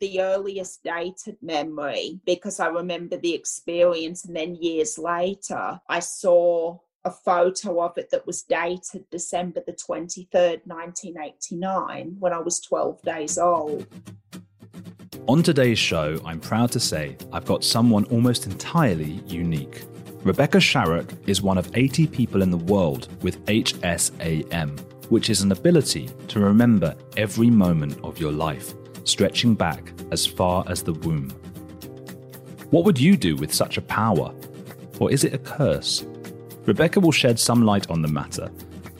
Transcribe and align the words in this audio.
the 0.00 0.20
earliest 0.20 0.82
dated 0.82 1.36
memory 1.42 2.20
because 2.26 2.60
I 2.60 2.68
remember 2.68 3.16
the 3.16 3.34
experience. 3.34 4.24
And 4.24 4.34
then 4.34 4.54
years 4.54 4.98
later, 4.98 5.80
I 5.88 6.00
saw 6.00 6.78
a 7.04 7.10
photo 7.10 7.82
of 7.82 7.96
it 7.96 8.10
that 8.10 8.26
was 8.26 8.42
dated 8.42 9.08
December 9.10 9.62
the 9.66 9.72
23rd, 9.72 10.66
1989, 10.66 12.16
when 12.18 12.32
I 12.32 12.38
was 12.38 12.60
12 12.60 13.02
days 13.02 13.38
old. 13.38 13.86
On 15.28 15.42
today's 15.42 15.78
show, 15.78 16.18
I'm 16.24 16.40
proud 16.40 16.72
to 16.72 16.80
say 16.80 17.16
I've 17.32 17.44
got 17.44 17.62
someone 17.62 18.04
almost 18.06 18.46
entirely 18.46 19.22
unique. 19.26 19.84
Rebecca 20.24 20.58
Sharrock 20.58 21.10
is 21.26 21.40
one 21.40 21.56
of 21.56 21.70
80 21.74 22.06
people 22.08 22.42
in 22.42 22.50
the 22.50 22.56
world 22.56 23.08
with 23.22 23.42
HSAM, 23.46 24.78
which 25.08 25.30
is 25.30 25.40
an 25.40 25.52
ability 25.52 26.10
to 26.28 26.40
remember 26.40 26.94
every 27.16 27.48
moment 27.48 27.98
of 28.02 28.18
your 28.18 28.32
life, 28.32 28.74
stretching 29.04 29.54
back 29.54 29.92
as 30.10 30.26
far 30.26 30.64
as 30.68 30.82
the 30.82 30.92
womb. 30.92 31.30
What 32.70 32.84
would 32.84 33.00
you 33.00 33.16
do 33.16 33.36
with 33.36 33.52
such 33.52 33.78
a 33.78 33.82
power? 33.82 34.32
Or 34.98 35.10
is 35.10 35.24
it 35.24 35.34
a 35.34 35.38
curse? 35.38 36.04
Rebecca 36.66 37.00
will 37.00 37.12
shed 37.12 37.38
some 37.38 37.64
light 37.64 37.90
on 37.90 38.02
the 38.02 38.08
matter. 38.08 38.50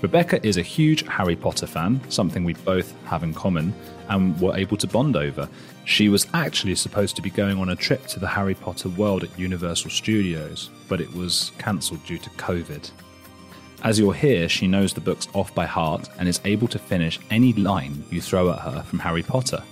Rebecca 0.00 0.46
is 0.46 0.58
a 0.58 0.62
huge 0.62 1.04
Harry 1.08 1.34
Potter 1.34 1.66
fan, 1.66 2.00
something 2.08 2.44
we 2.44 2.54
both 2.54 2.94
have 3.06 3.24
in 3.24 3.34
common, 3.34 3.74
and 4.08 4.40
were 4.40 4.56
able 4.56 4.76
to 4.76 4.86
bond 4.86 5.16
over. 5.16 5.48
She 5.84 6.08
was 6.08 6.26
actually 6.32 6.76
supposed 6.76 7.16
to 7.16 7.22
be 7.22 7.30
going 7.30 7.58
on 7.58 7.70
a 7.70 7.76
trip 7.76 8.06
to 8.08 8.20
the 8.20 8.28
Harry 8.28 8.54
Potter 8.54 8.88
world 8.88 9.24
at 9.24 9.38
Universal 9.38 9.90
Studios, 9.90 10.70
but 10.88 11.00
it 11.00 11.12
was 11.12 11.52
cancelled 11.58 12.04
due 12.06 12.18
to 12.18 12.30
COVID. 12.30 12.90
As 13.82 13.98
you'll 13.98 14.12
hear, 14.12 14.48
she 14.48 14.68
knows 14.68 14.94
the 14.94 15.00
books 15.00 15.26
off 15.34 15.52
by 15.54 15.66
heart 15.66 16.08
and 16.18 16.28
is 16.28 16.40
able 16.44 16.68
to 16.68 16.78
finish 16.78 17.18
any 17.30 17.52
line 17.54 18.04
you 18.10 18.20
throw 18.20 18.52
at 18.52 18.60
her 18.60 18.82
from 18.82 19.00
Harry 19.00 19.24
Potter. 19.24 19.62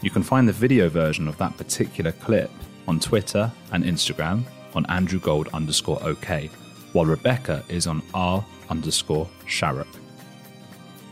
You 0.00 0.10
can 0.10 0.22
find 0.22 0.48
the 0.48 0.52
video 0.52 0.88
version 0.88 1.28
of 1.28 1.36
that 1.36 1.56
particular 1.58 2.12
clip 2.12 2.50
on 2.86 2.98
Twitter 2.98 3.52
and 3.72 3.84
Instagram 3.84 4.44
on 4.74 4.86
Andrew 4.86 5.20
Gold 5.20 5.48
underscore 5.52 6.02
OK, 6.02 6.48
while 6.92 7.04
Rebecca 7.04 7.62
is 7.68 7.86
on 7.86 8.02
R 8.14 8.44
underscore 8.70 9.28
Sharrock. 9.46 9.88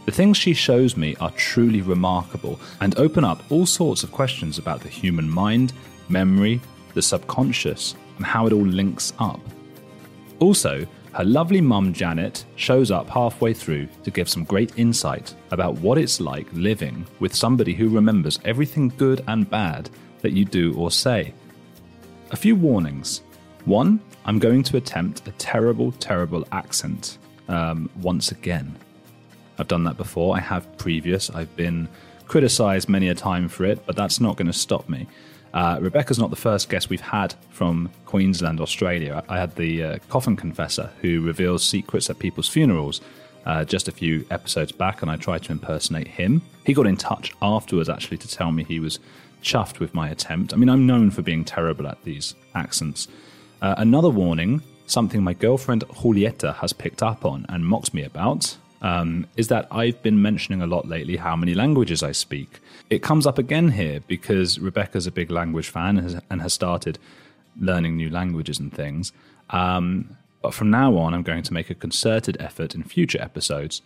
The 0.07 0.13
things 0.13 0.37
she 0.37 0.55
shows 0.55 0.97
me 0.97 1.17
are 1.17 1.33
truly 1.33 1.83
remarkable 1.83 2.61
and 2.81 2.97
open 2.97 3.25
up 3.25 3.43
all 3.51 3.67
sorts 3.67 4.05
of 4.05 4.13
questions 4.13 4.57
about 4.57 4.81
the 4.81 4.89
human 4.89 5.29
mind, 5.29 5.73
memory, 6.09 6.61
the 6.95 7.03
subconscious, 7.03 7.97
and 8.17 8.25
how 8.25 8.47
it 8.47 8.53
all 8.53 8.65
links 8.65 9.13
up. 9.19 9.41
Also, 10.39 10.87
her 11.13 11.25
lovely 11.25 11.61
mum 11.61 11.93
Janet 11.93 12.45
shows 12.55 12.93
up 12.93 13.09
halfway 13.09 13.53
through 13.53 13.89
to 14.05 14.11
give 14.13 14.29
some 14.29 14.45
great 14.45 14.79
insight 14.79 15.35
about 15.51 15.75
what 15.79 15.99
it's 15.99 16.21
like 16.21 16.47
living 16.53 17.05
with 17.19 17.35
somebody 17.35 17.75
who 17.75 17.89
remembers 17.89 18.39
everything 18.45 18.93
good 18.97 19.25
and 19.27 19.51
bad 19.51 19.91
that 20.21 20.33
you 20.33 20.45
do 20.45 20.73
or 20.77 20.93
say. 20.93 21.35
A 22.31 22.37
few 22.37 22.55
warnings. 22.55 23.23
One, 23.65 23.99
I'm 24.25 24.39
going 24.39 24.63
to 24.65 24.77
attempt 24.77 25.27
a 25.27 25.33
terrible, 25.33 25.91
terrible 25.93 26.47
accent 26.53 27.19
um, 27.49 27.91
once 28.01 28.31
again. 28.31 28.77
I've 29.59 29.69
done 29.69 29.85
that 29.85 29.97
before. 29.97 30.37
I 30.37 30.41
have 30.41 30.77
previous. 30.79 31.31
I've 31.31 31.55
been 31.57 31.89
criticized 32.27 32.89
many 32.89 33.09
a 33.09 33.15
time 33.15 33.49
for 33.49 33.65
it, 33.65 33.85
but 33.87 33.97
that's 33.97 34.21
not 34.21 34.37
going 34.37 34.47
to 34.47 34.53
stop 34.53 34.89
me. 34.89 35.07
Uh, 35.55 35.79
Rebecca's 35.81 36.19
not 36.19 36.31
the 36.31 36.37
first 36.37 36.69
guest 36.69 36.91
we've 36.91 37.01
had 37.01 37.35
from 37.51 37.91
Queensland, 38.05 38.61
Australia. 38.61 39.25
I 39.29 39.39
had 39.39 39.55
the 39.57 39.83
uh, 39.83 39.99
coffin 40.09 40.37
confessor 40.37 40.91
who 41.01 41.23
reveals 41.23 41.65
secrets 41.65 42.11
at 42.11 42.19
people's 42.19 42.49
funerals 42.49 43.01
uh, 43.47 43.65
just 43.65 43.89
a 43.89 43.93
few 43.93 44.27
episodes 44.31 44.73
back, 44.73 45.03
and 45.03 45.11
I 45.11 45.17
tried 45.17 45.45
to 45.45 45.53
impersonate 45.53 46.09
him. 46.09 46.43
He 46.65 46.75
got 46.75 46.87
in 46.87 46.97
touch 46.97 47.33
afterwards 47.41 47.89
actually 47.89 48.19
to 48.19 48.29
tell 48.29 48.53
me 48.53 48.65
he 48.65 48.81
was 48.81 48.99
chuffed 49.43 49.79
with 49.79 49.95
my 49.95 50.11
attempt. 50.11 50.53
I 50.53 50.57
mean, 50.57 50.69
I'm 50.69 50.87
known 50.87 51.11
for 51.11 51.23
being 51.23 51.45
terrible 51.45 51.87
at 51.87 52.03
these 52.03 52.35
accents. 52.55 53.07
Uh, 53.63 53.77
another 53.79 54.11
warning 54.11 54.63
something 54.87 55.23
my 55.23 55.33
girlfriend 55.33 55.85
Julieta 55.89 56.55
has 56.57 56.73
picked 56.73 57.03
up 57.03 57.25
on 57.25 57.47
and 57.49 57.65
mocked 57.65 57.95
me 57.95 58.03
about 58.03 58.57
um, 58.83 59.27
is 59.37 59.49
that 59.49 59.67
I've 59.71 60.03
been 60.03 60.21
mentioning 60.21 60.63
a 60.63 60.67
lot 60.67 60.87
lately 60.87 61.17
how 61.17 61.37
many 61.37 61.55
languages 61.55 62.03
I 62.03 62.13
speak. 62.13 62.61
It 62.91 63.03
comes 63.03 63.27
up 63.27 63.39
again 63.39 63.71
here 63.71 64.01
because 64.07 64.59
Rebecca's 64.59 65.07
a 65.07 65.11
big 65.11 65.31
language 65.31 65.69
fan 65.69 65.97
and 65.99 66.11
has, 66.11 66.23
and 66.31 66.43
has 66.43 66.53
started 66.53 66.99
learning 67.61 67.97
new 67.97 68.11
languages 68.11 68.59
and 68.59 68.73
things. 68.73 69.13
Um, 69.51 70.17
but 70.43 70.55
from 70.55 70.71
now 70.71 70.97
on, 70.97 71.15
I'm 71.15 71.23
going 71.23 71.43
to 71.43 71.53
make 71.53 71.71
a 71.71 71.75
concerted 71.75 72.37
effort 72.39 72.75
in 72.75 72.83
future 72.85 73.21
episodes 73.21 73.83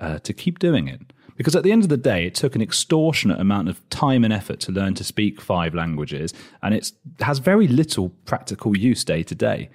uh, 0.00 0.18
to 0.20 0.32
keep 0.32 0.58
doing 0.58 0.88
it. 0.88 1.00
Because 1.36 1.56
at 1.56 1.62
the 1.62 1.72
end 1.72 1.82
of 1.82 1.88
the 1.88 1.96
day, 1.96 2.26
it 2.26 2.34
took 2.34 2.54
an 2.54 2.62
extortionate 2.62 3.40
amount 3.40 3.68
of 3.68 3.88
time 3.88 4.22
and 4.22 4.32
effort 4.32 4.60
to 4.60 4.72
learn 4.72 4.94
to 4.94 5.04
speak 5.04 5.40
five 5.40 5.74
languages, 5.74 6.34
and 6.62 6.74
it 6.74 6.92
has 7.20 7.38
very 7.38 7.66
little 7.66 8.10
practical 8.26 8.76
use 8.76 9.02
day 9.04 9.22
to 9.22 9.34
day. 9.34 9.70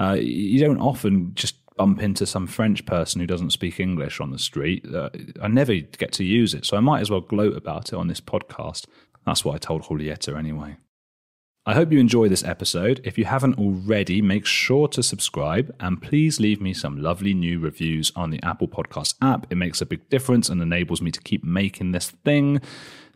Uh, 0.00 0.16
you 0.18 0.58
don't 0.58 0.80
often 0.80 1.34
just 1.34 1.56
bump 1.76 2.02
into 2.02 2.26
some 2.26 2.46
French 2.46 2.84
person 2.86 3.20
who 3.20 3.26
doesn't 3.26 3.50
speak 3.50 3.80
English 3.80 4.20
on 4.20 4.30
the 4.30 4.38
street, 4.38 4.86
uh, 4.94 5.10
I 5.40 5.48
never 5.48 5.74
get 5.74 6.12
to 6.12 6.24
use 6.24 6.54
it. 6.54 6.66
So 6.66 6.76
I 6.76 6.80
might 6.80 7.00
as 7.00 7.10
well 7.10 7.20
gloat 7.20 7.56
about 7.56 7.92
it 7.92 7.96
on 7.96 8.08
this 8.08 8.20
podcast. 8.20 8.86
That's 9.26 9.44
what 9.44 9.54
I 9.54 9.58
told 9.58 9.82
Julieta 9.82 10.36
anyway. 10.36 10.76
I 11.64 11.74
hope 11.74 11.92
you 11.92 12.00
enjoy 12.00 12.28
this 12.28 12.42
episode. 12.42 13.00
If 13.04 13.16
you 13.16 13.24
haven't 13.24 13.56
already, 13.56 14.20
make 14.20 14.46
sure 14.46 14.88
to 14.88 15.02
subscribe 15.02 15.72
and 15.78 16.02
please 16.02 16.40
leave 16.40 16.60
me 16.60 16.74
some 16.74 17.00
lovely 17.00 17.34
new 17.34 17.60
reviews 17.60 18.10
on 18.16 18.30
the 18.30 18.42
Apple 18.42 18.66
Podcast 18.66 19.14
app. 19.22 19.46
It 19.48 19.54
makes 19.54 19.80
a 19.80 19.86
big 19.86 20.08
difference 20.08 20.48
and 20.48 20.60
enables 20.60 21.00
me 21.00 21.12
to 21.12 21.20
keep 21.20 21.44
making 21.44 21.92
this 21.92 22.10
thing. 22.10 22.60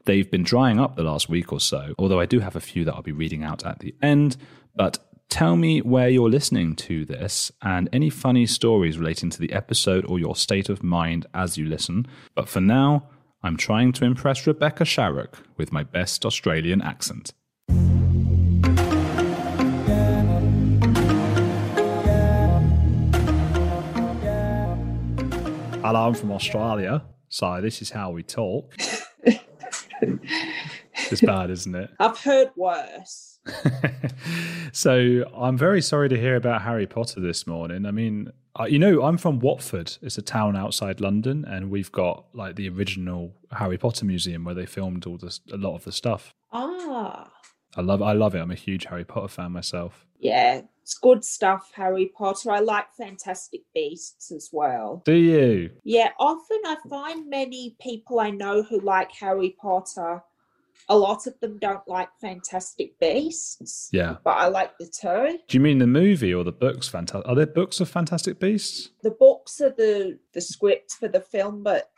They've 0.04 0.30
been 0.30 0.44
drying 0.44 0.78
up 0.78 0.94
the 0.94 1.02
last 1.02 1.28
week 1.28 1.52
or 1.52 1.58
so, 1.58 1.94
although 1.98 2.20
I 2.20 2.26
do 2.26 2.38
have 2.38 2.54
a 2.54 2.60
few 2.60 2.84
that 2.84 2.94
I'll 2.94 3.02
be 3.02 3.10
reading 3.10 3.42
out 3.42 3.66
at 3.66 3.80
the 3.80 3.96
end. 4.00 4.36
But 4.76 4.98
Tell 5.28 5.56
me 5.56 5.80
where 5.80 6.08
you're 6.08 6.30
listening 6.30 6.76
to 6.76 7.04
this 7.04 7.50
and 7.60 7.88
any 7.92 8.10
funny 8.10 8.46
stories 8.46 8.96
relating 8.96 9.28
to 9.30 9.38
the 9.38 9.52
episode 9.52 10.06
or 10.06 10.18
your 10.18 10.36
state 10.36 10.68
of 10.68 10.82
mind 10.82 11.26
as 11.34 11.58
you 11.58 11.66
listen. 11.66 12.06
But 12.34 12.48
for 12.48 12.60
now, 12.60 13.08
I'm 13.42 13.56
trying 13.56 13.92
to 13.94 14.04
impress 14.04 14.46
Rebecca 14.46 14.84
Sharrock 14.84 15.34
with 15.56 15.72
my 15.72 15.82
best 15.82 16.24
Australian 16.24 16.80
accent. 16.80 17.32
Hello, 25.82 26.06
I'm 26.06 26.14
from 26.14 26.32
Australia, 26.32 27.04
so 27.28 27.60
this 27.60 27.82
is 27.82 27.90
how 27.90 28.10
we 28.10 28.22
talk. 28.22 28.74
it's 31.10 31.20
bad, 31.20 31.50
isn't 31.50 31.74
it? 31.74 31.90
I've 32.00 32.18
heard 32.18 32.50
worse. 32.56 33.38
so 34.72 35.24
I'm 35.36 35.56
very 35.56 35.80
sorry 35.80 36.08
to 36.08 36.18
hear 36.18 36.36
about 36.36 36.62
Harry 36.62 36.86
Potter 36.86 37.20
this 37.20 37.46
morning. 37.46 37.86
I 37.86 37.90
mean, 37.90 38.32
uh, 38.58 38.64
you 38.64 38.78
know, 38.78 39.02
I'm 39.02 39.18
from 39.18 39.38
Watford. 39.38 39.96
It's 40.02 40.18
a 40.18 40.22
town 40.22 40.56
outside 40.56 41.00
London, 41.00 41.44
and 41.44 41.70
we've 41.70 41.92
got 41.92 42.26
like 42.32 42.56
the 42.56 42.68
original 42.68 43.34
Harry 43.52 43.78
Potter 43.78 44.04
museum 44.04 44.44
where 44.44 44.54
they 44.54 44.66
filmed 44.66 45.06
all 45.06 45.18
this, 45.18 45.40
a 45.52 45.56
lot 45.56 45.74
of 45.74 45.84
the 45.84 45.92
stuff. 45.92 46.34
Ah, 46.52 47.30
I 47.76 47.82
love, 47.82 48.00
I 48.02 48.12
love 48.12 48.34
it. 48.34 48.40
I'm 48.40 48.50
a 48.50 48.56
huge 48.56 48.86
Harry 48.86 49.04
Potter 49.04 49.28
fan 49.28 49.52
myself. 49.52 50.06
Yeah, 50.18 50.62
it's 50.82 50.96
good 50.96 51.24
stuff, 51.24 51.70
Harry 51.74 52.10
Potter. 52.16 52.50
I 52.50 52.60
like 52.60 52.86
Fantastic 52.96 53.62
Beasts 53.74 54.32
as 54.32 54.48
well. 54.52 55.02
Do 55.04 55.12
you? 55.12 55.70
Yeah, 55.84 56.10
often 56.18 56.60
I 56.64 56.76
find 56.88 57.28
many 57.28 57.76
people 57.80 58.20
I 58.20 58.30
know 58.30 58.62
who 58.62 58.80
like 58.80 59.12
Harry 59.12 59.56
Potter 59.60 60.22
a 60.88 60.96
lot 60.96 61.26
of 61.26 61.38
them 61.40 61.58
don't 61.58 61.86
like 61.88 62.08
Fantastic 62.20 62.98
Beasts. 63.00 63.88
Yeah. 63.92 64.16
But 64.24 64.38
I 64.38 64.48
like 64.48 64.78
the 64.78 64.86
two. 64.86 65.38
Do 65.48 65.56
you 65.56 65.60
mean 65.60 65.78
the 65.78 65.86
movie 65.86 66.32
or 66.32 66.44
the 66.44 66.52
books? 66.52 66.88
Fantastic? 66.88 67.28
Are 67.28 67.34
there 67.34 67.46
books 67.46 67.80
of 67.80 67.88
Fantastic 67.88 68.38
Beasts? 68.38 68.90
The 69.02 69.10
books 69.10 69.60
are 69.60 69.74
the 69.76 70.18
the 70.32 70.40
script 70.40 70.92
for 70.92 71.08
the 71.08 71.20
film, 71.20 71.62
but 71.62 71.90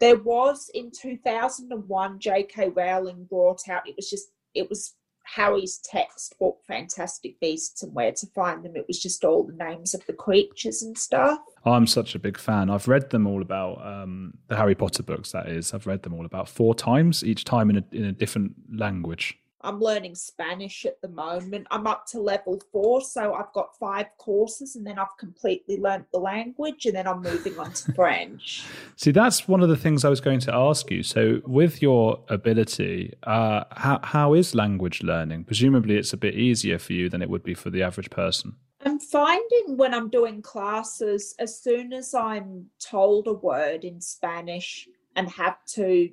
there 0.00 0.16
was 0.16 0.70
in 0.74 0.90
2001 0.90 2.18
J.K. 2.20 2.68
Rowling 2.68 3.24
brought 3.24 3.68
out. 3.68 3.88
It 3.88 3.96
was 3.96 4.08
just 4.08 4.28
it 4.54 4.68
was 4.68 4.94
Harry's 5.34 5.78
textbook, 5.78 6.58
Fantastic 6.66 7.38
Beasts 7.40 7.82
and 7.82 7.94
Where 7.94 8.12
to 8.12 8.26
Find 8.34 8.64
Them. 8.64 8.76
It 8.76 8.86
was 8.88 9.00
just 9.00 9.24
all 9.24 9.44
the 9.44 9.52
names 9.52 9.94
of 9.94 10.04
the 10.06 10.12
creatures 10.12 10.82
and 10.82 10.96
stuff. 10.96 11.38
I'm 11.64 11.86
such 11.86 12.14
a 12.14 12.18
big 12.18 12.38
fan. 12.38 12.70
I've 12.70 12.88
read 12.88 13.10
them 13.10 13.26
all 13.26 13.42
about 13.42 13.84
um, 13.84 14.34
the 14.48 14.56
Harry 14.56 14.74
Potter 14.74 15.02
books. 15.02 15.32
That 15.32 15.48
is, 15.48 15.74
I've 15.74 15.86
read 15.86 16.02
them 16.02 16.14
all 16.14 16.24
about 16.24 16.48
four 16.48 16.74
times, 16.74 17.22
each 17.24 17.44
time 17.44 17.70
in 17.70 17.78
a 17.78 17.84
in 17.92 18.04
a 18.04 18.12
different 18.12 18.52
language. 18.72 19.38
I'm 19.60 19.80
learning 19.80 20.14
Spanish 20.14 20.86
at 20.86 21.00
the 21.02 21.08
moment. 21.08 21.66
I'm 21.70 21.86
up 21.86 22.06
to 22.08 22.20
level 22.20 22.60
four, 22.70 23.00
so 23.00 23.34
I've 23.34 23.52
got 23.52 23.76
five 23.76 24.06
courses, 24.16 24.76
and 24.76 24.86
then 24.86 24.98
I've 24.98 25.16
completely 25.18 25.78
learnt 25.78 26.06
the 26.12 26.18
language, 26.18 26.86
and 26.86 26.94
then 26.94 27.08
I'm 27.08 27.22
moving 27.22 27.58
on 27.58 27.72
to 27.72 27.92
French. 27.94 28.64
See, 28.96 29.10
that's 29.10 29.48
one 29.48 29.62
of 29.62 29.68
the 29.68 29.76
things 29.76 30.04
I 30.04 30.10
was 30.10 30.20
going 30.20 30.40
to 30.40 30.54
ask 30.54 30.90
you. 30.90 31.02
So, 31.02 31.40
with 31.44 31.82
your 31.82 32.22
ability, 32.28 33.14
uh, 33.24 33.64
how 33.72 34.00
how 34.04 34.34
is 34.34 34.54
language 34.54 35.02
learning? 35.02 35.44
Presumably, 35.44 35.96
it's 35.96 36.12
a 36.12 36.16
bit 36.16 36.34
easier 36.34 36.78
for 36.78 36.92
you 36.92 37.08
than 37.08 37.20
it 37.20 37.28
would 37.28 37.42
be 37.42 37.54
for 37.54 37.70
the 37.70 37.82
average 37.82 38.10
person. 38.10 38.54
I'm 38.84 39.00
finding 39.00 39.76
when 39.76 39.92
I'm 39.92 40.08
doing 40.08 40.40
classes, 40.40 41.34
as 41.40 41.60
soon 41.60 41.92
as 41.92 42.14
I'm 42.14 42.66
told 42.78 43.26
a 43.26 43.32
word 43.32 43.84
in 43.84 44.00
Spanish 44.00 44.88
and 45.16 45.28
have 45.30 45.56
to 45.74 46.10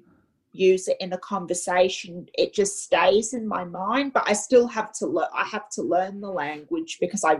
use 0.55 0.87
it 0.87 0.97
in 0.99 1.13
a 1.13 1.17
conversation 1.17 2.25
it 2.33 2.53
just 2.53 2.83
stays 2.83 3.33
in 3.33 3.47
my 3.47 3.63
mind 3.63 4.13
but 4.13 4.23
i 4.27 4.33
still 4.33 4.67
have 4.67 4.91
to 4.91 5.05
learn 5.05 5.27
i 5.33 5.43
have 5.43 5.69
to 5.69 5.81
learn 5.81 6.21
the 6.21 6.29
language 6.29 6.97
because 6.99 7.23
i 7.23 7.37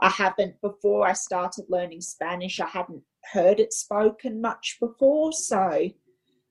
i 0.00 0.08
haven't 0.08 0.60
before 0.60 1.06
i 1.06 1.12
started 1.12 1.64
learning 1.68 2.00
spanish 2.00 2.60
i 2.60 2.66
hadn't 2.66 3.02
heard 3.32 3.60
it 3.60 3.72
spoken 3.72 4.40
much 4.40 4.76
before 4.80 5.32
so 5.32 5.88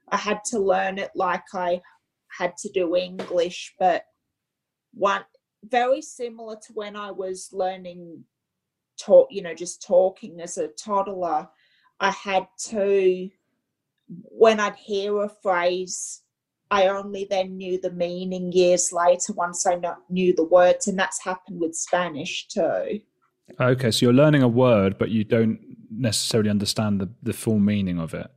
i 0.09 0.18
had 0.18 0.39
to 0.45 0.59
learn 0.59 0.98
it 0.98 1.12
like 1.15 1.44
i 1.54 1.81
had 2.38 2.56
to 2.57 2.69
do 2.69 2.95
english 2.95 3.74
but 3.80 4.03
one 4.94 5.24
very 5.65 6.01
similar 6.01 6.56
to 6.56 6.74
when 6.74 6.95
i 6.95 7.12
was 7.12 7.50
learning 7.51 8.24
talk 8.98 9.27
you 9.30 9.42
know 9.42 9.53
just 9.53 9.86
talking 9.86 10.39
as 10.39 10.57
a 10.57 10.68
toddler 10.69 11.48
i 12.00 12.12
had 12.12 12.48
to 12.57 13.30
when 14.07 14.59
I'd 14.59 14.75
hear 14.75 15.21
a 15.21 15.30
phrase, 15.30 16.21
I 16.69 16.88
only 16.88 17.27
then 17.30 17.57
knew 17.57 17.80
the 17.80 17.92
meaning 17.92 18.51
years 18.51 18.92
later 18.92 19.33
once 19.33 19.65
I 19.65 19.80
knew 20.09 20.33
the 20.36 20.44
words, 20.44 20.88
and 20.88 21.00
that's 21.00 21.24
happened 21.24 21.62
with 21.62 21.75
Spanish 21.75 22.48
too. 22.48 23.01
Okay, 23.59 23.92
so 23.92 24.06
you're 24.06 24.13
learning 24.13 24.44
a 24.44 24.48
word, 24.48 24.98
but 24.98 25.09
you 25.09 25.24
don't 25.24 25.59
necessarily 25.89 26.50
understand 26.50 27.00
the, 27.00 27.09
the 27.24 27.33
full 27.33 27.59
meaning 27.59 28.00
of 28.00 28.13
it. 28.13 28.30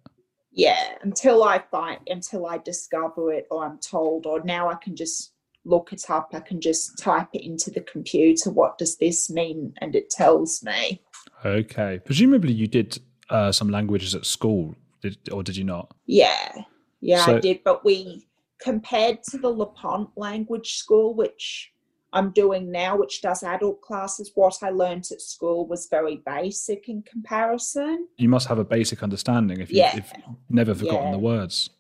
Yeah, 0.53 0.95
until 1.03 1.43
I 1.43 1.63
find, 1.71 2.01
until 2.09 2.47
I 2.47 2.59
discover 2.59 3.33
it, 3.33 3.47
or 3.51 3.65
I'm 3.65 3.79
told, 3.79 4.27
or 4.27 4.43
now 4.45 4.69
I 4.71 4.75
can 4.77 4.95
just 4.95 5.33
look 5.65 5.93
it 5.93 6.09
up. 6.09 6.31
I 6.33 6.41
can 6.41 6.61
just 6.61 6.99
type 6.99 7.29
it 7.33 7.45
into 7.45 7.71
the 7.71 7.81
computer. 7.81 8.51
What 8.51 8.79
does 8.79 8.97
this 8.97 9.29
mean? 9.29 9.75
And 9.79 9.95
it 9.95 10.11
tells 10.11 10.63
me. 10.63 11.03
Okay, 11.45 12.01
presumably 12.05 12.53
you 12.53 12.67
did 12.67 13.01
uh, 13.29 13.53
some 13.53 13.71
languages 13.71 14.15
at 14.15 14.27
school 14.27 14.75
did, 15.01 15.17
or 15.31 15.43
did 15.43 15.57
you 15.57 15.65
not? 15.65 15.95
Yeah, 16.07 16.63
yeah, 17.01 17.25
so, 17.25 17.37
I 17.37 17.41
did. 17.41 17.63
But 17.65 17.85
we 17.85 18.27
compared 18.61 19.23
to 19.25 19.39
the 19.39 19.49
LePont 19.49 20.11
Language 20.17 20.75
School, 20.75 21.15
which 21.15 21.73
I'm 22.13 22.31
doing 22.31 22.71
now, 22.71 22.97
which 22.97 23.23
does 23.23 23.43
adult 23.43 23.81
classes, 23.83 24.33
what 24.35 24.59
I 24.63 24.71
learned 24.71 25.07
at 25.13 25.21
school 25.21 25.67
was 25.67 25.87
very 25.87 26.17
basic 26.27 26.89
in 26.89 27.03
comparison. 27.03 28.09
You 28.17 28.29
must 28.29 28.49
have 28.49 28.59
a 28.59 28.65
basic 28.65 29.03
understanding 29.03 29.61
if, 29.61 29.71
you, 29.71 29.79
yeah. 29.79 29.97
if 29.97 30.13
you've 30.17 30.37
never 30.49 30.75
forgotten 30.75 31.07
yeah. 31.07 31.13
the 31.13 31.19
words. 31.19 31.71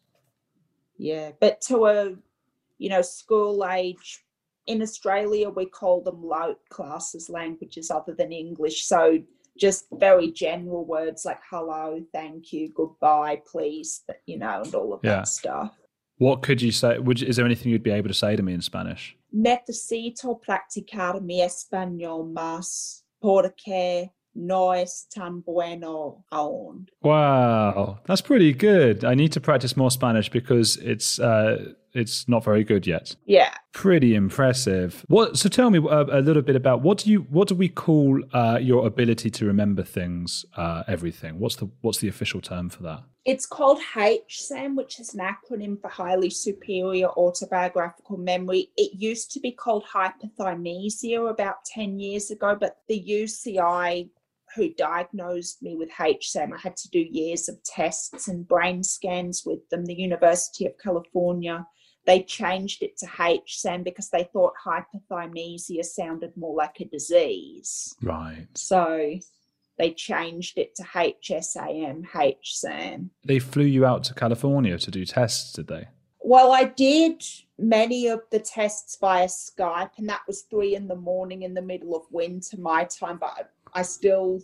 Yeah, 0.99 1.33
but 1.41 1.61
to 1.63 1.87
a 1.87 2.15
you 2.79 2.91
know 2.91 3.03
school 3.03 3.67
age 3.67 4.25
in 4.67 4.83
Australia, 4.83 5.49
we 5.49 5.67
call 5.67 6.03
them 6.03 6.23
LOTE 6.23 6.61
classes 6.69 7.29
languages 7.29 7.91
other 7.91 8.15
than 8.15 8.33
English. 8.33 8.85
So 8.85 9.19
just 9.61 9.87
very 9.93 10.33
general 10.33 10.85
words 10.85 11.25
like 11.25 11.41
hello, 11.51 12.01
thank 12.13 12.53
you, 12.53 12.73
goodbye, 12.75 13.43
please, 13.51 14.03
you 14.27 14.39
know, 14.39 14.63
and 14.65 14.75
all 14.75 14.95
of 14.95 15.01
yeah. 15.03 15.17
that 15.17 15.29
stuff. 15.29 15.73
What 16.17 16.43
could 16.43 16.61
you 16.61 16.73
say? 16.73 16.99
Would 16.99 17.21
you, 17.21 17.29
is 17.29 17.37
there 17.37 17.47
anything 17.47 17.71
you'd 17.71 17.83
be 17.83 17.91
able 17.91 18.09
to 18.09 18.15
say 18.15 18.37
to 18.37 18.43
me 18.43 18.53
in 18.53 18.61
Spanish? 18.61 19.17
Necesito 19.35 20.39
practicar 20.41 21.23
mi 21.23 21.41
español 21.41 22.33
más 22.33 23.03
porque 23.23 24.11
no 24.35 24.71
es 24.71 25.07
tan 25.15 25.41
bueno 25.41 26.25
aún. 26.33 26.87
Wow, 27.03 27.99
that's 28.07 28.21
pretty 28.21 28.53
good. 28.53 29.05
I 29.05 29.15
need 29.15 29.33
to 29.33 29.41
practice 29.41 29.77
more 29.77 29.91
Spanish 29.91 30.29
because 30.29 30.77
it's 30.77 31.19
uh, 31.19 31.73
it's 31.93 32.29
not 32.29 32.45
very 32.45 32.65
good 32.65 32.87
yet. 32.87 33.17
Yeah. 33.27 33.53
Pretty 33.73 34.15
impressive. 34.15 35.05
What? 35.09 35.37
So 35.37 35.49
tell 35.49 35.71
me 35.71 35.79
uh, 35.79 36.07
a 36.11 36.21
little 36.21 36.43
bit 36.43 36.57
about 36.57 36.83
what 36.83 36.99
do 36.99 37.11
you 37.11 37.21
what 37.31 37.49
do 37.49 37.55
we 37.55 37.69
call 37.69 38.21
uh, 38.33 38.59
your 38.61 38.87
ability 38.87 39.31
to 39.31 39.47
remember 39.47 39.83
things, 39.83 40.45
uh, 40.57 40.85
everything? 40.87 41.39
What's 41.39 41.57
the 41.57 41.71
what's 41.81 41.99
the 41.99 42.09
official 42.09 42.41
term 42.41 42.71
for 42.71 42.83
that? 42.85 43.03
It's 43.27 43.45
called 43.45 43.79
HSAM, 43.95 44.77
which 44.77 44.99
is 44.99 45.15
an 45.15 45.21
acronym 45.21 45.81
for 45.81 45.89
Highly 45.89 46.31
Superior 46.31 47.09
Autobiographical 47.09 48.17
Memory. 48.17 48.71
It 48.79 48.99
used 48.99 49.31
to 49.33 49.41
be 49.41 49.53
called 49.53 49.85
hyperthymesia 49.85 51.31
about 51.31 51.65
10 51.67 51.99
years 51.99 52.31
ago, 52.31 52.57
but 52.59 52.79
the 52.89 52.99
UCI 52.99 54.09
who 54.55 54.75
diagnosed 54.75 55.63
me 55.63 55.77
with 55.77 55.91
HSAM, 55.91 56.53
I 56.53 56.59
had 56.59 56.77
to 56.77 56.91
do 56.91 56.99
years 56.99 57.49
of 57.49 57.63
tests 57.65 58.29
and 58.29 58.47
brain 58.47 58.83
scans 58.83 59.43
with 59.45 59.69
them, 59.71 59.85
the 59.85 59.95
University 59.95 60.67
of 60.67 60.73
California 60.83 61.67
they 62.07 62.23
changed 62.23 62.83
it 62.83 62.97
to 62.99 63.07
HSAM 63.07 63.85
because 63.85 64.09
they 64.11 64.25
thought 64.33 64.55
hyperthymesia 64.65 65.85
sounded 65.85 66.37
more 66.37 66.55
like 66.55 66.81
a 66.81 66.85
disease. 66.87 67.95
Right. 68.03 68.47
So 68.55 69.19
they 69.79 69.93
changed 69.93 70.59
it 70.59 70.75
to 70.77 70.83
HSAM, 70.83 72.07
HSAM. 72.07 73.11
They 73.25 73.39
flew 73.39 73.65
you 73.65 73.87
out 73.87 74.05
to 74.05 74.15
California 74.15 74.79
to 74.79 74.91
do 74.91 75.05
tests, 75.05 75.53
did 75.53 75.69
they? 75.69 75.89
Well, 76.23 76.53
I 76.53 76.65
did 76.65 77.25
many 77.59 78.09
of 78.09 78.21
the 78.31 78.41
tests 78.41 78.99
via 79.01 79.27
Skype, 79.27 79.93
and 79.97 80.09
that 80.09 80.21
was 80.27 80.43
three 80.43 80.75
in 80.75 80.87
the 80.87 80.97
morning 80.97 81.43
in 81.43 81.55
the 81.55 81.63
middle 81.63 81.97
of 81.97 82.03
winter, 82.11 82.59
my 82.59 82.85
time, 82.85 83.19
but 83.19 83.53
I 83.75 83.83
still 83.83 84.41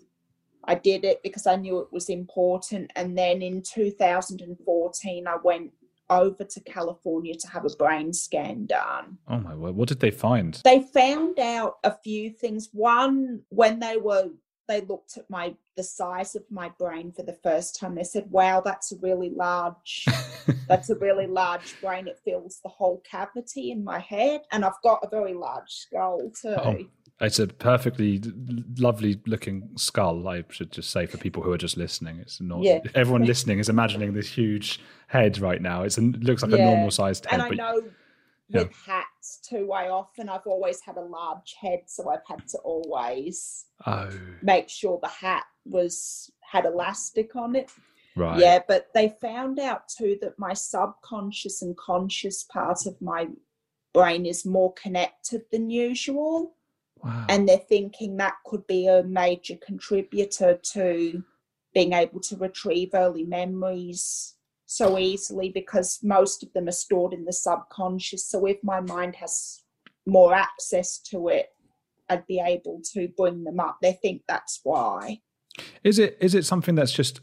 I 0.65 0.75
did 0.75 1.05
it 1.05 1.23
because 1.23 1.47
I 1.47 1.57
knew 1.57 1.79
it 1.79 1.93
was 1.93 2.09
important. 2.09 2.91
And 2.97 3.17
then 3.17 3.41
in 3.41 3.63
2014, 3.63 5.27
I 5.27 5.37
went 5.43 5.71
over 6.11 6.45
to 6.45 6.61
California 6.61 7.35
to 7.35 7.49
have 7.49 7.65
a 7.65 7.77
brain 7.77 8.13
scan 8.13 8.67
done. 8.67 9.19
Oh 9.29 9.39
my 9.39 9.55
word. 9.55 9.77
What 9.77 9.89
did 9.89 10.01
they 10.01 10.11
find? 10.11 10.61
They 10.65 10.81
found 10.81 11.39
out 11.39 11.79
a 11.85 11.97
few 12.03 12.31
things. 12.31 12.71
One, 12.73 13.43
when 13.49 13.81
they 13.81 13.97
were 13.97 14.31
they 14.69 14.81
looked 14.83 15.17
at 15.17 15.29
my 15.31 15.55
the 15.77 15.83
size 15.83 16.35
of 16.35 16.43
my 16.51 16.71
brain 16.79 17.13
for 17.13 17.23
the 17.23 17.39
first 17.43 17.79
time 17.79 17.95
they 17.95 18.03
said 18.03 18.29
wow 18.31 18.61
that's 18.61 18.93
a 18.93 18.97
really 18.97 19.31
large 19.31 20.07
that's 20.69 20.91
a 20.91 20.97
really 20.97 21.27
large 21.27 21.81
brain 21.81 22.09
it 22.09 22.19
fills 22.25 22.61
the 22.63 22.69
whole 22.69 23.01
cavity 23.09 23.71
in 23.71 23.85
my 23.85 23.99
head 23.99 24.41
and 24.51 24.65
i've 24.65 24.83
got 24.83 24.99
a 25.05 25.09
very 25.09 25.35
large 25.35 25.71
skull 25.71 26.31
too 26.41 26.57
oh, 26.59 26.79
it's 27.21 27.39
a 27.39 27.47
perfectly 27.47 28.23
lovely 28.79 29.21
looking 29.27 29.71
skull. 29.77 30.29
I 30.29 30.45
should 30.51 30.71
just 30.71 30.91
say 30.91 31.07
for 31.07 31.17
people 31.17 31.43
who 31.43 31.53
are 31.53 31.59
just 31.59 31.77
listening, 31.77 32.19
it's 32.19 32.41
not. 32.41 32.63
Yeah. 32.63 32.81
Everyone 32.95 33.25
listening 33.25 33.59
is 33.59 33.69
imagining 33.69 34.13
this 34.13 34.29
huge 34.29 34.81
head 35.09 35.39
right 35.39 35.63
now. 35.63 35.83
It's, 35.83 35.97
it 35.97 36.23
looks 36.23 36.43
like 36.43 36.53
yeah. 36.53 36.59
a 36.59 36.65
normal 36.65 36.91
sized 36.91 37.27
head. 37.27 37.41
And 37.41 37.43
I 37.43 37.55
know 37.55 37.83
yeah. 38.49 38.63
with 38.63 38.73
hats 38.87 39.41
too. 39.49 39.73
I 39.73 39.89
often 39.89 40.29
I've 40.29 40.47
always 40.47 40.81
had 40.81 40.97
a 40.97 41.03
large 41.03 41.57
head, 41.61 41.81
so 41.87 42.11
I've 42.11 42.27
had 42.29 42.47
to 42.49 42.59
always 42.59 43.67
oh. 43.87 44.11
make 44.43 44.69
sure 44.69 44.99
the 45.03 45.09
hat 45.09 45.45
was 45.65 46.31
had 46.43 46.65
elastic 46.65 47.35
on 47.35 47.57
it. 47.57 47.71
Right. 48.15 48.39
Yeah, 48.39 48.61
but 48.67 48.89
they 48.95 49.15
found 49.21 49.59
out 49.59 49.89
too 49.89 50.17
that 50.23 50.39
my 50.39 50.55
subconscious 50.55 51.63
and 51.63 51.77
conscious 51.77 52.45
part 52.45 52.87
of 52.87 53.01
my 53.01 53.29
brain 53.93 54.27
is 54.27 54.47
more 54.47 54.73
connected 54.75 55.43
than 55.51 55.71
usual. 55.71 56.56
Wow. 57.07 57.27
And 57.29 57.49
they're 57.49 57.59
thinking 57.59 58.17
that 58.17 58.35
could 58.45 58.67
be 58.67 58.89
a 58.89 59.05
major 59.05 59.55
contributor 59.65 60.59
to 60.73 61.23
being 61.73 61.93
able 61.93 62.19
to 62.21 62.37
retrieve 62.37 62.91
early 62.95 63.25
memories 63.25 64.35
so 64.65 64.99
easily 64.99 65.51
because 65.51 66.01
most 66.03 66.43
of 66.43 66.53
them 66.53 66.67
are 66.67 66.73
stored 66.73 67.13
in 67.13 67.25
the 67.25 67.33
subconscious. 67.33 68.27
So 68.27 68.45
if 68.47 68.57
my 68.65 68.81
mind 68.81 69.15
has 69.17 69.63
more 70.05 70.35
access 70.35 70.99
to 71.11 71.29
it, 71.29 71.51
I'd 72.09 72.27
be 72.27 72.41
able 72.45 72.83
to 72.95 73.09
bring 73.17 73.45
them 73.45 73.61
up. 73.61 73.79
They 73.81 73.93
think 73.93 74.23
that's 74.27 74.61
why. 74.65 75.21
Is 75.85 76.01
it 76.01 76.19
is 76.21 76.35
it 76.35 76.45
something 76.45 76.75
that's 76.75 76.93
just 76.93 77.21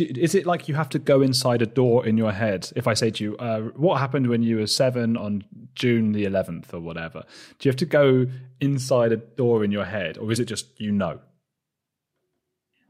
is 0.00 0.34
it 0.34 0.46
like 0.46 0.68
you 0.68 0.74
have 0.74 0.88
to 0.90 0.98
go 0.98 1.22
inside 1.22 1.62
a 1.62 1.66
door 1.66 2.06
in 2.06 2.16
your 2.16 2.32
head? 2.32 2.70
If 2.76 2.86
I 2.86 2.94
say 2.94 3.10
to 3.10 3.24
you, 3.24 3.36
uh, 3.36 3.60
"What 3.76 3.98
happened 3.98 4.28
when 4.28 4.42
you 4.42 4.56
were 4.56 4.66
seven 4.66 5.16
on 5.16 5.44
June 5.74 6.12
the 6.12 6.24
11th 6.24 6.72
or 6.74 6.80
whatever?" 6.80 7.24
Do 7.58 7.68
you 7.68 7.70
have 7.70 7.76
to 7.76 7.86
go 7.86 8.26
inside 8.60 9.12
a 9.12 9.16
door 9.16 9.64
in 9.64 9.70
your 9.70 9.84
head, 9.84 10.18
or 10.18 10.30
is 10.32 10.40
it 10.40 10.46
just 10.46 10.80
you 10.80 10.92
know? 10.92 11.20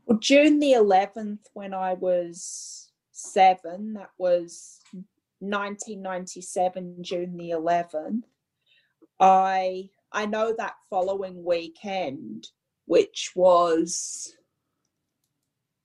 Well, 0.07 0.19
June 0.19 0.59
the 0.59 0.73
11th, 0.73 1.47
when 1.53 1.73
I 1.73 1.95
was 1.95 2.91
seven, 3.13 3.95
that 3.95 4.11
was 4.19 4.81
1997, 5.41 7.03
June 7.03 7.37
the 7.37 7.51
11th. 7.51 8.25
I 9.21 9.91
I 10.13 10.27
know 10.27 10.55
that 10.57 10.75
following 10.89 11.45
weekend, 11.45 12.49
which 12.87 13.33
was 13.37 14.37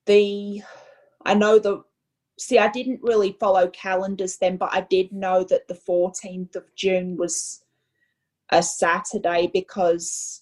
the 0.06 0.64
I 1.26 1.34
know 1.34 1.60
the 1.60 1.84
see 2.38 2.60
I 2.60 2.70
didn't 2.70 3.02
really 3.02 3.38
follow 3.40 3.68
calendars 3.70 4.38
then, 4.38 4.58
but 4.58 4.70
I 4.74 4.82
did 4.82 5.12
know 5.12 5.44
that 5.46 5.68
the 5.68 5.74
14th 5.74 6.56
of 6.56 6.64
June 6.76 7.18
was 7.18 7.64
a 8.50 8.62
Saturday 8.62 9.50
because 9.52 10.42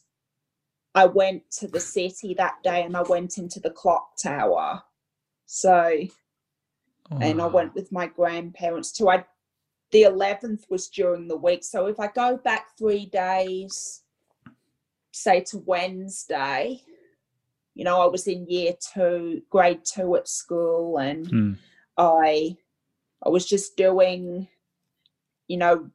I 0.95 1.05
went 1.05 1.49
to 1.59 1.67
the 1.67 1.79
city 1.79 2.33
that 2.35 2.61
day 2.63 2.83
and 2.83 2.97
I 2.97 3.03
went 3.03 3.37
into 3.37 3.59
the 3.59 3.69
clock 3.69 4.17
tower. 4.21 4.83
So 5.45 5.91
oh. 7.11 7.17
and 7.21 7.41
I 7.41 7.45
went 7.47 7.69
ah. 7.69 7.73
with 7.75 7.91
my 7.91 8.07
grandparents 8.07 8.91
too. 8.91 9.09
I 9.09 9.25
the 9.91 10.03
11th 10.03 10.63
was 10.71 10.89
during 10.89 11.27
the 11.27 11.37
week. 11.37 11.63
So 11.63 11.85
if 11.85 11.99
I 11.99 12.07
go 12.07 12.35
back 12.35 12.75
three 12.79 13.05
days, 13.05 14.01
say 15.11 15.41
to 15.41 15.59
Wednesday, 15.59 16.81
you 17.75 17.83
know, 17.83 18.01
I 18.01 18.05
was 18.05 18.27
in 18.27 18.47
year 18.47 18.73
two, 18.93 19.41
grade 19.49 19.81
two 19.83 20.15
at 20.15 20.27
school, 20.27 20.97
and 20.97 21.27
mm. 21.27 21.57
I, 21.97 22.55
I 23.23 23.29
was 23.29 23.45
just 23.45 23.75
doing, 23.75 24.47
you 25.47 25.57
know, 25.57 25.89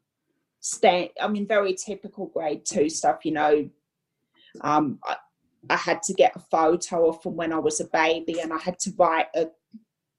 stand. 0.60 1.10
I 1.20 1.28
mean, 1.28 1.46
very 1.46 1.74
typical 1.74 2.26
grade 2.26 2.64
two 2.64 2.88
stuff. 2.88 3.24
You 3.24 3.32
know, 3.32 3.70
um, 4.60 4.98
I, 5.04 5.16
I 5.70 5.76
had 5.76 6.02
to 6.04 6.14
get 6.14 6.36
a 6.36 6.40
photo 6.40 7.10
of 7.10 7.22
from 7.22 7.36
when 7.36 7.52
I 7.52 7.58
was 7.58 7.80
a 7.80 7.86
baby, 7.86 8.40
and 8.40 8.52
I 8.52 8.58
had 8.58 8.78
to 8.80 8.92
write 8.98 9.28
a 9.36 9.46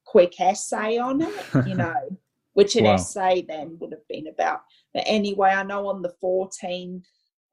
quick 0.05 0.39
essay 0.39 0.97
on 0.97 1.21
it. 1.21 1.67
You 1.67 1.75
know, 1.75 2.17
which 2.53 2.77
an 2.77 2.85
wow. 2.85 2.93
essay 2.93 3.45
then 3.47 3.77
would 3.79 3.91
have 3.91 4.07
been 4.07 4.27
about. 4.27 4.61
But 4.93 5.03
anyway, 5.05 5.49
I 5.49 5.63
know 5.63 5.87
on 5.87 6.01
the 6.01 6.13
14th 6.23 7.03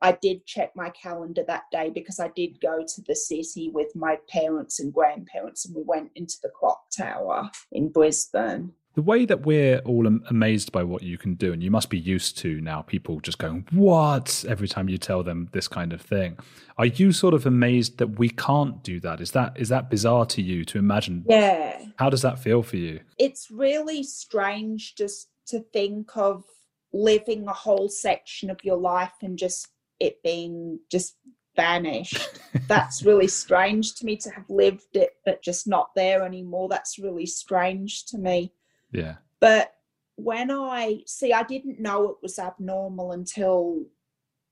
I 0.02 0.12
did 0.12 0.46
check 0.46 0.72
my 0.76 0.90
calendar 0.90 1.42
that 1.46 1.64
day 1.72 1.90
because 1.90 2.20
I 2.20 2.28
did 2.28 2.60
go 2.60 2.84
to 2.86 3.02
the 3.02 3.16
city 3.16 3.70
with 3.72 3.94
my 3.96 4.18
parents 4.28 4.78
and 4.78 4.92
grandparents, 4.92 5.64
and 5.66 5.74
we 5.74 5.82
went 5.82 6.10
into 6.14 6.36
the 6.42 6.50
clock 6.50 6.90
tower 6.96 7.50
in 7.72 7.90
Brisbane. 7.90 8.72
The 8.94 9.02
way 9.02 9.26
that 9.26 9.44
we're 9.44 9.80
all 9.80 10.06
amazed 10.06 10.72
by 10.72 10.82
what 10.82 11.02
you 11.02 11.18
can 11.18 11.34
do, 11.34 11.52
and 11.52 11.62
you 11.62 11.70
must 11.70 11.90
be 11.90 11.98
used 11.98 12.38
to 12.38 12.62
now 12.62 12.80
people 12.80 13.20
just 13.20 13.36
going, 13.36 13.66
What? 13.70 14.42
every 14.48 14.68
time 14.68 14.88
you 14.88 14.96
tell 14.96 15.22
them 15.22 15.50
this 15.52 15.68
kind 15.68 15.92
of 15.92 16.00
thing. 16.00 16.38
Are 16.78 16.86
you 16.86 17.12
sort 17.12 17.34
of 17.34 17.44
amazed 17.44 17.98
that 17.98 18.18
we 18.18 18.30
can't 18.30 18.82
do 18.82 18.98
that? 19.00 19.20
Is 19.20 19.32
that 19.32 19.52
is 19.56 19.68
that 19.68 19.90
bizarre 19.90 20.24
to 20.26 20.40
you 20.40 20.64
to 20.66 20.78
imagine? 20.78 21.24
Yeah. 21.28 21.78
How 21.98 22.08
does 22.08 22.22
that 22.22 22.38
feel 22.38 22.62
for 22.62 22.76
you? 22.76 23.00
It's 23.18 23.50
really 23.50 24.02
strange 24.02 24.94
just 24.96 25.28
to 25.48 25.60
think 25.60 26.16
of 26.16 26.44
living 26.92 27.46
a 27.46 27.52
whole 27.52 27.90
section 27.90 28.48
of 28.48 28.64
your 28.64 28.76
life 28.76 29.12
and 29.22 29.38
just 29.38 29.68
it 30.00 30.22
being 30.22 30.78
just 30.90 31.16
vanished. 31.54 32.40
That's 32.68 33.02
really 33.02 33.28
strange 33.28 33.94
to 33.96 34.04
me 34.04 34.16
to 34.18 34.30
have 34.30 34.48
lived 34.48 34.94
it, 34.94 35.12
but 35.24 35.42
just 35.42 35.66
not 35.66 35.90
there 35.96 36.22
anymore. 36.24 36.68
That's 36.68 36.98
really 36.98 37.26
strange 37.26 38.04
to 38.06 38.18
me. 38.18 38.52
Yeah. 38.92 39.16
But 39.40 39.72
when 40.16 40.50
I 40.50 41.00
see, 41.06 41.32
I 41.32 41.42
didn't 41.42 41.80
know 41.80 42.10
it 42.10 42.16
was 42.22 42.38
abnormal 42.38 43.12
until 43.12 43.84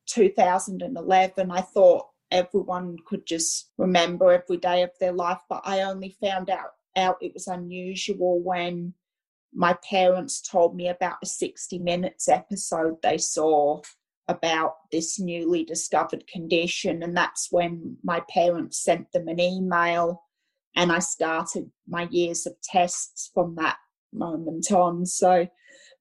2011. 0.06 1.50
I 1.50 1.60
thought 1.60 2.08
everyone 2.30 2.96
could 3.06 3.26
just 3.26 3.70
remember 3.78 4.32
every 4.32 4.56
day 4.56 4.82
of 4.82 4.90
their 4.98 5.12
life, 5.12 5.40
but 5.48 5.62
I 5.64 5.82
only 5.82 6.16
found 6.20 6.50
out 6.50 6.70
out 6.96 7.16
it 7.20 7.34
was 7.34 7.46
unusual 7.46 8.40
when 8.40 8.94
my 9.52 9.76
parents 9.88 10.40
told 10.40 10.74
me 10.74 10.88
about 10.88 11.16
a 11.22 11.26
60 11.26 11.78
minutes 11.78 12.28
episode 12.28 12.96
they 13.02 13.18
saw 13.18 13.80
about 14.28 14.74
this 14.90 15.18
newly 15.18 15.64
discovered 15.64 16.26
condition. 16.26 17.02
And 17.02 17.16
that's 17.16 17.48
when 17.50 17.96
my 18.02 18.22
parents 18.30 18.82
sent 18.82 19.12
them 19.12 19.28
an 19.28 19.40
email, 19.40 20.22
and 20.76 20.90
I 20.90 20.98
started 20.98 21.70
my 21.86 22.08
years 22.10 22.46
of 22.46 22.54
tests 22.62 23.30
from 23.32 23.54
that 23.56 23.76
moment 24.12 24.70
on. 24.72 25.06
So, 25.06 25.46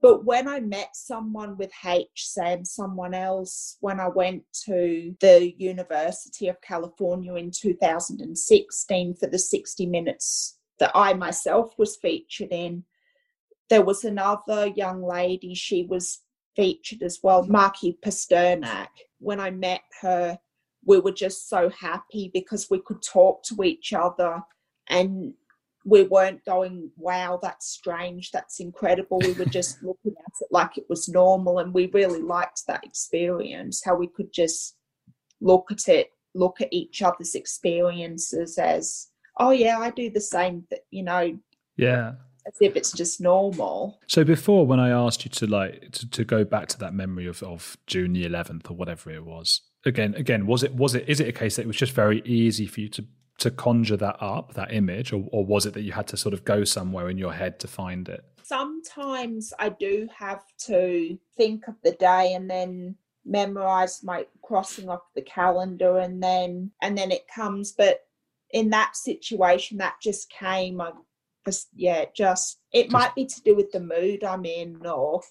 but 0.01 0.25
when 0.25 0.48
I 0.48 0.60
met 0.60 0.89
someone 0.96 1.58
with 1.58 1.72
HSAM, 1.84 2.65
someone 2.65 3.13
else, 3.13 3.77
when 3.80 4.00
I 4.00 4.10
went 4.10 4.44
to 4.65 5.15
the 5.20 5.53
University 5.58 6.48
of 6.48 6.62
California 6.62 7.36
in 7.36 7.51
2016 7.51 9.15
for 9.15 9.27
the 9.27 9.39
60 9.39 9.86
minutes 9.86 10.58
that 10.80 10.92
I 10.96 11.13
myself 11.13 11.74
was 11.77 11.98
featured 11.98 12.51
in, 12.51 12.84
there 13.70 13.84
was 13.84 14.03
another 14.03 14.68
young 14.75 15.01
lady. 15.01 15.53
She 15.53 15.84
was 15.84 16.22
featured 16.56 17.02
as 17.04 17.20
well, 17.24 17.44
Markie 17.44 17.98
Pasternak. 18.04 18.90
When 19.20 19.40
I 19.40 19.52
met 19.52 19.82
her, 20.02 20.38
we 20.86 21.00
were 21.00 21.12
just 21.12 21.50
so 21.50 21.70
happy 21.70 22.30
because 22.34 22.70
we 22.70 22.80
could 22.80 23.02
talk 23.02 23.44
to 23.44 23.64
each 23.64 23.94
other 23.94 24.42
and 24.90 25.34
we 25.86 26.04
weren't 26.04 26.44
going, 26.46 26.92
wow, 26.98 27.40
that's 27.42 27.68
strange, 27.68 28.32
that's 28.32 28.60
incredible. 28.60 29.20
We 29.20 29.34
were 29.34 29.46
just 29.46 29.78
looking 29.84 30.14
at 30.18 30.34
it 30.42 30.48
like 30.52 30.78
it 30.78 30.86
was 30.90 31.10
normal. 31.10 31.60
And 31.60 31.74
we 31.74 31.88
really 31.88 32.22
liked 32.22 32.64
that 32.68 32.84
experience, 32.84 33.82
how 33.84 33.96
we 33.96 34.08
could 34.08 34.32
just 34.32 34.76
look 35.42 35.72
at 35.72 35.88
it, 35.88 36.10
look 36.36 36.62
at 36.62 36.72
each 36.72 37.02
other's 37.02 37.36
experiences 37.36 38.58
as, 38.58 39.08
oh, 39.40 39.52
yeah, 39.52 39.80
I 39.80 39.90
do 39.90 40.10
the 40.10 40.22
same, 40.22 40.66
you 40.92 41.04
know. 41.04 41.38
Yeah 41.76 42.14
as 42.46 42.56
if 42.62 42.76
it's 42.76 42.92
just 42.92 43.22
normal. 43.22 44.00
So 44.08 44.24
before, 44.24 44.66
when 44.66 44.80
I 44.80 44.90
asked 44.90 45.26
you 45.26 45.32
to 45.32 45.48
like 45.48 45.92
to, 45.92 46.10
to 46.10 46.24
go 46.24 46.44
back 46.44 46.68
to 46.70 46.80
that 46.80 46.94
memory 46.94 47.28
of, 47.28 47.42
of 47.44 47.78
June 47.88 48.14
the 48.14 48.26
eleventh 48.26 48.70
or 48.70 48.76
whatever 48.76 49.12
it 49.12 49.26
was, 49.26 49.62
again, 49.86 50.14
again, 50.16 50.46
was 50.46 50.64
it 50.64 50.74
was 50.76 50.96
it 50.96 51.08
is 51.08 51.20
it 51.20 51.28
a 51.28 51.32
case 51.32 51.56
that 51.56 51.64
it 51.64 51.68
was 51.68 51.78
just 51.78 51.94
very 51.94 52.22
easy 52.26 52.66
for 52.66 52.82
you 52.82 52.90
to 52.90 53.06
to 53.40 53.52
conjure 53.52 53.98
that 53.98 54.18
up, 54.22 54.54
that 54.54 54.74
image, 54.74 55.12
or, 55.12 55.26
or 55.32 55.46
was 55.46 55.66
it 55.66 55.74
that 55.74 55.82
you 55.82 55.92
had 55.92 56.08
to 56.08 56.18
sort 56.18 56.34
of 56.34 56.46
go 56.46 56.64
somewhere 56.64 57.10
in 57.10 57.18
your 57.18 57.34
head 57.34 57.60
to 57.60 57.68
find 57.68 58.08
it? 58.08 58.24
Sometimes 58.44 59.54
I 59.58 59.70
do 59.70 60.08
have 60.16 60.44
to 60.66 61.18
think 61.36 61.68
of 61.68 61.76
the 61.84 61.94
day 61.94 62.34
and 62.34 62.50
then 62.50 62.96
memorize 63.26 64.04
my 64.04 64.26
crossing 64.44 64.90
off 64.90 65.02
the 65.16 65.22
calendar 65.22 65.98
and 65.98 66.22
then 66.22 66.72
and 66.82 66.98
then 66.98 67.10
it 67.10 67.26
comes 67.34 67.72
but 67.72 68.02
in 68.52 68.70
that 68.70 68.98
situation 68.98 69.78
that 69.78 69.96
just 70.02 70.30
came 70.30 70.82
I 70.82 70.92
yeah, 71.76 72.06
just 72.16 72.60
it 72.72 72.84
just, 72.84 72.94
might 72.94 73.16
be 73.16 73.26
to 73.26 73.42
do 73.42 73.56
with 73.56 73.72
the 73.72 73.80
mood 73.80 74.24
I'm 74.24 74.46
in 74.46 74.86
or 74.86 75.22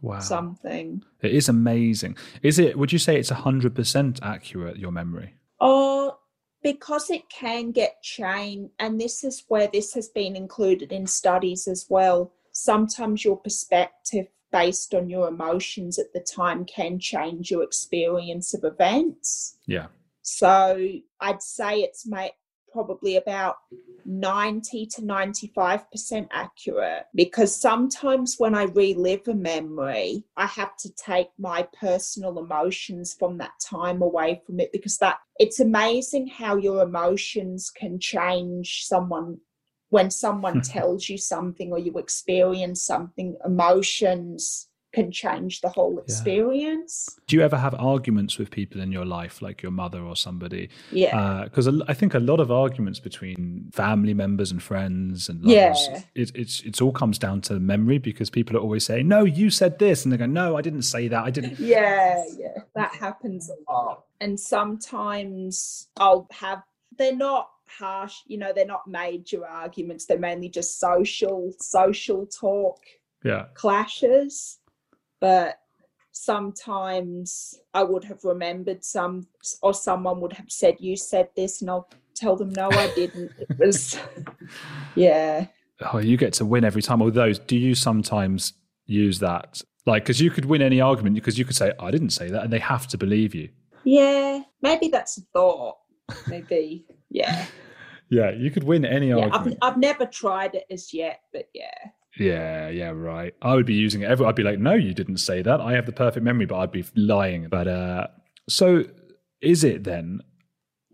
wow. 0.00 0.20
something. 0.20 1.02
It 1.20 1.32
is 1.32 1.48
amazing. 1.48 2.16
Is 2.42 2.58
it? 2.58 2.78
Would 2.78 2.92
you 2.92 2.98
say 2.98 3.18
it's 3.18 3.30
hundred 3.30 3.74
percent 3.74 4.20
accurate? 4.22 4.76
Your 4.76 4.92
memory? 4.92 5.34
Oh, 5.60 6.18
because 6.62 7.10
it 7.10 7.28
can 7.28 7.72
get 7.72 8.02
changed, 8.02 8.72
and 8.78 9.00
this 9.00 9.24
is 9.24 9.44
where 9.48 9.68
this 9.72 9.94
has 9.94 10.08
been 10.08 10.36
included 10.36 10.92
in 10.92 11.06
studies 11.06 11.66
as 11.66 11.86
well. 11.88 12.32
Sometimes 12.52 13.24
your 13.24 13.36
perspective 13.36 14.26
based 14.52 14.94
on 14.94 15.08
your 15.08 15.26
emotions 15.28 15.98
at 15.98 16.12
the 16.12 16.20
time 16.20 16.64
can 16.66 16.98
change 16.98 17.50
your 17.50 17.62
experience 17.62 18.52
of 18.54 18.62
events. 18.64 19.56
Yeah. 19.66 19.86
So 20.20 20.98
I'd 21.20 21.42
say 21.42 21.80
it's 21.80 22.06
made 22.06 22.32
probably 22.72 23.16
about 23.16 23.56
90 24.04 24.86
to 24.86 25.02
95% 25.02 26.28
accurate. 26.32 27.04
Because 27.14 27.54
sometimes 27.54 28.36
when 28.38 28.54
I 28.54 28.64
relive 28.64 29.28
a 29.28 29.34
memory, 29.34 30.24
I 30.36 30.46
have 30.46 30.76
to 30.78 30.92
take 30.94 31.28
my 31.38 31.66
personal 31.78 32.38
emotions 32.38 33.14
from 33.18 33.38
that 33.38 33.52
time 33.60 34.02
away 34.02 34.42
from 34.46 34.60
it 34.60 34.72
because 34.72 34.98
that 34.98 35.18
it's 35.38 35.60
amazing 35.60 36.26
how 36.26 36.56
your 36.56 36.82
emotions 36.82 37.70
can 37.70 37.98
change 37.98 38.84
someone 38.84 39.38
when 39.90 40.10
someone 40.10 40.60
tells 40.62 41.08
you 41.08 41.18
something 41.18 41.70
or 41.70 41.78
you 41.78 41.92
experience 41.98 42.84
something 42.84 43.36
emotions 43.44 44.68
can 44.92 45.10
change 45.10 45.60
the 45.62 45.68
whole 45.68 45.98
experience. 45.98 47.08
Yeah. 47.08 47.22
Do 47.26 47.36
you 47.36 47.42
ever 47.42 47.56
have 47.56 47.74
arguments 47.74 48.38
with 48.38 48.50
people 48.50 48.80
in 48.80 48.92
your 48.92 49.06
life, 49.06 49.40
like 49.40 49.62
your 49.62 49.72
mother 49.72 50.00
or 50.00 50.16
somebody? 50.16 50.68
Yeah. 50.90 51.44
Because 51.44 51.66
uh, 51.66 51.80
I 51.88 51.94
think 51.94 52.14
a 52.14 52.18
lot 52.18 52.40
of 52.40 52.50
arguments 52.50 53.00
between 53.00 53.70
family 53.72 54.14
members 54.14 54.50
and 54.50 54.62
friends 54.62 55.28
and 55.28 55.42
lovers, 55.42 55.88
yeah. 55.90 56.02
it, 56.14 56.32
it's 56.34 56.60
it's 56.60 56.80
all 56.80 56.92
comes 56.92 57.18
down 57.18 57.40
to 57.42 57.58
memory 57.58 57.98
because 57.98 58.28
people 58.28 58.56
are 58.56 58.60
always 58.60 58.84
saying, 58.84 59.08
"No, 59.08 59.24
you 59.24 59.50
said 59.50 59.78
this," 59.78 60.04
and 60.04 60.12
they 60.12 60.16
go, 60.18 60.26
"No, 60.26 60.56
I 60.56 60.62
didn't 60.62 60.82
say 60.82 61.08
that. 61.08 61.24
I 61.24 61.30
didn't." 61.30 61.58
Yeah, 61.72 62.24
yeah, 62.36 62.62
that 62.74 62.94
happens 62.94 63.48
a 63.48 63.72
lot. 63.72 64.04
And 64.20 64.38
sometimes 64.38 65.88
I'll 65.96 66.26
have. 66.32 66.62
They're 66.98 67.16
not 67.16 67.50
harsh, 67.66 68.16
you 68.26 68.36
know. 68.36 68.52
They're 68.52 68.66
not 68.66 68.86
major 68.86 69.46
arguments. 69.46 70.04
They're 70.04 70.18
mainly 70.18 70.48
just 70.48 70.80
social 70.80 71.52
social 71.60 72.26
talk. 72.26 72.78
Yeah. 73.24 73.46
Clashes 73.54 74.58
but 75.22 75.60
sometimes 76.10 77.54
I 77.72 77.84
would 77.84 78.02
have 78.04 78.24
remembered 78.24 78.84
some, 78.84 79.28
or 79.62 79.72
someone 79.72 80.20
would 80.20 80.32
have 80.32 80.50
said, 80.50 80.78
You 80.80 80.96
said 80.96 81.28
this, 81.36 81.60
and 81.60 81.70
I'll 81.70 81.88
tell 82.16 82.34
them, 82.34 82.50
No, 82.50 82.68
I 82.72 82.92
didn't. 82.96 83.30
It 83.38 83.56
was, 83.56 83.96
yeah. 84.96 85.46
Oh, 85.92 85.98
you 85.98 86.16
get 86.16 86.32
to 86.34 86.44
win 86.44 86.64
every 86.64 86.82
time. 86.82 87.00
Although, 87.00 87.32
do 87.32 87.56
you 87.56 87.76
sometimes 87.76 88.54
use 88.86 89.20
that 89.20 89.62
Like, 89.86 90.02
because 90.02 90.20
you 90.20 90.32
could 90.32 90.44
win 90.44 90.60
any 90.60 90.80
argument 90.80 91.14
because 91.14 91.38
you 91.38 91.44
could 91.44 91.56
say, 91.56 91.72
I 91.78 91.92
didn't 91.92 92.10
say 92.10 92.28
that, 92.28 92.42
and 92.42 92.52
they 92.52 92.58
have 92.58 92.88
to 92.88 92.98
believe 92.98 93.32
you. 93.32 93.48
Yeah, 93.84 94.40
maybe 94.60 94.88
that's 94.88 95.18
a 95.18 95.20
thought. 95.32 95.76
Maybe, 96.26 96.84
yeah. 97.10 97.46
Yeah, 98.10 98.30
you 98.30 98.50
could 98.50 98.64
win 98.64 98.84
any 98.84 99.08
yeah 99.08 99.16
argument. 99.20 99.56
I've, 99.62 99.72
I've 99.72 99.78
never 99.78 100.04
tried 100.04 100.54
it 100.54 100.64
as 100.70 100.92
yet, 100.92 101.20
but 101.32 101.48
yeah. 101.54 101.70
Yeah, 102.18 102.68
yeah, 102.68 102.90
right. 102.90 103.34
I 103.40 103.54
would 103.54 103.66
be 103.66 103.74
using 103.74 104.02
it. 104.02 104.10
Every, 104.10 104.26
I'd 104.26 104.34
be 104.34 104.42
like, 104.42 104.58
no, 104.58 104.74
you 104.74 104.92
didn't 104.92 105.18
say 105.18 105.42
that. 105.42 105.60
I 105.60 105.72
have 105.72 105.86
the 105.86 105.92
perfect 105.92 106.24
memory, 106.24 106.46
but 106.46 106.58
I'd 106.58 106.72
be 106.72 106.84
lying. 106.94 107.48
But 107.48 107.68
uh, 107.68 108.08
so 108.48 108.84
is 109.40 109.64
it 109.64 109.84
then? 109.84 110.20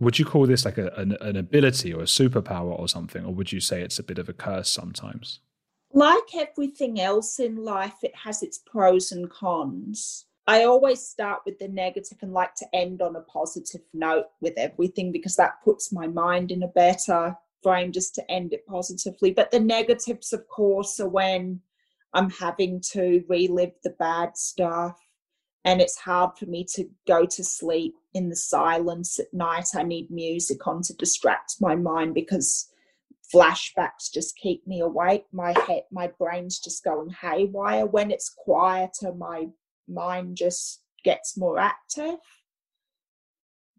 Would 0.01 0.19
you 0.19 0.25
call 0.25 0.47
this 0.47 0.65
like 0.65 0.79
a, 0.79 0.89
an, 0.97 1.17
an 1.21 1.37
ability 1.37 1.93
or 1.93 2.01
a 2.01 2.05
superpower 2.05 2.79
or 2.79 2.87
something, 2.87 3.25
or 3.25 3.35
would 3.35 3.51
you 3.51 3.61
say 3.61 3.83
it's 3.83 3.99
a 3.99 4.05
bit 4.05 4.19
of 4.19 4.29
a 4.29 4.33
curse 4.33 4.71
sometimes? 4.71 5.41
Like 5.93 6.35
everything 6.37 7.01
else 7.01 7.41
in 7.41 7.65
life, 7.65 7.97
it 8.03 8.15
has 8.15 8.43
its 8.43 8.59
pros 8.59 9.11
and 9.11 9.29
cons. 9.29 10.27
I 10.47 10.65
always 10.65 11.07
start 11.07 11.41
with 11.45 11.59
the 11.59 11.69
negative 11.69 12.19
and 12.23 12.33
like 12.33 12.55
to 12.57 12.67
end 12.75 13.03
on 13.03 13.17
a 13.17 13.21
positive 13.21 13.83
note 13.93 14.27
with 14.41 14.55
everything 14.57 15.13
because 15.13 15.37
that 15.37 15.63
puts 15.65 15.93
my 15.93 16.07
mind 16.07 16.51
in 16.53 16.63
a 16.63 16.69
better 16.69 17.37
frame 17.63 17.93
just 17.93 18.15
to 18.17 18.31
end 18.31 18.53
it 18.53 18.67
positively. 18.67 19.33
But 19.33 19.51
the 19.51 19.61
negatives, 19.61 20.33
of 20.33 20.47
course, 20.49 21.01
are 21.01 21.09
when 21.09 21.61
I'm 22.15 22.31
having 22.31 22.81
to 22.93 23.25
relive 23.29 23.73
the 23.83 23.95
bad 23.99 24.37
stuff 24.37 24.99
and 25.65 25.81
it's 25.81 25.99
hard 25.99 26.31
for 26.39 26.47
me 26.47 26.65
to 26.75 26.89
go 27.07 27.27
to 27.27 27.45
sleep 27.45 27.95
in 28.15 28.29
the 28.29 28.37
silence 28.37 29.19
at 29.19 29.33
night. 29.35 29.69
I 29.75 29.83
need 29.83 30.11
music 30.11 30.67
on 30.67 30.83
to 30.83 30.95
distract 30.95 31.57
my 31.61 31.75
mind 31.75 32.15
because 32.15 32.69
flashbacks 33.35 34.11
just 34.13 34.37
keep 34.37 34.67
me 34.67 34.81
awake. 34.81 35.27
My 35.33 35.55
head, 35.67 35.83
my 35.91 36.11
brain's 36.19 36.59
just 36.59 36.85
going 36.85 37.11
haywire. 37.11 37.87
When 37.87 38.11
it's 38.11 38.31
quieter, 38.31 39.13
my 39.15 39.49
mind 39.87 40.37
just 40.37 40.81
gets 41.05 41.37
more 41.37 41.59
active. 41.59 42.17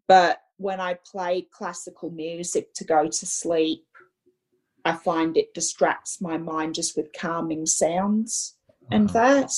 But 0.06 0.40
when 0.60 0.78
I 0.78 0.98
play 1.10 1.48
classical 1.50 2.10
music 2.10 2.74
to 2.74 2.84
go 2.84 3.06
to 3.06 3.26
sleep, 3.26 3.86
I 4.84 4.92
find 4.92 5.36
it 5.38 5.54
distracts 5.54 6.20
my 6.20 6.36
mind 6.36 6.74
just 6.74 6.98
with 6.98 7.14
calming 7.18 7.64
sounds 7.64 8.58
and 8.90 9.08
uh-huh. 9.08 9.18
that. 9.18 9.52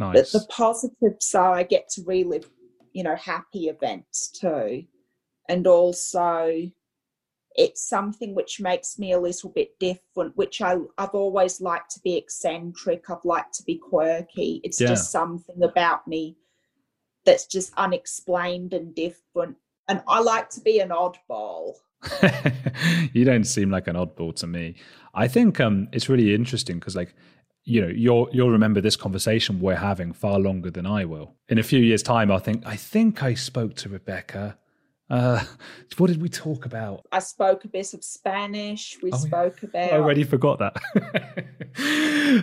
Nice. 0.00 0.32
But 0.32 0.32
the 0.32 0.46
positives 0.48 1.32
are 1.34 1.54
I 1.54 1.62
get 1.62 1.88
to 1.90 2.02
relive, 2.04 2.50
you 2.92 3.04
know, 3.04 3.14
happy 3.14 3.68
events 3.68 4.28
too. 4.30 4.84
And 5.48 5.66
also 5.68 6.70
it's 7.54 7.88
something 7.88 8.34
which 8.34 8.60
makes 8.60 8.98
me 8.98 9.12
a 9.12 9.20
little 9.20 9.50
bit 9.50 9.78
different, 9.78 10.36
which 10.36 10.60
I, 10.60 10.76
I've 10.98 11.14
always 11.14 11.60
liked 11.60 11.92
to 11.92 12.00
be 12.00 12.16
eccentric. 12.16 13.08
I've 13.08 13.24
liked 13.24 13.54
to 13.54 13.62
be 13.62 13.76
quirky. 13.78 14.60
It's 14.64 14.80
Yeah. 14.80 14.88
just 14.88 15.12
something 15.12 15.62
about 15.62 16.08
me 16.08 16.36
that's 17.24 17.46
just 17.46 17.72
unexplained 17.76 18.74
and 18.74 18.92
different. 18.92 19.56
And 19.90 20.00
I 20.06 20.20
like 20.20 20.48
to 20.50 20.60
be 20.60 20.78
an 20.78 20.90
oddball. 20.90 21.74
you 23.12 23.24
don't 23.24 23.42
seem 23.44 23.70
like 23.72 23.88
an 23.88 23.96
oddball 23.96 24.34
to 24.36 24.46
me. 24.46 24.76
I 25.14 25.26
think 25.26 25.58
um, 25.58 25.88
it's 25.92 26.08
really 26.08 26.32
interesting 26.32 26.78
because, 26.78 26.94
like, 26.94 27.12
you 27.64 27.80
know, 27.82 27.88
you'll 27.88 28.28
you'll 28.32 28.50
remember 28.52 28.80
this 28.80 28.94
conversation 28.94 29.58
we're 29.58 29.74
having 29.74 30.12
far 30.12 30.38
longer 30.38 30.70
than 30.70 30.86
I 30.86 31.04
will. 31.06 31.34
In 31.48 31.58
a 31.58 31.64
few 31.64 31.80
years' 31.80 32.04
time, 32.04 32.30
I'll 32.30 32.38
think 32.38 32.64
I 32.64 32.76
think 32.76 33.24
I 33.24 33.34
spoke 33.34 33.74
to 33.76 33.88
Rebecca. 33.88 34.56
Uh, 35.10 35.42
what 35.98 36.06
did 36.06 36.22
we 36.22 36.28
talk 36.28 36.66
about? 36.66 37.04
I 37.10 37.18
spoke 37.18 37.64
a 37.64 37.68
bit 37.68 37.92
of 37.92 38.04
Spanish. 38.04 38.96
We 39.02 39.10
Oh, 39.10 39.16
yeah. 39.16 39.26
spoke 39.26 39.62
about 39.64 39.92
I 39.92 39.96
already 39.96 40.22
forgot 40.22 40.60
that. 40.60 40.76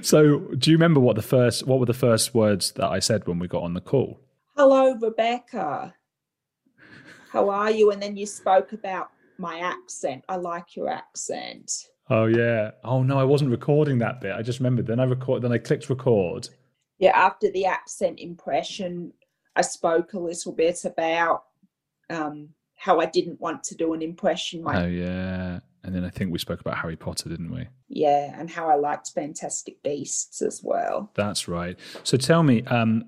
so, 0.03 0.39
do 0.57 0.69
you 0.69 0.75
remember 0.75 0.99
what 0.99 1.15
the 1.15 1.21
first 1.21 1.65
what 1.65 1.79
were 1.79 1.85
the 1.85 1.93
first 1.93 2.35
words 2.35 2.73
that 2.73 2.89
I 2.89 2.99
said 2.99 3.25
when 3.25 3.39
we 3.39 3.47
got 3.47 3.63
on 3.63 3.73
the 3.73 3.81
call? 3.81 4.19
hello 4.57 4.95
rebecca 4.95 5.93
how 7.37 7.49
are 7.49 7.71
you 7.71 7.91
and 7.91 8.01
then 8.01 8.15
you 8.17 8.25
spoke 8.25 8.73
about 8.73 9.09
my 9.37 9.59
accent 9.59 10.23
i 10.29 10.35
like 10.35 10.75
your 10.75 10.89
accent 10.89 11.71
Oh 12.09 12.25
yeah. 12.27 12.71
Oh 12.85 13.03
no, 13.03 13.19
I 13.19 13.25
wasn't 13.25 13.51
recording 13.51 13.97
that 13.97 14.21
bit. 14.21 14.31
I 14.33 14.41
just 14.41 14.59
remembered. 14.61 14.87
Then 14.87 15.01
I 15.01 15.03
record. 15.03 15.41
Then 15.41 15.51
I 15.51 15.57
clicked 15.57 15.89
record. 15.89 16.47
yeah 16.99 17.11
after 17.13 17.51
the 17.51 17.65
accent 17.65 18.17
impression 18.21 19.11
i 19.57 19.61
spoke 19.61 20.13
a 20.13 20.19
little 20.19 20.53
bit 20.53 20.85
about 20.85 21.43
um 22.09 22.47
how 22.75 23.01
i 23.01 23.05
didn't 23.05 23.41
want 23.41 23.61
to 23.65 23.75
do 23.75 23.93
an 23.93 24.01
impression 24.01 24.63
my 24.63 24.83
Oh 24.83 24.87
yeah. 24.87 25.59
And 25.83 25.93
then 25.95 26.03
I 26.05 26.09
think 26.09 26.31
we 26.31 26.39
spoke 26.39 26.59
about 26.61 26.77
Harry 26.77 26.95
Potter, 26.95 27.27
didn't 27.27 27.51
we? 27.51 27.67
yeah 27.89 28.33
and 28.39 28.49
how 28.49 28.69
i 28.69 28.75
liked 28.75 29.11
fantastic 29.13 29.75
beasts 29.83 30.41
as 30.41 30.61
well 30.63 31.11
That's 31.15 31.49
right. 31.49 31.75
So 32.03 32.15
tell 32.17 32.41
me, 32.43 32.63
um, 32.77 33.03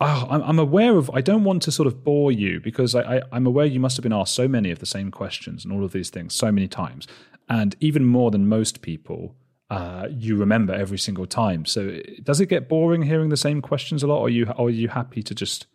oh, 0.00 0.26
I'm, 0.28 0.42
I'm 0.42 0.58
aware 0.58 0.96
of. 0.96 1.10
I 1.14 1.20
don't 1.20 1.44
want 1.44 1.62
to 1.62 1.72
sort 1.72 1.86
of 1.86 2.04
bore 2.04 2.32
you 2.32 2.60
because 2.60 2.94
I, 2.94 3.16
I, 3.16 3.22
I'm 3.32 3.46
aware 3.46 3.66
you 3.66 3.80
must 3.80 3.96
have 3.96 4.02
been 4.02 4.12
asked 4.12 4.34
so 4.34 4.48
many 4.48 4.70
of 4.70 4.78
the 4.78 4.86
same 4.86 5.10
questions 5.10 5.64
and 5.64 5.72
all 5.72 5.84
of 5.84 5.92
these 5.92 6.10
things 6.10 6.34
so 6.34 6.50
many 6.52 6.68
times, 6.68 7.06
and 7.48 7.76
even 7.80 8.04
more 8.04 8.30
than 8.30 8.48
most 8.48 8.82
people. 8.82 9.34
Uh, 9.68 10.06
you 10.08 10.36
remember 10.36 10.72
every 10.72 10.96
single 10.96 11.26
time. 11.26 11.64
So 11.64 11.98
does 12.22 12.40
it 12.40 12.46
get 12.46 12.68
boring 12.68 13.02
hearing 13.02 13.30
the 13.30 13.36
same 13.36 13.60
questions 13.60 14.04
a 14.04 14.06
lot, 14.06 14.20
or 14.20 14.26
are 14.26 14.30
you 14.30 14.52
are 14.56 14.70
you 14.70 14.86
happy 14.86 15.24
to 15.24 15.34
just 15.34 15.66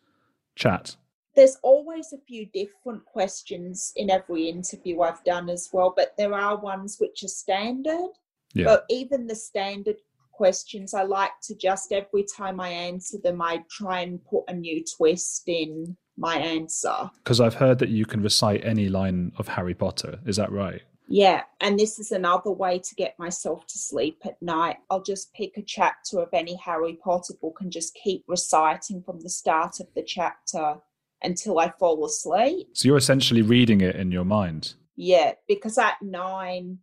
chat? 0.56 0.96
there's 1.36 1.58
always 1.64 2.14
a 2.14 2.18
few 2.18 2.46
different 2.48 3.06
questions 3.06 3.94
in 3.96 4.10
every 4.10 4.50
interview 4.50 5.02
I've 5.02 5.24
done 5.24 5.50
as 5.50 5.70
well, 5.72 5.94
but 5.96 6.14
there 6.18 6.34
are 6.34 6.58
ones 6.58 6.98
which 7.00 7.24
are 7.24 7.30
standard. 7.30 8.10
Yeah. 8.54 8.66
But 8.66 8.86
even 8.90 9.28
the 9.28 9.36
standard 9.36 9.98
questions, 10.42 10.96
I 10.96 11.04
like 11.04 11.34
to 11.44 11.56
just 11.56 11.92
every 11.92 12.24
time 12.24 12.60
I 12.60 12.70
answer 12.70 13.20
them, 13.24 13.44
I 13.44 13.64
try 13.70 14.00
and 14.00 14.20
put 14.26 14.46
a 14.48 14.56
new 14.56 14.84
twist 14.98 15.44
in 15.46 15.96
my 16.18 16.36
answer. 16.36 17.12
Because 17.24 17.40
I've 17.40 17.54
heard 17.54 17.78
that 17.78 17.90
you 17.90 18.08
can 18.08 18.24
recite 18.24 18.66
any 18.66 18.90
line 18.90 19.34
of 19.38 19.48
Harry 19.48 19.76
Potter. 19.76 20.20
Is 20.26 20.38
that 20.38 20.52
right? 20.52 20.82
Yeah, 21.08 21.44
and 21.60 21.80
this 21.80 22.00
is 22.00 22.12
another 22.12 22.50
way 22.50 22.80
to 22.80 22.96
get 22.96 23.20
myself 23.20 23.68
to 23.68 23.78
sleep 23.78 24.24
at 24.26 24.42
night. 24.42 24.78
I'll 24.90 25.04
just 25.04 25.32
pick 25.36 25.58
a 25.58 25.62
chapter 25.62 26.18
of 26.20 26.30
any 26.34 26.56
Harry 26.56 26.98
Potter 27.04 27.36
book 27.40 27.60
and 27.62 27.72
just 27.72 27.94
keep 27.94 28.24
reciting 28.28 29.04
from 29.04 29.20
the 29.20 29.30
start 29.30 29.80
of 29.80 29.90
the 29.94 30.02
chapter 30.02 30.78
until 31.22 31.60
I 31.60 31.70
fall 31.70 32.04
asleep. 32.04 32.70
So 32.74 32.88
you're 32.88 32.98
essentially 32.98 33.44
reading 33.44 33.82
it 33.82 33.96
in 33.96 34.12
your 34.12 34.26
mind. 34.26 34.74
Yeah, 34.96 35.34
because 35.48 35.78
at 35.78 36.02
nine, 36.02 36.80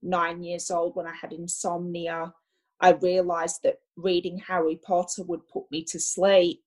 nine 0.00 0.44
years 0.44 0.70
old, 0.70 0.94
when 0.94 1.08
I 1.08 1.14
had 1.20 1.32
insomnia, 1.32 2.34
I 2.80 2.92
realized 2.92 3.62
that 3.64 3.80
reading 3.96 4.38
Harry 4.38 4.76
Potter 4.76 5.22
would 5.24 5.46
put 5.48 5.70
me 5.70 5.84
to 5.84 6.00
sleep 6.00 6.62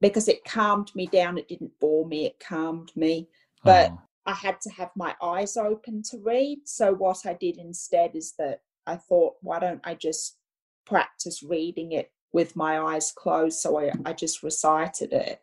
because 0.00 0.28
it 0.28 0.44
calmed 0.44 0.94
me 0.94 1.06
down. 1.06 1.38
It 1.38 1.48
didn't 1.48 1.78
bore 1.80 2.06
me, 2.06 2.26
it 2.26 2.38
calmed 2.40 2.92
me. 2.94 3.28
But 3.64 3.90
Oh. 3.90 4.00
I 4.26 4.34
had 4.34 4.60
to 4.60 4.70
have 4.70 4.90
my 4.94 5.14
eyes 5.22 5.56
open 5.56 6.02
to 6.10 6.18
read. 6.18 6.60
So, 6.64 6.92
what 6.92 7.24
I 7.24 7.32
did 7.32 7.56
instead 7.56 8.14
is 8.14 8.34
that 8.38 8.60
I 8.86 8.96
thought, 8.96 9.36
why 9.40 9.58
don't 9.58 9.80
I 9.84 9.94
just 9.94 10.36
practice 10.84 11.42
reading 11.42 11.92
it 11.92 12.12
with 12.32 12.54
my 12.54 12.78
eyes 12.78 13.10
closed? 13.10 13.58
So, 13.58 13.78
I, 13.80 13.92
I 14.04 14.12
just 14.12 14.42
recited 14.42 15.14
it. 15.14 15.40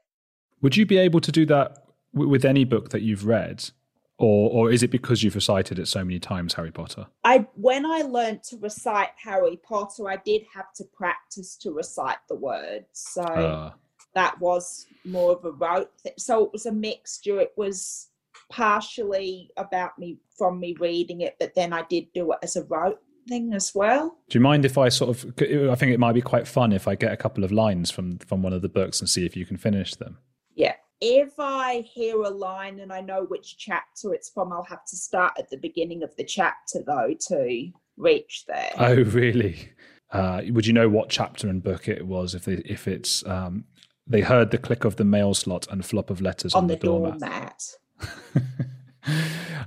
Would 0.62 0.78
you 0.78 0.86
be 0.86 0.98
able 0.98 1.20
to 1.22 1.32
do 1.32 1.46
that 1.48 1.86
with 2.14 2.46
any 2.46 2.64
book 2.64 2.90
that 2.90 3.02
you've 3.02 3.26
read, 3.26 3.72
or 4.18 4.50
or 4.52 4.72
is 4.72 4.82
it 4.84 4.92
because 4.92 5.24
you've 5.24 5.36
recited 5.36 5.80
it 5.80 5.88
so 5.88 6.04
many 6.04 6.20
times, 6.20 6.54
Harry 6.54 6.72
Potter? 6.72 7.08
I 7.24 7.46
when 7.56 7.86
I 7.86 8.02
learned 8.04 8.44
to 8.44 8.58
recite 8.58 9.10
Harry 9.18 9.58
Potter, 9.58 10.10
I 10.10 10.18
did 10.18 10.44
have 10.54 10.72
to 10.76 10.84
practice 10.86 11.56
to 11.58 11.72
recite 11.72 12.18
the 12.30 12.36
words. 12.36 12.88
So 12.94 13.24
Uh, 13.24 13.72
that 14.14 14.40
was 14.40 14.88
more 15.04 15.34
of 15.34 15.44
a 15.44 15.52
rote. 15.52 15.92
Th- 16.04 16.16
so 16.18 16.46
it 16.46 16.52
was 16.54 16.66
a 16.66 16.72
mixture. 16.72 17.40
It 17.42 17.52
was 17.58 18.10
partially 18.50 19.50
about 19.58 19.98
me 20.00 20.18
from 20.38 20.60
me 20.60 20.76
reading 20.80 21.22
it, 21.22 21.36
but 21.40 21.54
then 21.56 21.74
I 21.74 21.84
did 21.90 22.12
do 22.14 22.32
it 22.32 22.40
as 22.42 22.56
a 22.56 22.64
rote 22.64 23.02
thing 23.28 23.54
as 23.54 23.74
well. 23.74 24.18
do 24.30 24.38
you 24.38 24.42
mind 24.42 24.66
if 24.66 24.78
I 24.78 24.90
sort 24.90 25.10
of? 25.10 25.26
I 25.42 25.76
think 25.76 25.92
it 25.92 26.00
might 26.00 26.14
be 26.14 26.22
quite 26.22 26.48
fun 26.48 26.72
if 26.72 26.88
I 26.88 26.96
get 26.96 27.12
a 27.12 27.18
couple 27.18 27.44
of 27.44 27.52
lines 27.52 27.92
from 27.92 28.20
from 28.20 28.42
one 28.44 28.54
of 28.54 28.62
the 28.62 28.70
books 28.70 29.00
and 29.02 29.10
see 29.10 29.26
if 29.26 29.36
you 29.36 29.46
can 29.46 29.58
finish 29.58 29.96
them. 29.96 30.20
Yeah. 30.56 30.76
If 31.02 31.34
I 31.40 31.82
hear 31.82 32.22
a 32.22 32.30
line 32.30 32.80
and 32.80 32.92
I 32.92 33.02
know 33.02 33.26
which 33.26 33.58
chapter 33.58 34.14
it's 34.14 34.30
from, 34.30 34.54
I'll 34.54 34.64
have 34.64 34.86
to 34.86 34.96
start 34.96 35.34
at 35.38 35.50
the 35.50 35.58
beginning 35.58 36.04
of 36.04 36.16
the 36.16 36.24
chapter 36.24 36.82
though 36.86 37.14
to 37.28 37.72
reach 37.98 38.46
there. 38.48 38.72
Oh, 38.78 38.96
really? 38.96 39.70
Uh, 40.12 40.42
would 40.50 40.66
you 40.66 40.74
know 40.74 40.88
what 40.88 41.10
chapter 41.10 41.50
and 41.50 41.62
book 41.62 41.88
it 41.88 42.06
was 42.06 42.36
if 42.36 42.46
they, 42.46 42.62
if 42.66 42.88
it's 42.88 43.26
um, 43.28 43.66
they 44.08 44.22
heard 44.22 44.52
the 44.52 44.58
click 44.58 44.86
of 44.86 44.96
the 44.96 45.04
mail 45.04 45.34
slot 45.34 45.68
and 45.70 45.86
flop 45.86 46.10
of 46.10 46.22
letters 46.22 46.54
on, 46.54 46.64
on 46.64 46.68
the 46.68 46.76
doormat? 46.76 47.20
doormat. 47.20 47.64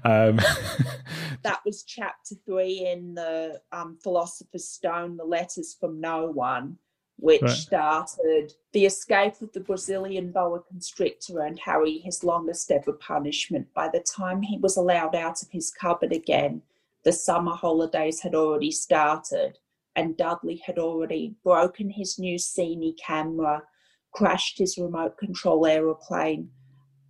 um, 0.05 0.37
that 1.43 1.61
was 1.65 1.83
chapter 1.83 2.35
three 2.47 2.87
in 2.87 3.15
the 3.15 3.61
um, 3.73 3.99
Philosopher's 4.03 4.69
Stone, 4.69 5.17
The 5.17 5.25
Letters 5.25 5.77
from 5.79 6.01
No 6.01 6.31
One, 6.31 6.79
which 7.19 7.43
Right. 7.43 7.51
started 7.51 8.55
the 8.73 8.87
escape 8.87 9.41
of 9.43 9.53
the 9.53 9.61
Brazilian 9.61 10.31
boa 10.31 10.61
constrictor 10.61 11.41
and 11.41 11.59
Harry 11.59 11.99
his 11.99 12.23
longest 12.23 12.71
ever 12.71 12.93
punishment. 12.93 13.73
By 13.75 13.89
the 13.89 14.01
time 14.01 14.43
he 14.43 14.57
was 14.59 14.77
allowed 14.77 15.15
out 15.15 15.43
of 15.43 15.51
his 15.51 15.71
cupboard 15.71 16.13
again, 16.13 16.63
the 17.03 17.13
summer 17.13 17.55
holidays 17.55 18.21
had 18.21 18.35
already 18.35 18.71
started, 18.71 19.59
and 19.97 20.17
Dudley 20.17 20.57
had 20.65 20.79
already 20.79 21.35
broken 21.43 21.91
his 21.91 22.19
new 22.19 22.37
Cine 22.37 22.97
camera, 22.99 23.65
crashed 24.13 24.59
his 24.59 24.79
remote 24.79 25.17
control 25.19 25.67
aeroplane, 25.67 26.51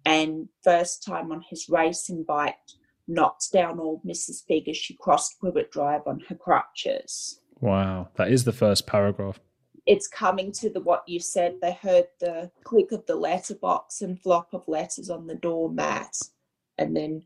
and 0.05 0.49
first 0.63 1.03
time 1.05 1.31
on 1.31 1.43
his 1.51 1.69
racing 1.69 2.25
bike, 2.25 2.57
knocked 3.07 3.53
down 3.53 3.79
old 3.79 4.05
Mrs. 4.05 4.45
Figg 4.47 4.69
as 4.69 4.77
she 4.77 4.95
crossed 4.95 5.39
Privet 5.39 5.71
Drive 5.71 6.07
on 6.07 6.21
her 6.29 6.35
crutches. 6.35 7.41
Wow, 7.61 8.09
that 8.17 8.31
is 8.31 8.45
the 8.45 8.53
first 8.53 8.87
paragraph. 8.87 9.41
It's 9.89 10.07
coming 10.07 10.53
to 10.53 10.69
the 10.69 10.81
what 10.81 11.03
you 11.09 11.19
said. 11.19 11.57
They 11.63 11.73
heard 11.73 12.09
the 12.21 12.51
click 12.63 12.93
of 12.93 13.07
the 13.07 13.17
letterbox 13.17 14.03
and 14.03 14.21
flop 14.21 14.53
of 14.53 14.69
letters 14.69 15.09
on 15.09 15.27
the 15.27 15.35
doormat, 15.35 16.15
and 16.77 16.95
then 16.95 17.25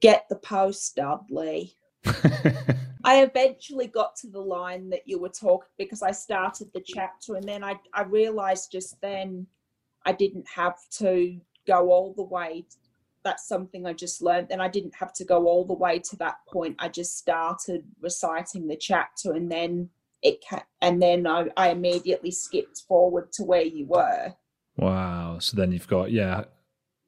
get 0.00 0.24
the 0.30 0.36
post, 0.36 0.96
Dudley. 0.96 1.74
I 3.04 3.22
eventually 3.22 3.86
got 3.86 4.16
to 4.16 4.28
the 4.28 4.40
line 4.40 4.88
that 4.88 5.06
you 5.06 5.20
were 5.20 5.28
talking 5.28 5.68
because 5.76 6.02
I 6.02 6.12
started 6.12 6.70
the 6.72 6.82
chapter 6.84 7.34
and 7.34 7.46
then 7.46 7.62
I, 7.62 7.78
I 7.92 8.04
realized 8.04 8.72
just 8.72 8.98
then 9.02 9.46
I 10.06 10.12
didn't 10.12 10.48
have 10.48 10.78
to 10.98 11.38
go 11.66 11.90
all 11.90 12.14
the 12.14 12.22
way. 12.22 12.64
That's 13.24 13.46
something 13.46 13.86
I 13.86 13.92
just 13.92 14.22
learned. 14.22 14.48
Then 14.48 14.62
I 14.62 14.68
didn't 14.68 14.94
have 14.94 15.12
to 15.14 15.24
go 15.26 15.46
all 15.46 15.66
the 15.66 15.74
way 15.74 15.98
to 15.98 16.16
that 16.16 16.36
point. 16.48 16.76
I 16.78 16.88
just 16.88 17.18
started 17.18 17.84
reciting 18.00 18.66
the 18.66 18.76
chapter 18.76 19.32
and 19.32 19.52
then 19.52 19.90
it 20.22 20.44
and 20.80 21.02
then 21.02 21.26
I, 21.26 21.46
I 21.56 21.70
immediately 21.70 22.30
skipped 22.30 22.82
forward 22.86 23.32
to 23.32 23.42
where 23.42 23.62
you 23.62 23.86
were. 23.86 24.34
Wow. 24.76 25.38
So 25.40 25.56
then 25.56 25.72
you've 25.72 25.88
got, 25.88 26.10
yeah, 26.10 26.44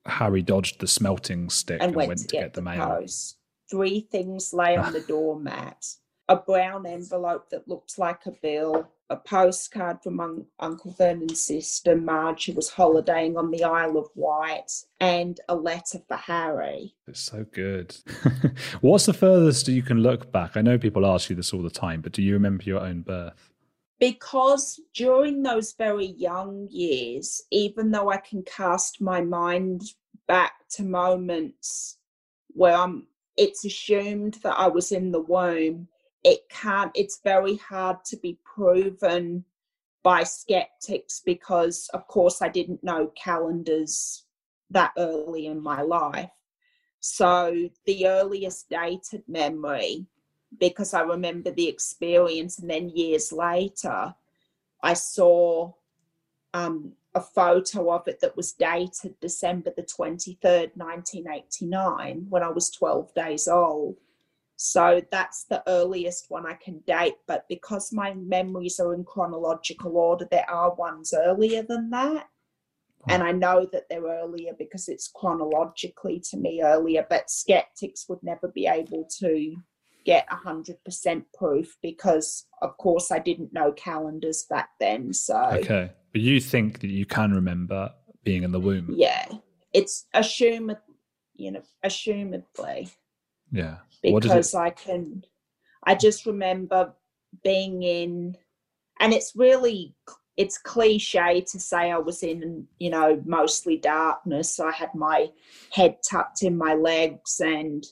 Harry 0.07 0.43
dodged 0.43 0.81
the 0.81 0.87
smelting 0.87 1.51
stick 1.51 1.81
and, 1.81 1.91
and 1.91 1.97
went, 1.97 2.09
went, 2.09 2.21
to, 2.21 2.27
get, 2.27 2.41
get, 2.41 2.55
the, 2.55 2.61
the 2.61 2.65
mail. 2.65 3.07
Three 3.71 4.01
things 4.01 4.53
lay 4.53 4.77
on 4.77 4.93
the 4.93 5.01
doormat 5.09 5.85
a 6.29 6.37
brown 6.37 6.87
envelope 6.87 7.51
that 7.51 7.69
looked 7.69 7.99
like 7.99 8.27
a 8.27 8.31
bill, 8.31 8.89
a 9.11 9.17
postcard 9.17 9.99
from 10.03 10.21
un- 10.21 10.47
Uncle 10.59 10.95
Vernon's 10.97 11.45
sister, 11.45 11.97
Marge, 11.97 12.47
who 12.47 12.53
was 12.53 12.71
holidaying 12.71 13.37
on 13.37 13.51
the 13.51 13.65
Isle 13.65 13.99
of 13.99 14.09
Wight, 14.15 14.71
and 15.01 15.41
a 15.49 15.55
letter 15.55 15.99
for 16.07 16.17
Harry. 16.17 16.95
It's 17.07 17.21
so 17.21 17.45
good. 17.53 17.97
What's 18.81 19.07
the 19.07 19.13
furthest 19.13 19.69
you 19.69 19.83
can 19.83 19.99
look 19.99 20.33
back? 20.33 20.57
I 20.57 20.63
know 20.63 20.79
people 20.79 21.05
ask 21.05 21.29
you 21.29 21.37
this 21.37 21.53
all 21.53 21.63
the 21.63 21.71
time, 21.71 22.01
but 22.01 22.13
do 22.13 22.23
you 22.23 22.33
remember 22.35 22.65
your 22.65 22.81
own 22.81 23.03
birth? 23.03 23.51
Because 23.99 24.81
during 24.95 25.43
those 25.43 25.75
very 25.75 26.07
young 26.07 26.67
years, 26.71 27.43
even 27.51 27.91
though 27.91 28.11
I 28.11 28.17
can 28.17 28.43
cast 28.43 29.01
my 29.01 29.21
mind 29.21 29.83
back 30.27 30.67
to 30.71 30.83
moments 30.83 31.99
where 32.49 32.75
I'm, 32.75 33.07
it's 33.37 33.65
assumed 33.65 34.39
that 34.43 34.59
I 34.59 34.67
was 34.67 34.91
in 34.91 35.13
the 35.13 35.21
womb, 35.21 35.89
it 36.25 36.49
can't, 36.49 36.93
it's 36.95 37.21
very 37.23 37.57
hard 37.57 38.05
to 38.07 38.17
be 38.17 38.39
proven 38.45 39.45
by 40.03 40.25
skeptics 40.25 41.23
because, 41.25 41.89
of 41.95 42.07
course, 42.07 42.43
I 42.43 42.49
didn't 42.49 42.83
know 42.83 43.13
calendars 43.17 44.25
that 44.71 44.93
early 44.97 45.47
in 45.47 45.63
my 45.63 45.83
life. 45.83 46.31
So 47.01 47.69
the 47.85 48.07
earliest 48.07 48.69
dated 48.71 49.25
memory 49.27 50.07
because 50.59 50.95
I 50.95 51.03
remember 51.03 51.51
the 51.51 51.69
experience. 51.69 52.59
And 52.59 52.71
then 52.71 52.89
years 52.91 53.33
later, 53.33 54.15
I 54.83 54.95
saw 54.95 55.73
um, 56.55 56.93
a 57.15 57.21
photo 57.21 57.93
of 57.93 58.07
it 58.09 58.21
that 58.21 58.37
was 58.37 58.53
dated 58.53 59.19
December 59.21 59.73
the 59.77 59.83
23rd, 59.83 60.77
1989, 60.77 62.27
when 62.29 62.43
I 62.43 62.49
was 62.49 62.71
12 62.71 63.15
days 63.15 63.49
old. 63.49 63.97
So 64.65 65.03
that's 65.11 65.45
the 65.45 65.61
earliest 65.67 66.27
one 66.29 66.47
I 66.47 66.55
can 66.55 66.79
date. 66.87 67.17
But 67.27 67.47
because 67.49 67.93
my 67.93 68.15
memories 68.15 68.79
are 68.79 68.95
in 68.95 69.03
chronological 69.03 69.97
order, 69.97 70.27
there 70.31 70.49
are 70.49 70.73
ones 70.75 71.13
earlier 71.13 71.65
than 71.65 71.91
that. 71.91 72.29
And 73.09 73.25
I 73.25 73.33
know 73.33 73.67
that 73.73 73.89
they're 73.91 74.05
earlier 74.05 74.53
because 74.57 74.89
it's 74.89 75.11
chronologically 75.13 76.23
to 76.31 76.37
me 76.37 76.63
earlier, 76.63 77.05
but 77.11 77.29
skeptics 77.29 78.09
would 78.09 78.23
never 78.23 78.47
be 78.47 78.69
able 78.69 79.09
to 79.19 79.57
get 80.05 80.29
100% 80.29 81.25
proof 81.35 81.77
because 81.83 82.47
of 82.61 82.77
course 82.77 83.11
I 83.11 83.19
didn't 83.19 83.53
know 83.53 83.73
calendars 83.73 84.45
back 84.49 84.71
then 84.81 85.13
so 85.13 85.37
Okay. 85.53 85.91
But 86.13 86.21
you 86.21 86.41
think 86.41 86.81
that 86.81 86.91
you 86.91 87.07
can 87.07 87.33
remember 87.33 87.91
being 88.25 88.43
in 88.43 88.51
the 88.51 88.59
womb? 88.59 88.93
yeah 88.97 89.27
it's 89.73 90.07
assumed 90.13 90.77
you 91.37 91.53
know 91.53 91.63
assumedly 91.85 92.91
Yeah. 93.53 93.77
Because 94.03 94.55
I 94.55 94.71
can 94.71 95.25
I 95.85 95.95
just 95.95 96.27
remember 96.27 96.93
being 97.45 97.83
in 97.83 98.37
and 98.99 99.13
it's 99.13 99.35
really 99.37 99.95
it's 100.37 100.59
cliche 100.59 101.43
to 101.43 101.61
say 101.61 101.93
I 101.93 101.99
was 101.99 102.23
in 102.25 102.67
you 102.79 102.91
know 102.91 103.23
mostly 103.25 103.77
darkness 103.77 104.59
I 104.59 104.73
had 104.73 104.95
my 104.95 105.29
head 105.71 105.99
tucked 106.09 106.43
in 106.43 106.57
my 106.57 106.75
legs 106.75 107.41
and 107.41 107.87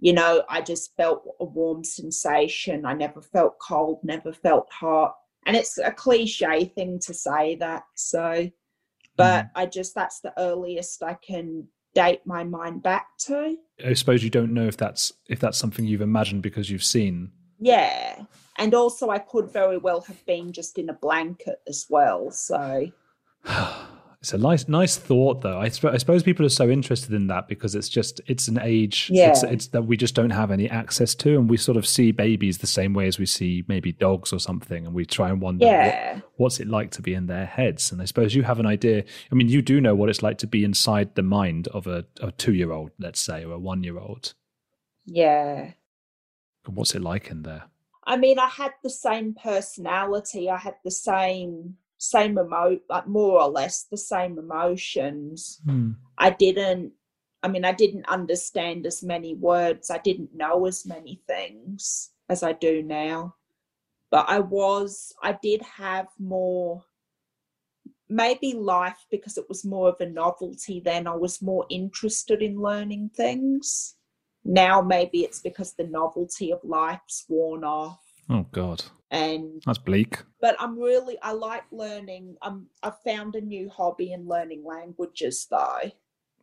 you 0.00 0.12
know, 0.12 0.42
I 0.48 0.60
just 0.60 0.94
felt 0.96 1.24
a 1.40 1.44
warm 1.44 1.82
sensation. 1.82 2.84
I 2.84 2.92
never 2.92 3.22
felt 3.22 3.58
cold, 3.58 4.00
never 4.02 4.32
felt 4.32 4.68
hot. 4.70 5.16
And 5.46 5.56
it's 5.56 5.78
a 5.78 5.90
cliche 5.90 6.66
thing 6.66 6.98
to 7.00 7.14
say 7.14 7.56
that. 7.56 7.84
So, 7.94 8.50
but 9.16 9.46
I 9.54 9.64
just, 9.66 9.94
that's 9.94 10.20
the 10.20 10.34
earliest 10.38 11.02
I 11.02 11.14
can 11.14 11.68
date 11.96 12.20
my 12.26 12.44
mind 12.44 12.82
back 12.82 13.16
to. 13.16 13.56
I 13.84 13.94
suppose 13.94 14.22
you 14.22 14.28
don't 14.28 14.52
know 14.52 14.66
if 14.66 14.76
that's 14.76 15.14
if 15.28 15.40
that's 15.40 15.56
something 15.56 15.86
you've 15.86 16.02
imagined 16.02 16.42
because 16.42 16.70
you've 16.70 16.84
seen. 16.84 17.32
Yeah. 17.58 18.22
And 18.56 18.74
also, 18.74 19.08
I 19.08 19.18
could 19.18 19.50
very 19.50 19.78
well 19.78 20.02
have 20.02 20.24
been 20.26 20.52
just 20.52 20.78
in 20.78 20.90
a 20.90 20.92
blanket 20.92 21.60
as 21.66 21.86
well. 21.88 22.30
So, 22.30 22.92
It's 24.26 24.34
a 24.34 24.38
nice, 24.38 24.66
nice 24.66 24.96
thought, 24.96 25.42
though. 25.42 25.60
I, 25.60 25.68
sp- 25.70 25.94
I 25.94 25.98
suppose 25.98 26.24
people 26.24 26.44
are 26.44 26.48
so 26.48 26.68
interested 26.68 27.12
in 27.12 27.28
that 27.28 27.46
because 27.46 27.76
it's 27.76 27.88
just 27.88 28.20
it's 28.26 28.48
an 28.48 28.58
age, 28.60 29.08
Yeah. 29.08 29.30
it's, 29.30 29.44
it's 29.44 29.66
that 29.68 29.82
we 29.82 29.96
just 29.96 30.16
don't 30.16 30.30
have 30.30 30.50
any 30.50 30.68
access 30.68 31.14
to, 31.14 31.38
and 31.38 31.48
we 31.48 31.56
sort 31.56 31.76
of 31.76 31.86
see 31.86 32.10
babies 32.10 32.58
the 32.58 32.66
same 32.66 32.92
way 32.92 33.06
as 33.06 33.20
we 33.20 33.26
see 33.26 33.62
maybe 33.68 33.92
dogs 33.92 34.32
or 34.32 34.40
something, 34.40 34.84
and 34.84 34.92
we 34.96 35.06
try 35.06 35.28
and 35.28 35.40
wonder 35.40 35.64
what, 35.68 36.22
what's 36.38 36.58
it 36.58 36.66
like 36.66 36.90
to 36.90 37.02
be 37.02 37.14
in 37.14 37.28
their 37.28 37.46
heads. 37.46 37.92
And 37.92 38.02
I 38.02 38.04
suppose 38.04 38.34
you 38.34 38.42
have 38.42 38.58
an 38.58 38.66
idea. 38.66 39.04
I 39.30 39.34
mean, 39.36 39.48
you 39.48 39.62
do 39.62 39.80
know 39.80 39.94
what 39.94 40.08
it's 40.08 40.24
like 40.24 40.38
to 40.38 40.48
be 40.48 40.64
inside 40.64 41.14
the 41.14 41.22
mind 41.22 41.68
of 41.68 41.86
a, 41.86 42.04
a 42.20 42.32
two-year-old, 42.32 42.90
let's 42.98 43.20
say, 43.20 43.44
or 43.44 43.52
a 43.52 43.60
one-year-old. 43.60 44.34
Yeah. 45.04 45.70
And 46.66 46.74
what's 46.74 46.96
it 46.96 47.00
like 47.00 47.30
in 47.30 47.44
there? 47.44 47.66
I 48.04 48.16
mean, 48.16 48.40
I 48.40 48.48
had 48.48 48.72
the 48.82 48.90
same 48.90 49.34
personality. 49.34 50.50
I 50.50 50.56
had 50.56 50.74
the 50.82 50.90
same 50.90 51.76
same 51.98 52.38
emo 52.38 52.78
like 52.88 53.06
more 53.06 53.40
or 53.40 53.48
less 53.48 53.84
the 53.84 53.96
same 53.96 54.38
emotions. 54.38 55.60
Hmm. 55.64 55.92
I 56.18 56.30
didn't 56.30 56.92
I 57.42 57.48
mean 57.48 57.64
I 57.64 57.72
didn't 57.72 58.08
understand 58.08 58.86
as 58.86 59.02
many 59.02 59.34
words. 59.34 59.90
I 59.90 59.98
didn't 59.98 60.34
know 60.34 60.66
as 60.66 60.86
many 60.86 61.22
things 61.26 62.10
as 62.28 62.42
I 62.42 62.52
do 62.52 62.82
now. 62.82 63.34
But 64.10 64.26
I 64.28 64.40
was 64.40 65.12
I 65.22 65.38
did 65.42 65.62
have 65.62 66.08
more 66.18 66.84
maybe 68.08 68.54
life 68.54 69.04
because 69.10 69.36
it 69.36 69.46
was 69.48 69.64
more 69.64 69.88
of 69.88 70.00
a 70.00 70.06
novelty 70.06 70.80
then. 70.80 71.06
I 71.06 71.16
was 71.16 71.42
more 71.42 71.66
interested 71.70 72.40
in 72.40 72.60
learning 72.60 73.10
things. 73.16 73.96
Now 74.44 74.80
maybe 74.80 75.20
it's 75.24 75.40
because 75.40 75.74
the 75.74 75.88
novelty 75.88 76.52
of 76.52 76.60
life's 76.62 77.24
worn 77.28 77.64
off 77.64 78.00
Oh 78.28 78.46
God, 78.50 78.84
and 79.10 79.62
that's 79.64 79.78
bleak. 79.78 80.18
but 80.40 80.56
I'm 80.58 80.78
really 80.78 81.16
I 81.22 81.32
like 81.32 81.64
learning. 81.70 82.36
I'm 82.42 82.66
I've 82.82 83.00
found 83.02 83.34
a 83.36 83.40
new 83.40 83.68
hobby 83.68 84.12
in 84.12 84.26
learning 84.26 84.64
languages 84.64 85.46
though. 85.50 85.90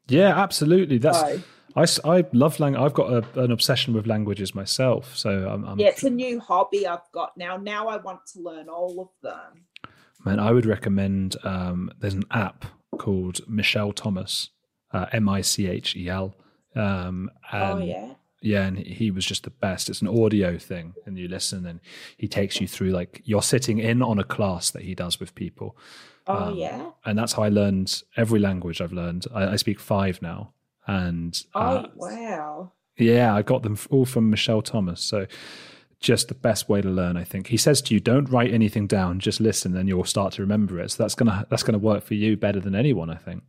Yeah, 0.08 0.38
absolutely. 0.38 0.97
That's 0.97 1.17
So 1.17 1.41
I, 1.76 2.17
I 2.17 2.26
love 2.34 2.60
language. 2.60 2.82
I've 2.82 2.93
got 2.93 3.12
a, 3.12 3.41
an 3.41 3.52
obsession 3.52 3.93
with 3.93 4.06
languages 4.06 4.54
myself. 4.54 5.15
So 5.15 5.47
I'm, 5.49 5.63
I'm 5.63 5.80
yeah, 5.80 5.88
it's 5.88 6.04
a 6.04 6.10
new 6.10 6.39
hobby 6.39 6.86
I've 6.86 7.10
got 7.13 7.36
now. 7.38 7.58
Now 7.58 7.88
I 7.88 7.97
want 7.97 8.26
to 8.34 8.39
learn 8.41 8.67
all 8.69 8.99
of 8.99 9.10
them. 9.21 9.65
man. 10.26 10.39
I 10.39 10.52
would 10.52 10.65
recommend. 10.65 11.36
Um, 11.43 11.89
there's 11.99 12.13
an 12.15 12.26
app 12.32 12.65
called 12.99 13.39
Michel 13.47 13.91
Thomas, 13.93 14.49
uh, 14.91 15.06
M 15.13 15.28
I 15.30 15.41
C 15.41 15.67
H 15.67 15.95
E 15.95 16.10
L. 16.10 16.36
Um, 16.76 17.30
oh 17.52 17.80
yeah. 17.80 18.13
Yeah, 18.46 18.66
and 18.66 18.78
he 18.78 19.10
was 19.10 19.26
just 19.26 19.44
the 19.46 19.52
best. 19.52 19.90
It's 19.90 20.02
an 20.02 20.10
audio 20.10 20.58
thing, 20.58 20.96
and 21.06 21.18
you 21.18 21.30
listen, 21.30 21.66
and 21.66 21.80
he 22.18 22.28
takes 22.28 22.60
you 22.60 22.68
through 22.68 22.90
like 22.90 23.22
you're 23.24 23.42
sitting 23.42 23.80
in 23.80 24.02
on 24.02 24.20
a 24.20 24.24
class 24.26 24.70
that 24.72 24.82
he 24.84 24.94
does 24.96 25.18
with 25.20 25.34
people, 25.34 25.78
Oh 26.28 26.36
Um, 26.50 26.56
yeah. 26.56 26.90
and 27.06 27.18
that's 27.18 27.34
how 27.34 27.44
I 27.44 27.50
learned 27.50 28.04
every 28.18 28.40
language 28.40 28.82
I've 28.82 28.92
learned. 28.92 29.26
I, 29.34 29.54
I 29.54 29.56
speak 29.56 29.80
five 29.80 30.22
now, 30.22 30.52
and 30.86 31.42
Oh 31.56 31.60
uh, 31.62 31.88
wow. 31.96 32.72
Yeah, 32.98 33.34
I 33.34 33.42
got 33.44 33.64
them 33.64 33.78
all 33.90 34.06
from 34.06 34.30
Michel 34.30 34.62
Thomas. 34.62 35.02
So 35.02 35.26
just 36.02 36.28
the 36.28 36.34
best 36.36 36.68
way 36.68 36.82
to 36.82 36.90
learn, 36.90 37.16
I 37.16 37.24
think. 37.24 37.48
He 37.48 37.56
says 37.58 37.82
to 37.84 37.94
you, 37.94 38.02
don't 38.02 38.30
write 38.30 38.54
anything 38.54 38.88
down, 38.88 39.20
just 39.22 39.40
listen 39.40 39.76
and 39.78 39.88
you'll 39.88 40.04
start 40.04 40.34
to 40.34 40.42
remember 40.42 40.80
it. 40.82 40.92
So 40.92 41.02
that's 41.02 41.16
gonna 41.16 41.48
that's 41.50 41.64
gonna 41.64 41.78
work 41.78 42.04
for 42.04 42.14
you 42.16 42.36
better 42.36 42.60
than 42.60 42.76
anyone, 42.76 43.10
I 43.10 43.16
think. 43.16 43.44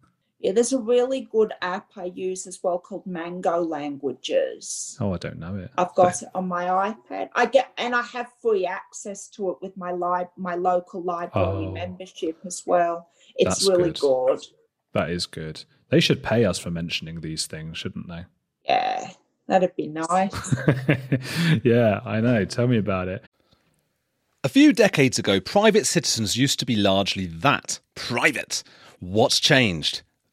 Yeah, 0.45 0.53
there's 0.53 0.75
a 0.75 0.79
really 0.79 1.23
good 1.33 1.55
app 1.63 1.93
I 1.97 2.05
use 2.15 2.47
as 2.47 2.63
well 2.63 2.79
called 2.79 3.07
Mango 3.07 3.61
Languages. 3.63 4.95
Oh, 5.01 5.15
I 5.15 5.17
don't 5.17 5.39
know 5.39 5.57
it. 5.57 5.71
I've 5.79 5.95
got 5.95 6.21
it 6.23 6.29
on 6.35 6.47
my 6.49 6.65
iPad. 6.67 7.31
I 7.35 7.47
get 7.47 7.73
and 7.79 7.95
I 7.97 8.03
have 8.03 8.31
free 8.43 8.67
access 8.67 9.27
to 9.31 9.51
it 9.53 9.57
with 9.63 9.75
my 9.79 9.93
li- 9.93 10.29
my 10.37 10.55
local 10.55 11.03
library 11.03 11.67
Oh. 11.69 11.73
membership 11.73 12.37
as 12.45 12.63
well. 12.67 13.09
It's 13.37 13.67
really 13.67 13.93
good. 13.93 14.01
good. 14.01 14.41
That 14.93 15.09
is 15.09 15.25
good. 15.25 15.65
They 15.89 16.01
should 16.01 16.23
pay 16.23 16.45
us 16.45 16.59
for 16.59 16.71
mentioning 16.71 17.23
these 17.23 17.47
things, 17.47 17.79
shouldn't 17.79 18.09
they? 18.09 18.27
Yeah, 18.67 19.13
that'd 19.47 19.75
be 19.77 19.87
nice. 19.89 20.55
yeah, 21.65 22.01
I 22.05 22.21
know. 22.21 22.45
Tell 22.45 22.67
me 22.67 22.77
about 22.77 23.09
it. 23.09 23.25
A 24.45 24.51
few 24.51 24.75
decades 24.75 25.19
ago, 25.19 25.41
private 25.41 25.87
citizens 25.87 26.37
used 26.37 26.59
to 26.59 26.67
be 26.67 26.77
largely 26.77 27.25
that 27.27 27.81
private. 27.95 28.63
What's 29.01 29.41
changed? 29.41 30.03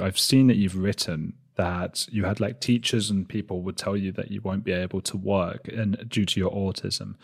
I've 0.00 0.18
seen 0.18 0.46
that 0.48 0.56
you've 0.56 0.76
written 0.76 1.34
that 1.56 2.06
you 2.10 2.24
had 2.24 2.38
like 2.38 2.60
teachers 2.60 3.10
and 3.10 3.28
people 3.28 3.62
would 3.62 3.76
tell 3.76 3.96
you 3.96 4.12
that 4.12 4.30
you 4.30 4.40
won't 4.40 4.62
be 4.62 4.72
able 4.72 5.00
to 5.00 5.16
work 5.16 5.66
and 5.68 6.08
due 6.08 6.24
to 6.24 6.40
your 6.40 6.52
autism. 6.52 7.16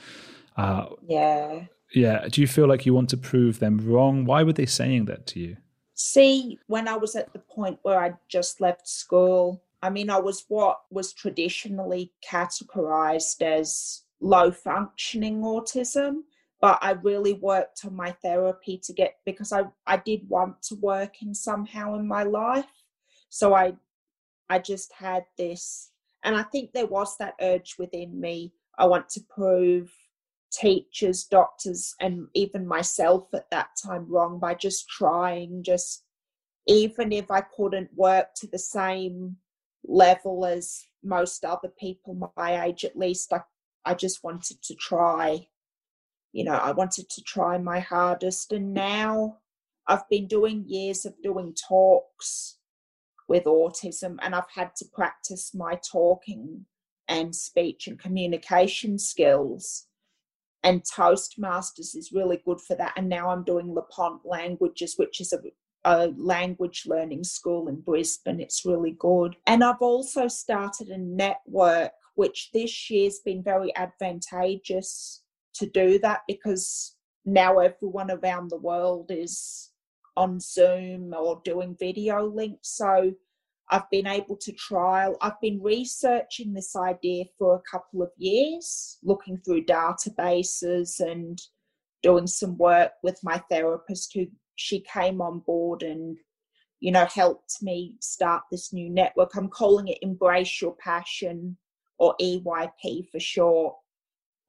Uh, 0.57 0.87
yeah. 1.07 1.63
yeah. 1.93 2.27
Do 2.29 2.41
you 2.41 2.49
feel 2.49 2.67
like 2.67 2.85
you 2.85 2.95
want 2.95 3.11
to 3.11 3.17
prove 3.17 3.61
them 3.61 3.79
wrong? 3.79 4.25
Why 4.25 4.43
were 4.43 4.53
they 4.53 4.67
saying 4.67 5.05
that 5.07 5.27
to 5.29 5.41
you? 5.41 5.57
See, 5.95 6.59
when 6.67 6.89
I 6.89 6.97
was 6.97 7.15
at 7.15 7.33
the 7.33 7.39
point 7.39 7.79
where 7.83 8.01
I 8.01 8.15
just 8.29 8.61
left 8.61 8.89
school, 8.89 9.63
I 9.81 9.91
mean, 9.91 10.11
I 10.11 10.19
was 10.19 10.45
what 10.49 10.81
was 10.91 11.13
traditionally 11.13 12.13
categorized 12.29 13.41
as 13.43 14.03
low 14.21 14.51
functioning 14.51 15.43
autism, 15.43 16.23
but 16.65 16.79
I 16.81 16.93
really 16.93 17.35
worked 17.35 17.85
on 17.85 17.95
my 17.95 18.13
therapy 18.23 18.81
to 18.85 18.95
get 18.95 19.17
because 19.27 19.53
I, 19.53 19.65
I 19.87 19.99
did 19.99 20.27
want 20.31 20.63
to 20.63 20.77
work 20.77 21.21
in 21.21 21.35
somehow 21.35 21.95
in 21.97 22.09
my 22.09 22.23
life. 22.23 22.73
So 23.29 23.53
I 23.53 23.75
I 24.49 24.61
just 24.61 24.91
had 24.95 25.25
this 25.37 25.91
and 26.23 26.35
I 26.35 26.43
think 26.43 26.73
there 26.73 26.87
was 26.87 27.19
that 27.19 27.35
urge 27.39 27.75
within 27.79 28.19
me. 28.19 28.55
I 28.79 28.87
want 28.87 29.11
to 29.11 29.21
prove 29.29 29.93
teachers, 30.51 31.25
doctors, 31.25 31.95
and 32.01 32.29
even 32.33 32.67
myself 32.67 33.29
at 33.35 33.51
that 33.51 33.69
time 33.85 34.07
wrong 34.09 34.39
by 34.39 34.55
just 34.55 34.89
trying, 34.89 35.65
just 35.65 36.07
even 36.67 37.13
if 37.13 37.31
I 37.31 37.43
couldn't 37.43 37.91
work 37.95 38.29
to 38.37 38.47
the 38.47 38.59
same 38.59 39.37
level 39.87 40.47
as 40.47 40.83
most 41.03 41.45
other 41.45 41.73
people 41.79 42.33
my 42.39 42.65
age, 42.65 42.87
at 42.87 42.97
least 42.97 43.35
I, 43.35 43.43
I 43.85 43.93
just 43.93 44.25
wanted 44.25 44.63
to 44.63 44.75
try. 44.77 45.47
You 46.35 46.45
know, 46.45 46.57
I 46.57 46.73
wanted 46.73 47.09
to 47.09 47.23
try 47.23 47.57
my 47.57 47.81
hardest. 47.81 48.53
And 48.53 48.75
now 48.75 49.39
I've 49.87 50.09
been 50.11 50.27
doing 50.27 50.65
years 50.67 51.07
of 51.07 51.15
doing 51.23 51.55
talks 51.55 52.59
with 53.27 53.45
autism, 53.45 54.17
and 54.21 54.35
I've 54.35 54.51
had 54.55 54.77
to 54.77 54.85
practice 54.93 55.55
my 55.55 55.81
talking 55.91 56.67
and 57.09 57.35
speech 57.35 57.87
and 57.87 57.99
communication 57.99 58.99
skills 58.99 59.87
and 60.65 60.83
Toastmasters 60.83 61.95
is 61.95 62.11
really 62.13 62.41
good 62.45 62.61
for 62.61 62.75
that. 62.77 62.95
And 62.97 63.09
now 63.09 63.29
I'm 63.29 63.45
doing 63.45 63.73
LePont 63.73 64.23
Languages, 64.25 64.95
which 64.97 65.21
is 65.21 65.35
a, 65.35 65.39
a, 65.85 66.09
language 66.17 66.85
learning 66.87 67.25
school 67.25 67.69
in 67.69 67.83
Brisbane. 67.83 68.41
It's 68.41 68.65
really 68.65 68.97
good. 68.99 69.37
And 69.47 69.63
I've 69.63 69.83
also 69.83 70.27
started 70.27 70.89
a 70.89 70.97
network, 70.97 71.93
which 72.15 72.51
this 72.55 72.91
year's 72.91 73.19
been 73.19 73.43
very 73.43 73.77
advantageous 73.77 75.23
to 75.55 75.67
do 75.67 75.99
that 76.01 76.21
because 76.29 76.97
now 77.25 77.59
everyone 77.59 78.11
around 78.11 78.51
the 78.51 78.59
world 78.59 79.11
is 79.11 79.71
on 80.17 80.39
Zoom 80.41 81.15
or 81.15 81.41
doing 81.45 81.77
video 81.79 82.27
links. 82.27 82.77
So 82.77 83.13
I've 83.71 83.89
been 83.91 84.07
able 84.07 84.37
to 84.37 84.53
trial, 84.53 85.17
I've 85.21 85.41
been 85.41 85.61
researching 85.63 86.53
this 86.53 86.77
idea 86.77 87.25
for 87.39 87.57
a 87.57 87.71
couple 87.71 88.03
of 88.03 88.11
years, 88.19 88.99
looking 89.03 89.39
through 89.39 89.65
databases 89.65 91.01
and 91.01 91.41
doing 92.03 92.27
some 92.27 92.59
work 92.59 92.93
with 93.03 93.19
my 93.23 93.39
therapist 93.51 94.13
who 94.13 94.27
she 94.57 94.81
came 94.81 95.21
on 95.21 95.41
board 95.41 95.83
and 95.83 96.19
you 96.81 96.93
know 96.93 97.07
helped 97.07 97.63
me 97.63 97.95
start 98.01 98.43
this 98.51 98.73
new 98.73 98.91
network 98.91 99.35
i'm 99.35 99.49
calling 99.49 99.89
it 99.89 99.99
embrace 100.03 100.61
your 100.61 100.77
passion 100.77 101.57
or 101.99 102.15
eyp 102.21 103.11
for 103.11 103.19
short 103.19 103.75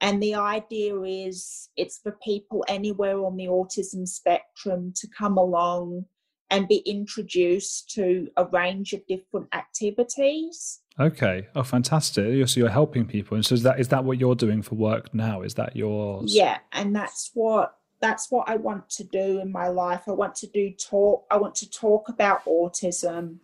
And 0.01 0.21
the 0.21 0.35
idea 0.35 0.99
is 1.01 1.69
it's 1.77 1.99
for 1.99 2.17
people 2.23 2.65
anywhere 2.67 3.23
on 3.23 3.37
the 3.37 3.45
autism 3.45 4.07
spectrum 4.07 4.93
to 4.97 5.07
come 5.07 5.37
along 5.37 6.05
and 6.51 6.67
be 6.67 6.77
introduced 6.85 7.89
to 7.91 8.29
a 8.37 8.45
range 8.45 8.93
of 8.93 9.05
different 9.07 9.47
activities. 9.53 10.81
Okay. 10.99 11.47
Oh, 11.55 11.63
fantastic! 11.63 12.47
So 12.47 12.59
you're 12.59 12.69
helping 12.69 13.05
people, 13.05 13.35
and 13.35 13.45
so 13.45 13.55
is 13.55 13.63
that 13.63 13.79
is 13.79 13.89
that 13.89 14.03
what 14.03 14.17
you're 14.17 14.35
doing 14.35 14.61
for 14.61 14.75
work 14.75 15.13
now? 15.13 15.41
Is 15.41 15.55
that 15.55 15.75
yours? 15.75 16.33
Yeah, 16.33 16.59
and 16.71 16.95
that's 16.95 17.31
what 17.33 17.75
that's 17.99 18.31
what 18.31 18.47
I 18.47 18.55
want 18.57 18.89
to 18.91 19.03
do 19.03 19.39
in 19.39 19.51
my 19.51 19.67
life. 19.67 20.03
I 20.07 20.11
want 20.11 20.35
to 20.35 20.47
do 20.47 20.71
talk. 20.71 21.25
I 21.29 21.37
want 21.37 21.55
to 21.55 21.69
talk 21.69 22.07
about 22.07 22.45
autism, 22.45 23.37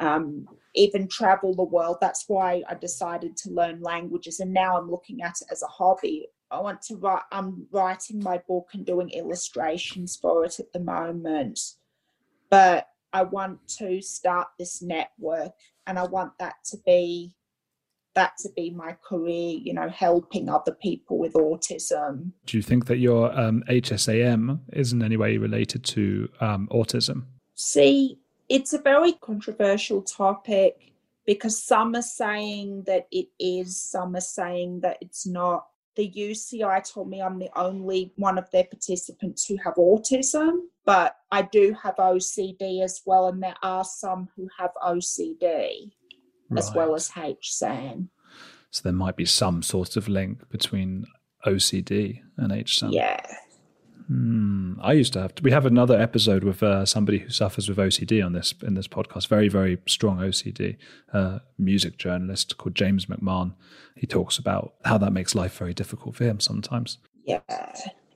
um, 0.00 0.48
even 0.78 1.08
travel 1.08 1.54
the 1.54 1.62
world. 1.62 1.98
That's 2.00 2.24
why 2.28 2.62
I 2.68 2.74
decided 2.74 3.36
to 3.38 3.50
learn 3.50 3.82
languages, 3.82 4.40
and 4.40 4.52
now 4.52 4.78
I'm 4.78 4.90
looking 4.90 5.22
at 5.22 5.40
it 5.40 5.48
as 5.50 5.62
a 5.62 5.66
hobby. 5.66 6.28
I 6.50 6.60
want 6.60 6.80
to 6.82 6.96
write. 6.96 7.22
I'm 7.32 7.66
writing 7.70 8.22
my 8.22 8.38
book 8.48 8.68
and 8.72 8.86
doing 8.86 9.10
illustrations 9.10 10.16
for 10.16 10.44
it 10.44 10.58
at 10.58 10.72
the 10.72 10.80
moment 10.80 11.60
but 12.50 12.88
I 13.12 13.22
want 13.22 13.66
to 13.78 14.00
start 14.00 14.48
this 14.58 14.82
network 14.82 15.52
and 15.86 15.98
I 15.98 16.04
want 16.04 16.32
that 16.38 16.54
to 16.66 16.76
be 16.84 17.34
that 18.14 18.32
to 18.38 18.48
be 18.56 18.70
my 18.70 18.96
career, 19.08 19.58
you 19.62 19.72
know, 19.72 19.88
helping 19.88 20.48
other 20.48 20.72
people 20.72 21.18
with 21.18 21.34
autism. 21.34 22.32
Do 22.46 22.56
you 22.56 22.62
think 22.62 22.86
that 22.86 22.96
your 22.96 23.38
um, 23.38 23.62
HSAM 23.68 24.58
is 24.72 24.92
in 24.92 25.04
any 25.04 25.16
way 25.16 25.36
related 25.36 25.84
to 25.84 26.28
um, 26.40 26.68
autism? 26.72 27.26
See, 27.54 28.18
it's 28.48 28.72
a 28.72 28.78
very 28.78 29.12
controversial 29.12 30.02
topic 30.02 30.92
because 31.26 31.62
some 31.62 31.94
are 31.94 32.02
saying 32.02 32.84
that 32.86 33.06
it 33.10 33.28
is, 33.38 33.80
some 33.80 34.16
are 34.16 34.20
saying 34.20 34.80
that 34.80 34.98
it's 35.00 35.26
not 35.26 35.66
the 35.98 36.08
UCI 36.08 36.90
told 36.90 37.10
me 37.10 37.20
I'm 37.20 37.40
the 37.40 37.50
only 37.56 38.12
one 38.16 38.38
of 38.38 38.48
their 38.52 38.62
participants 38.62 39.44
who 39.44 39.56
have 39.64 39.74
autism, 39.74 40.60
but 40.86 41.16
I 41.32 41.42
do 41.42 41.74
have 41.82 41.96
OCD 41.96 42.84
as 42.84 43.02
well, 43.04 43.26
and 43.26 43.42
there 43.42 43.56
are 43.64 43.84
some 43.84 44.28
who 44.36 44.48
have 44.56 44.70
OCD 44.80 45.90
right. 46.48 46.58
as 46.58 46.72
well 46.72 46.94
as 46.94 47.10
HSAM. 47.10 48.08
So 48.70 48.82
there 48.84 48.92
might 48.92 49.16
be 49.16 49.24
some 49.24 49.60
sort 49.60 49.96
of 49.96 50.08
link 50.08 50.48
between 50.50 51.04
OCD 51.44 52.20
and 52.36 52.52
HSAM. 52.52 52.92
Yeah. 52.92 53.20
Hmm. 54.08 54.72
I 54.80 54.94
used 54.94 55.12
to 55.12 55.20
have. 55.20 55.34
To, 55.34 55.42
we 55.42 55.50
have 55.50 55.66
another 55.66 56.00
episode 56.00 56.42
with 56.42 56.62
uh, 56.62 56.86
somebody 56.86 57.18
who 57.18 57.28
suffers 57.28 57.68
with 57.68 57.76
OCD 57.76 58.24
on 58.24 58.32
this 58.32 58.54
in 58.62 58.72
this 58.72 58.88
podcast. 58.88 59.28
Very, 59.28 59.48
very 59.48 59.78
strong 59.86 60.18
OCD 60.18 60.78
uh, 61.12 61.40
music 61.58 61.98
journalist 61.98 62.56
called 62.56 62.74
James 62.74 63.06
McMahon. 63.06 63.54
He 63.96 64.06
talks 64.06 64.38
about 64.38 64.74
how 64.86 64.96
that 64.96 65.12
makes 65.12 65.34
life 65.34 65.58
very 65.58 65.74
difficult 65.74 66.16
for 66.16 66.24
him 66.24 66.40
sometimes. 66.40 66.96
Yeah, 67.24 67.40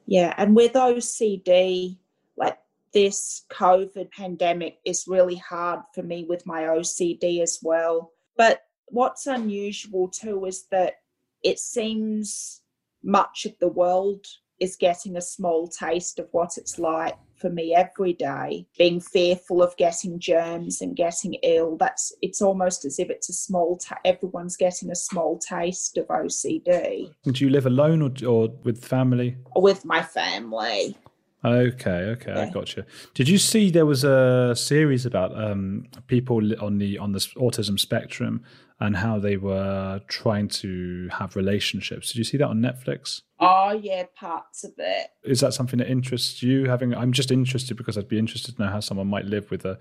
yeah, 0.07 0.33
and 0.39 0.57
with 0.57 0.73
OCD, 0.73 1.99
like 2.39 2.59
this 2.95 3.45
COVID 3.51 4.11
pandemic 4.13 4.79
is 4.87 5.05
really 5.07 5.37
hard 5.37 5.81
for 5.95 6.03
me 6.03 6.25
with 6.27 6.47
my 6.47 6.63
OCD 6.63 7.43
as 7.43 7.59
well. 7.63 8.13
But 8.39 8.63
what's 8.87 9.27
unusual 9.27 10.09
too 10.09 10.47
is 10.47 10.69
that 10.71 10.95
it 11.43 11.59
seems 11.59 12.63
much 13.03 13.45
of 13.45 13.59
the 13.59 13.69
world 13.69 14.27
is 14.63 14.77
getting 14.77 15.17
a 15.17 15.21
small 15.21 15.67
taste 15.67 16.21
of 16.21 16.29
what 16.31 16.57
it's 16.57 16.79
like 16.79 17.17
for 17.37 17.51
me 17.51 17.75
every 17.75 18.13
day. 18.13 18.65
Being 18.79 19.01
fearful 19.01 19.63
of 19.63 19.77
getting 19.77 20.21
germs 20.21 20.81
and 20.81 20.95
getting 20.95 21.35
ill 21.43 21.77
that's 21.77 22.13
it's 22.23 22.41
almost 22.41 22.85
as 22.85 22.99
if 23.01 23.11
it's 23.11 23.29
a 23.29 23.33
small 23.33 23.77
ta- 23.77 23.99
everyone's 24.05 24.57
getting 24.57 24.91
a 24.91 24.95
small 24.95 25.39
taste 25.39 25.99
of 25.99 26.07
ocd 26.09 27.11
do 27.25 27.45
you 27.45 27.51
live 27.51 27.67
alone 27.67 28.03
or, 28.03 28.13
or 28.27 28.49
with 28.63 28.85
family? 28.85 29.37
With 29.57 29.85
my 29.85 30.03
family 30.03 30.97
Okay, 31.45 31.91
okay, 31.91 32.33
yeah. 32.33 32.43
I 32.43 32.51
got 32.51 32.77
you. 32.77 32.85
Did 33.15 33.29
you 33.29 33.39
see 33.39 33.71
there 33.71 33.87
was 33.87 34.05
a 34.05 34.55
series 34.57 35.05
about 35.05 35.37
um, 35.37 35.89
people 36.07 36.39
on 36.63 36.79
the 36.79 36.99
on 36.99 37.13
the 37.13 37.19
autism 37.37 37.79
spectrum 37.79 38.45
and 38.79 38.97
how 38.97 39.19
they 39.19 39.37
were 39.37 40.01
trying 40.09 40.49
to 40.49 41.09
have 41.13 41.35
relationships? 41.37 42.09
Did 42.09 42.19
you 42.19 42.25
see 42.25 42.37
that 42.39 42.49
on 42.49 42.61
Netflix? 42.61 43.23
Oh 43.41 43.73
yeah, 43.73 44.05
parts 44.15 44.63
of 44.63 44.73
it. 44.79 45.09
Is 45.25 45.41
that 45.41 45.53
something 45.53 45.79
that 45.79 45.91
interests 45.91 46.43
you? 46.43 46.69
Having, 46.69 46.95
I'm 46.95 47.13
just 47.13 47.31
interested 47.31 47.77
because 47.77 47.99
I'd 47.99 48.09
be 48.09 48.19
interested 48.19 48.57
to 48.57 48.63
know 48.63 48.69
how 48.69 48.81
someone 48.81 49.09
might 49.09 49.25
live 49.25 49.51
with 49.51 49.65
a 49.65 49.79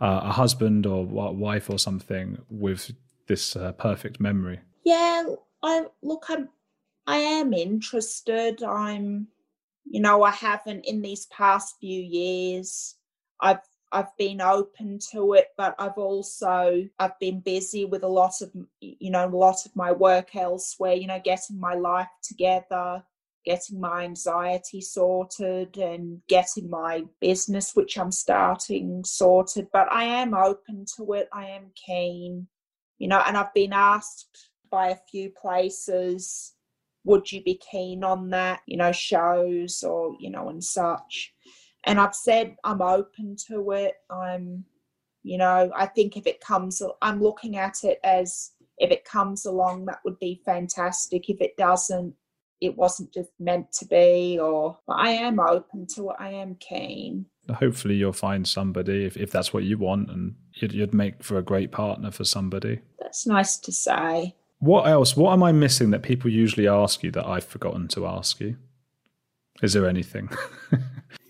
uh, 0.00 0.20
a 0.24 0.32
husband 0.32 0.86
or 0.86 1.04
wife 1.06 1.70
or 1.70 1.78
something 1.78 2.38
with 2.48 2.92
this 3.26 3.56
uh, 3.56 3.72
perfect 3.72 4.20
memory. 4.20 4.60
Yeah, 4.84 5.24
I 5.62 5.86
look, 6.02 6.24
I'm, 6.28 6.48
I 7.06 7.16
am 7.18 7.52
interested. 7.52 8.62
I'm 8.62 9.28
you 9.84 10.00
know, 10.00 10.22
I 10.22 10.30
haven't 10.30 10.86
in 10.86 11.02
these 11.02 11.26
past 11.26 11.76
few 11.80 12.00
years. 12.02 12.96
I've 13.40 13.60
I've 13.92 14.16
been 14.18 14.40
open 14.40 14.98
to 15.12 15.34
it, 15.34 15.48
but 15.56 15.76
I've 15.78 15.98
also 15.98 16.84
I've 16.98 17.18
been 17.20 17.40
busy 17.40 17.84
with 17.84 18.02
a 18.02 18.08
lot 18.08 18.32
of 18.42 18.50
you 18.80 19.10
know 19.10 19.26
a 19.26 19.28
lot 19.28 19.64
of 19.64 19.76
my 19.76 19.92
work 19.92 20.34
elsewhere. 20.34 20.94
You 20.94 21.06
know, 21.06 21.20
getting 21.22 21.60
my 21.60 21.74
life 21.74 22.08
together, 22.22 23.04
getting 23.44 23.80
my 23.80 24.04
anxiety 24.04 24.80
sorted, 24.80 25.76
and 25.76 26.20
getting 26.28 26.68
my 26.70 27.04
business, 27.20 27.76
which 27.76 27.96
I'm 27.98 28.10
starting, 28.10 29.04
sorted. 29.04 29.68
But 29.72 29.92
I 29.92 30.04
am 30.04 30.34
open 30.34 30.86
to 30.96 31.12
it. 31.12 31.28
I 31.32 31.46
am 31.46 31.70
keen, 31.74 32.48
you 32.98 33.08
know, 33.08 33.22
and 33.26 33.36
I've 33.36 33.54
been 33.54 33.72
asked 33.72 34.50
by 34.70 34.88
a 34.88 34.98
few 35.08 35.30
places 35.30 36.54
would 37.04 37.30
you 37.30 37.42
be 37.42 37.60
keen 37.70 38.02
on 38.02 38.30
that 38.30 38.60
you 38.66 38.76
know 38.76 38.92
shows 38.92 39.82
or 39.82 40.16
you 40.18 40.30
know 40.30 40.48
and 40.48 40.62
such? 40.62 41.32
And 41.84 42.00
i've 42.00 42.14
said 42.14 42.56
i'm 42.64 42.82
open 42.82 43.36
to 43.48 43.70
it. 43.72 43.94
I'm 44.10 44.64
you 45.22 45.38
know 45.38 45.70
i 45.74 45.86
think 45.86 46.16
if 46.16 46.26
it 46.26 46.40
comes 46.40 46.82
i'm 47.00 47.22
looking 47.22 47.56
at 47.56 47.82
it 47.82 47.98
as 48.04 48.52
if 48.78 48.90
it 48.90 49.04
comes 49.04 49.46
along 49.46 49.86
that 49.86 50.00
would 50.04 50.18
be 50.18 50.40
fantastic. 50.44 51.30
If 51.30 51.40
it 51.40 51.56
doesn't 51.56 52.14
it 52.60 52.76
wasn't 52.76 53.12
just 53.12 53.30
meant 53.38 53.70
to 53.72 53.86
be 53.86 54.38
or 54.40 54.78
i 54.88 55.10
am 55.10 55.40
open 55.40 55.86
to 55.94 56.10
it. 56.10 56.16
I 56.18 56.30
am 56.30 56.56
keen. 56.56 57.26
Hopefully 57.54 57.96
you'll 57.96 58.14
find 58.14 58.48
somebody 58.48 59.04
if, 59.04 59.18
if 59.18 59.30
that's 59.30 59.52
what 59.52 59.64
you 59.64 59.76
want 59.76 60.10
and 60.10 60.36
you'd, 60.54 60.72
you'd 60.72 60.94
make 60.94 61.22
for 61.22 61.36
a 61.36 61.42
great 61.42 61.72
partner 61.72 62.10
for 62.10 62.24
somebody. 62.24 62.80
That's 62.98 63.26
nice 63.26 63.58
to 63.58 63.72
say 63.72 64.34
what 64.64 64.88
else? 64.88 65.16
What 65.16 65.32
am 65.32 65.42
I 65.42 65.52
missing 65.52 65.90
that 65.90 66.02
people 66.02 66.30
usually 66.30 66.66
ask 66.66 67.02
you 67.02 67.10
that 67.12 67.26
I've 67.26 67.44
forgotten 67.44 67.86
to 67.88 68.06
ask 68.06 68.40
you? 68.40 68.56
Is 69.62 69.74
there 69.74 69.86
anything? 69.86 70.30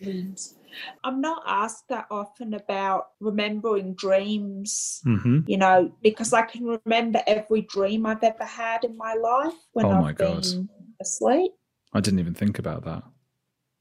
I'm 1.04 1.20
not 1.20 1.42
asked 1.46 1.88
that 1.88 2.06
often 2.10 2.54
about 2.54 3.08
remembering 3.20 3.94
dreams, 3.94 5.02
mm-hmm. 5.04 5.40
you 5.46 5.56
know, 5.56 5.92
because 6.02 6.32
I 6.32 6.42
can 6.42 6.64
remember 6.64 7.22
every 7.26 7.62
dream 7.62 8.06
I've 8.06 8.22
ever 8.22 8.44
had 8.44 8.84
in 8.84 8.96
my 8.96 9.14
life 9.14 9.54
when 9.72 9.86
oh 9.86 10.04
I've 10.04 10.16
been 10.16 10.68
asleep. 11.00 11.52
I 11.92 12.00
didn't 12.00 12.20
even 12.20 12.34
think 12.34 12.58
about 12.58 12.84
that 12.84 13.02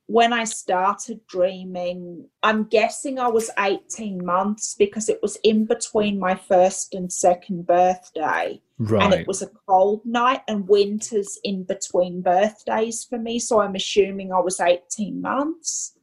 when 0.07 0.33
I 0.33 0.43
started 0.43 1.25
dreaming, 1.27 2.27
I'm 2.43 2.65
guessing 2.65 3.19
I 3.19 3.29
was 3.29 3.49
18 3.57 4.23
months 4.23 4.75
because 4.77 5.09
it 5.09 5.19
was 5.21 5.37
in 5.43 5.65
between 5.65 6.19
my 6.19 6.35
first 6.35 6.93
and 6.93 7.11
second 7.11 7.65
birthday. 7.65 8.61
Right. 8.79 9.03
And 9.03 9.13
it 9.13 9.27
was 9.27 9.41
a 9.41 9.51
cold 9.67 10.01
night, 10.05 10.41
and 10.47 10.67
winter's 10.67 11.39
in 11.43 11.63
between 11.63 12.21
birthdays 12.21 13.03
for 13.03 13.17
me. 13.17 13.39
So 13.39 13.61
I'm 13.61 13.75
assuming 13.75 14.31
I 14.31 14.39
was 14.39 14.59
18 14.59 15.21
months. 15.21 15.97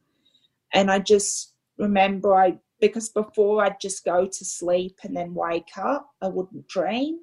And 0.73 0.89
I 0.89 0.99
just 0.99 1.53
remember 1.77 2.35
I, 2.35 2.59
because 2.79 3.09
before 3.09 3.63
I'd 3.63 3.79
just 3.81 4.05
go 4.05 4.25
to 4.25 4.45
sleep 4.45 4.99
and 5.03 5.15
then 5.15 5.33
wake 5.33 5.77
up, 5.77 6.09
I 6.21 6.29
wouldn't 6.29 6.67
dream. 6.67 7.19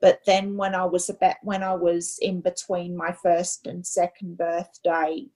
But 0.00 0.20
then 0.26 0.56
when 0.56 0.74
I 0.74 0.84
was 0.84 1.08
about, 1.08 1.36
when 1.42 1.62
I 1.62 1.74
was 1.74 2.18
in 2.20 2.40
between 2.40 2.96
my 2.96 3.12
first 3.12 3.66
and 3.66 3.86
second 3.86 4.38
birthday, 4.38 5.26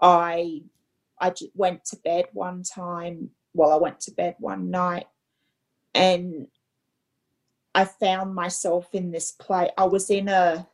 I 0.00 0.62
I 1.20 1.32
went 1.54 1.84
to 1.86 1.96
bed 1.96 2.26
one 2.32 2.62
time. 2.62 3.30
Well, 3.54 3.70
I 3.70 3.76
went 3.76 4.00
to 4.00 4.10
bed 4.10 4.34
one 4.40 4.70
night, 4.70 5.06
and 5.94 6.48
I 7.74 7.84
found 7.84 8.34
myself 8.34 8.88
in 8.92 9.10
this 9.10 9.32
place. 9.32 9.70
I 9.76 9.84
was 9.84 10.10
in 10.10 10.28
a 10.28 10.66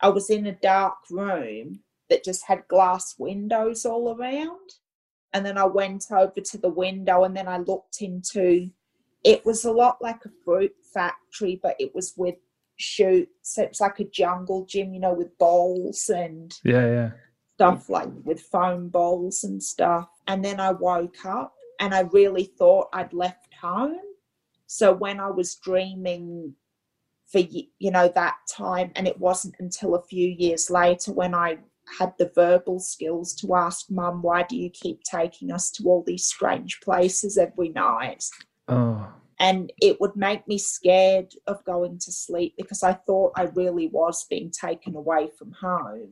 I 0.00 0.08
was 0.08 0.30
in 0.30 0.46
a 0.46 0.52
dark 0.52 0.96
room 1.10 1.80
that 2.10 2.24
just 2.24 2.44
had 2.44 2.66
glass 2.68 3.14
windows 3.18 3.86
all 3.86 4.16
around. 4.16 4.74
And 5.32 5.46
then 5.46 5.56
I 5.56 5.64
went 5.64 6.06
over 6.10 6.40
to 6.40 6.58
the 6.58 6.68
window 6.68 7.24
and 7.24 7.36
then 7.36 7.48
I 7.48 7.58
looked 7.58 8.02
into 8.02 8.70
it 9.24 9.46
was 9.46 9.64
a 9.64 9.70
lot 9.70 10.02
like 10.02 10.24
a 10.24 10.30
fruit 10.44 10.74
factory, 10.92 11.60
but 11.62 11.76
it 11.78 11.94
was 11.94 12.12
with 12.16 12.34
shoots. 12.76 13.56
It's 13.56 13.80
like 13.80 14.00
a 14.00 14.04
jungle 14.04 14.66
gym, 14.66 14.92
you 14.92 15.00
know, 15.00 15.14
with 15.14 15.38
bowls 15.38 16.10
and 16.10 16.52
yeah, 16.64 16.86
yeah 16.86 17.10
stuff 17.62 17.88
like 17.88 18.08
with 18.24 18.40
foam 18.40 18.88
bowls 18.88 19.44
and 19.44 19.62
stuff. 19.62 20.08
And 20.26 20.44
then 20.44 20.58
I 20.58 20.72
woke 20.72 21.24
up 21.24 21.54
and 21.80 21.94
I 21.94 22.00
really 22.00 22.44
thought 22.44 22.88
I'd 22.92 23.12
left 23.12 23.54
home. 23.60 24.00
So 24.72 24.94
when 24.94 25.20
I 25.20 25.30
was 25.30 25.56
dreaming 25.56 26.54
for 27.30 27.40
you 27.40 27.90
know 27.90 28.10
that 28.14 28.36
time 28.50 28.90
and 28.96 29.06
it 29.06 29.18
wasn't 29.18 29.54
until 29.58 29.94
a 29.94 30.02
few 30.02 30.28
years 30.28 30.68
later 30.70 31.10
when 31.12 31.34
i 31.34 31.56
had 31.98 32.12
the 32.18 32.30
verbal 32.34 32.78
skills 32.78 33.34
to 33.34 33.54
ask 33.54 33.90
mum 33.90 34.20
why 34.20 34.42
do 34.42 34.54
you 34.54 34.68
keep 34.68 35.00
taking 35.02 35.50
us 35.50 35.70
to 35.70 35.84
all 35.84 36.04
these 36.06 36.26
strange 36.26 36.78
places 36.80 37.38
every 37.38 37.70
night 37.70 38.24
Oh, 38.68 39.08
and 39.38 39.72
it 39.80 39.98
would 39.98 40.14
make 40.14 40.46
me 40.46 40.58
scared 40.58 41.32
of 41.46 41.64
going 41.64 41.98
to 42.00 42.12
sleep 42.12 42.52
because 42.58 42.82
i 42.82 42.92
thought 42.92 43.32
i 43.34 43.44
really 43.44 43.88
was 43.88 44.26
being 44.28 44.50
taken 44.50 44.94
away 44.94 45.30
from 45.38 45.52
home 45.52 46.10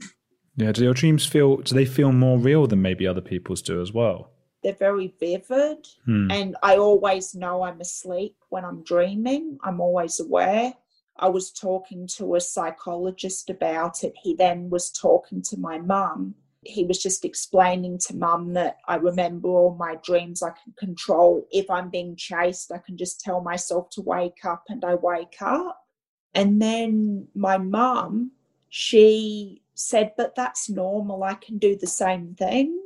yeah. 0.56 0.72
Do 0.72 0.82
your 0.84 0.94
dreams 0.94 1.24
feel? 1.24 1.58
Do 1.58 1.74
they 1.74 1.86
feel 1.86 2.12
more 2.12 2.38
real 2.38 2.66
than 2.66 2.82
maybe 2.82 3.06
other 3.06 3.22
people's 3.22 3.62
do 3.62 3.80
as 3.80 3.92
well? 3.92 4.30
They're 4.62 4.72
very 4.74 5.14
vivid 5.18 5.86
Hmm. 6.04 6.30
and 6.30 6.56
I 6.62 6.76
always 6.76 7.34
know 7.34 7.62
I'm 7.62 7.80
asleep 7.80 8.36
when 8.48 8.64
I'm 8.64 8.82
dreaming. 8.82 9.58
I'm 9.62 9.80
always 9.80 10.20
aware. 10.20 10.74
I 11.18 11.28
was 11.28 11.50
talking 11.50 12.06
to 12.16 12.34
a 12.34 12.40
psychologist 12.40 13.50
about 13.50 14.04
it. 14.04 14.14
He 14.22 14.34
then 14.34 14.70
was 14.70 14.90
talking 14.90 15.42
to 15.42 15.58
my 15.58 15.78
mum. 15.78 16.34
He 16.62 16.84
was 16.84 17.02
just 17.02 17.24
explaining 17.24 17.98
to 18.06 18.16
mum 18.16 18.52
that 18.54 18.78
I 18.86 18.96
remember 18.96 19.48
all 19.48 19.74
my 19.74 19.96
dreams 20.02 20.42
I 20.42 20.50
can 20.50 20.72
control. 20.76 21.46
If 21.50 21.70
I'm 21.70 21.90
being 21.90 22.16
chased, 22.16 22.72
I 22.72 22.78
can 22.78 22.96
just 22.96 23.20
tell 23.20 23.40
myself 23.40 23.90
to 23.90 24.02
wake 24.02 24.44
up 24.44 24.64
and 24.68 24.84
I 24.84 24.94
wake 24.94 25.36
up. 25.40 25.86
And 26.34 26.60
then 26.60 27.28
my 27.34 27.58
mum, 27.58 28.32
she 28.68 29.62
said, 29.74 30.12
But 30.16 30.34
that's 30.34 30.68
normal. 30.70 31.22
I 31.24 31.34
can 31.34 31.58
do 31.58 31.76
the 31.76 31.86
same 31.86 32.34
thing 32.34 32.78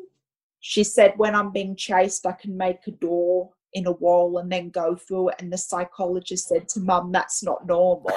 she 0.66 0.82
said 0.82 1.12
when 1.18 1.34
i'm 1.34 1.52
being 1.52 1.76
chased 1.76 2.24
i 2.26 2.32
can 2.32 2.56
make 2.56 2.86
a 2.86 2.90
door 2.90 3.50
in 3.74 3.86
a 3.86 3.92
wall 3.92 4.38
and 4.38 4.50
then 4.50 4.70
go 4.70 4.96
through 4.96 5.28
it 5.28 5.34
and 5.38 5.52
the 5.52 5.58
psychologist 5.58 6.48
said 6.48 6.66
to 6.68 6.80
mum 6.80 7.12
that's 7.12 7.42
not 7.42 7.66
normal 7.66 8.10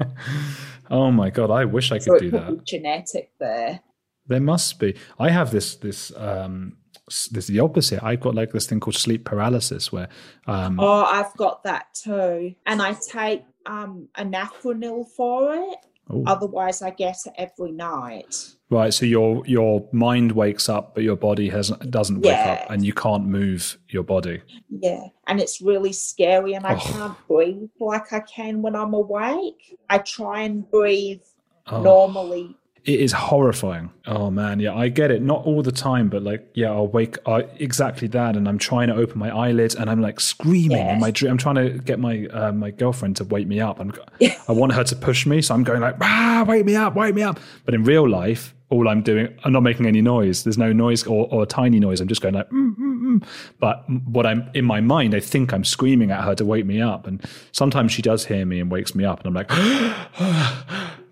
oh 0.90 1.10
my 1.12 1.30
god! 1.30 1.50
I 1.50 1.64
wish 1.64 1.92
I 1.92 1.98
so 1.98 2.12
could 2.14 2.22
it 2.22 2.30
do 2.30 2.30
that. 2.32 2.64
genetic 2.64 3.30
there 3.38 3.80
There 4.26 4.40
must 4.40 4.78
be. 4.80 4.96
I 5.18 5.30
have 5.30 5.50
this 5.50 5.76
this 5.76 6.12
um 6.16 6.76
this 7.06 7.44
is 7.44 7.46
the 7.48 7.60
opposite. 7.60 8.02
I've 8.02 8.20
got 8.20 8.34
like 8.34 8.52
this 8.52 8.66
thing 8.66 8.80
called 8.80 8.96
sleep 8.96 9.24
paralysis 9.24 9.92
where 9.92 10.08
um 10.46 10.80
oh 10.80 11.04
i've 11.04 11.34
got 11.36 11.62
that 11.64 11.86
too 11.94 12.54
and 12.66 12.82
i 12.82 12.94
take 12.94 13.44
um 13.66 14.08
anafranil 14.16 15.06
for 15.16 15.54
it 15.54 15.78
oh, 16.10 16.24
otherwise 16.26 16.82
i 16.82 16.90
get 16.90 17.16
it 17.26 17.32
every 17.36 17.72
night 17.72 18.34
right 18.70 18.94
so 18.94 19.04
your 19.04 19.44
your 19.46 19.86
mind 19.92 20.32
wakes 20.32 20.68
up 20.68 20.94
but 20.94 21.02
your 21.04 21.16
body 21.16 21.48
has 21.48 21.70
doesn't 21.90 22.20
wake 22.20 22.36
up 22.46 22.70
and 22.70 22.84
you 22.84 22.92
can't 22.92 23.26
move 23.26 23.78
your 23.88 24.02
body. 24.04 24.40
yeah 24.68 25.04
and 25.26 25.40
it's 25.40 25.60
really 25.60 25.92
scary 25.92 26.54
and 26.54 26.64
i 26.66 26.74
Oh. 26.74 26.78
can't 26.78 27.28
breathe 27.28 27.68
like 27.80 28.12
i 28.12 28.20
can 28.20 28.62
when 28.62 28.74
i'm 28.76 28.94
awake 28.94 29.76
i 29.88 29.98
try 29.98 30.42
and 30.42 30.68
breathe 30.70 31.20
Oh. 31.66 31.82
normally 31.82 32.56
It 32.84 32.98
is 33.00 33.12
horrifying. 33.12 33.90
Oh 34.06 34.30
man, 34.30 34.58
yeah, 34.58 34.74
I 34.84 34.88
get 34.88 35.10
it. 35.10 35.20
Not 35.20 35.44
all 35.44 35.62
the 35.62 35.70
time, 35.88 36.08
but 36.08 36.22
like, 36.22 36.42
yeah, 36.54 36.70
I'll 36.76 36.88
wake. 36.88 37.16
I, 37.26 37.40
exactly 37.66 38.08
that, 38.08 38.36
and 38.36 38.48
I'm 38.48 38.56
trying 38.58 38.88
to 38.88 38.94
open 39.02 39.18
my 39.18 39.28
eyelids, 39.44 39.74
and 39.74 39.90
I'm 39.90 40.00
like 40.00 40.18
screaming 40.18 40.86
in 40.92 40.98
my 40.98 41.10
dream. 41.10 41.30
I'm 41.32 41.36
trying 41.46 41.56
to 41.56 41.68
get 41.90 41.98
my 42.00 42.26
uh, 42.32 42.52
my 42.52 42.70
girlfriend 42.70 43.16
to 43.18 43.24
wake 43.24 43.46
me 43.46 43.60
up, 43.60 43.80
and 43.80 43.92
I 44.48 44.52
want 44.60 44.72
her 44.72 44.82
to 44.84 44.96
push 44.96 45.26
me, 45.26 45.42
so 45.42 45.54
I'm 45.54 45.62
going 45.62 45.82
like, 45.82 45.96
ah, 46.00 46.44
wake 46.48 46.64
me 46.64 46.74
up, 46.74 46.96
wake 46.96 47.14
me 47.14 47.22
up. 47.22 47.38
But 47.66 47.74
in 47.74 47.84
real 47.84 48.08
life, 48.08 48.54
all 48.70 48.88
I'm 48.88 49.02
doing, 49.02 49.36
I'm 49.44 49.52
not 49.52 49.62
making 49.62 49.86
any 49.86 50.00
noise. 50.00 50.44
There's 50.44 50.58
no 50.58 50.72
noise 50.72 51.06
or, 51.06 51.28
or 51.30 51.42
a 51.42 51.46
tiny 51.46 51.80
noise. 51.80 52.00
I'm 52.00 52.08
just 52.08 52.22
going 52.22 52.34
like, 52.34 52.48
mm, 52.50 52.76
mm, 52.76 53.00
mm. 53.02 53.24
but 53.58 53.84
what 54.06 54.26
I'm 54.26 54.48
in 54.54 54.64
my 54.64 54.80
mind, 54.80 55.14
I 55.14 55.20
think 55.20 55.52
I'm 55.52 55.64
screaming 55.64 56.10
at 56.10 56.24
her 56.24 56.34
to 56.36 56.44
wake 56.44 56.66
me 56.66 56.80
up, 56.80 57.06
and 57.06 57.24
sometimes 57.52 57.92
she 57.92 58.02
does 58.02 58.26
hear 58.26 58.46
me 58.46 58.60
and 58.60 58.70
wakes 58.70 58.94
me 58.94 59.04
up, 59.04 59.20
and 59.20 59.26
I'm 59.26 59.34
like, 59.34 59.48
oh, 59.50 60.20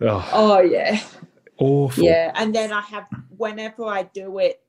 oh 0.32 0.60
yeah 0.60 1.00
awful. 1.58 2.04
Yeah, 2.04 2.32
and 2.34 2.54
then 2.54 2.72
I 2.72 2.80
have 2.80 3.06
whenever 3.36 3.84
I 3.84 4.04
do 4.04 4.38
it, 4.38 4.60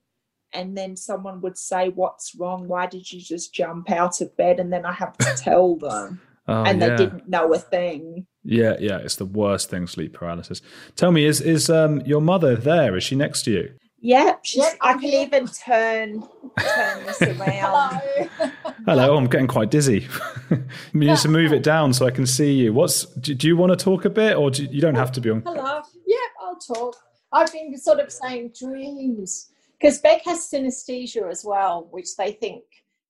and 0.54 0.78
then 0.78 0.96
someone 0.96 1.42
would 1.42 1.58
say, 1.58 1.90
"What's 1.90 2.36
wrong? 2.36 2.68
Why 2.68 2.88
did 2.88 3.12
you 3.12 3.22
just 3.22 3.54
jump 3.54 3.90
out 3.92 4.22
of 4.22 4.36
bed?" 4.36 4.60
And 4.60 4.74
then 4.74 4.86
I 4.86 4.92
have 4.94 5.18
to 5.18 5.34
tell 5.38 5.76
them, 5.78 6.22
Oh, 6.48 6.64
and 6.64 6.82
yeah. 6.82 6.90
they 6.90 6.96
didn't 6.96 7.30
know 7.30 7.54
a 7.54 7.60
thing. 7.60 8.26
Yeah, 8.44 8.76
yeah, 8.80 8.98
it's 8.98 9.18
the 9.18 9.26
worst 9.26 9.70
thing, 9.70 9.88
sleep 9.88 10.14
paralysis. 10.14 10.62
Tell 10.96 11.12
me, 11.12 11.26
is 11.26 11.42
is 11.42 11.70
um 11.70 12.02
your 12.02 12.22
mother 12.22 12.56
there? 12.56 12.96
Is 12.96 13.04
she 13.04 13.16
next 13.16 13.44
to 13.44 13.52
you? 13.52 13.74
Yeah, 14.02 14.36
she's, 14.44 14.64
Yep, 14.64 14.78
I 14.82 14.94
can 14.94 15.04
even 15.04 15.48
turn 15.48 16.24
turn 16.58 17.06
this 17.06 17.22
around. 17.22 18.02
Hello. 18.38 18.52
Hello, 18.86 19.14
oh, 19.14 19.18
I'm 19.18 19.28
getting 19.28 19.48
quite 19.48 19.70
dizzy. 19.70 20.08
you 20.50 20.60
need 20.94 21.18
to 21.18 21.28
move 21.28 21.52
it 21.52 21.64
down 21.64 21.94
so 21.94 22.06
I 22.06 22.12
can 22.12 22.26
see 22.26 22.54
you. 22.54 22.74
What's 22.74 23.06
do, 23.06 23.36
do 23.36 23.48
you 23.48 23.58
want 23.58 23.78
to 23.78 23.84
talk 23.84 24.06
a 24.06 24.10
bit, 24.10 24.38
or 24.38 24.52
do, 24.52 24.64
you 24.64 24.80
don't 24.80 24.96
have 24.96 25.12
to 25.14 25.22
be 25.22 25.30
on? 25.30 25.42
Hello. 25.42 25.82
Yeah, 26.08 26.18
I'll 26.42 26.58
talk. 26.58 26.96
I've 27.32 27.52
been 27.52 27.78
sort 27.78 28.00
of 28.00 28.12
saying 28.12 28.54
dreams 28.58 29.50
because 29.80 30.00
Beck 30.00 30.24
has 30.26 30.50
synesthesia 30.50 31.30
as 31.30 31.44
well, 31.46 31.88
which 31.92 32.16
they 32.18 32.32
think 32.32 32.64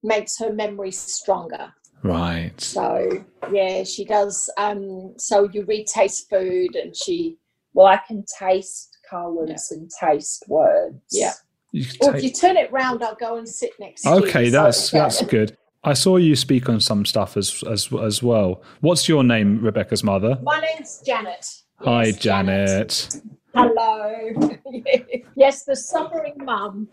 makes 0.04 0.38
her 0.40 0.52
memory 0.52 0.92
stronger. 0.92 1.74
Right. 2.04 2.60
So 2.60 3.24
yeah, 3.52 3.84
she 3.84 4.06
does. 4.06 4.50
Um, 4.58 5.14
so 5.18 5.50
you 5.52 5.66
retaste 5.66 6.30
food, 6.30 6.76
and 6.76 6.96
she. 6.96 7.38
Well, 7.74 7.88
I 7.88 7.98
can 8.08 8.26
taste 8.40 8.98
colours 9.10 9.70
and 9.72 9.90
taste 10.00 10.44
words. 10.48 10.96
Yeah. 11.12 11.34
You 11.72 11.86
can 11.86 11.96
Well, 12.02 12.16
if 12.16 12.24
you 12.24 12.32
turn 12.32 12.58
it 12.58 12.72
round, 12.72 13.04
I'll 13.04 13.16
go 13.16 13.38
and 13.38 13.48
sit 13.48 13.72
next 13.80 14.02
to 14.02 14.10
you. 14.10 14.16
okay, 14.16 14.50
so- 14.50 14.64
that's 14.64 14.92
that's 14.92 15.22
good. 15.26 15.56
I 15.84 15.94
saw 15.94 16.18
you 16.18 16.36
speak 16.36 16.68
on 16.68 16.82
some 16.82 17.06
stuff 17.06 17.38
as 17.38 17.64
as 17.70 17.90
as 17.94 18.22
well. 18.24 18.64
What's 18.82 19.08
your 19.08 19.24
name, 19.24 19.64
Rebecca's 19.64 20.04
mother? 20.04 20.38
My 20.44 20.60
name's 20.60 21.02
Janet. 21.06 21.46
Hi, 21.82 22.06
Yes, 22.06 22.18
Janet. 22.18 23.22
Hello. 23.54 24.52
yes, 25.36 25.64
the 25.64 25.76
suffering 25.76 26.36
mum. 26.38 26.88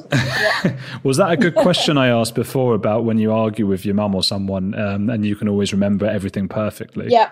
Was 1.03 1.19
that 1.19 1.31
a 1.31 1.37
good 1.37 1.55
question 1.55 1.99
I 1.99 2.09
asked 2.09 2.35
before 2.35 2.75
about 2.75 3.05
when 3.05 3.19
you 3.19 3.33
argue 3.33 3.67
with 3.67 3.85
your 3.85 3.95
mum 3.95 4.15
or 4.15 4.23
someone, 4.23 4.75
um, 4.75 5.11
and 5.11 5.25
you 5.25 5.37
can 5.37 5.49
always 5.49 5.73
remember 5.73 6.07
everything 6.07 6.49
perfectly? 6.49 7.09
Yeah. 7.11 7.31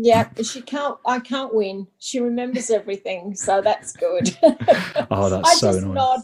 Yeah, 0.00 0.28
she 0.44 0.62
can't. 0.62 0.96
I 1.04 1.18
can't 1.18 1.52
win. 1.52 1.88
She 1.98 2.20
remembers 2.20 2.70
everything, 2.70 3.34
so 3.34 3.60
that's 3.60 3.92
good. 3.92 4.36
Oh, 5.10 5.28
that's 5.30 5.48
I 5.48 5.54
so 5.54 5.68
just 5.68 5.78
annoying. 5.78 5.94
nod. 5.94 6.20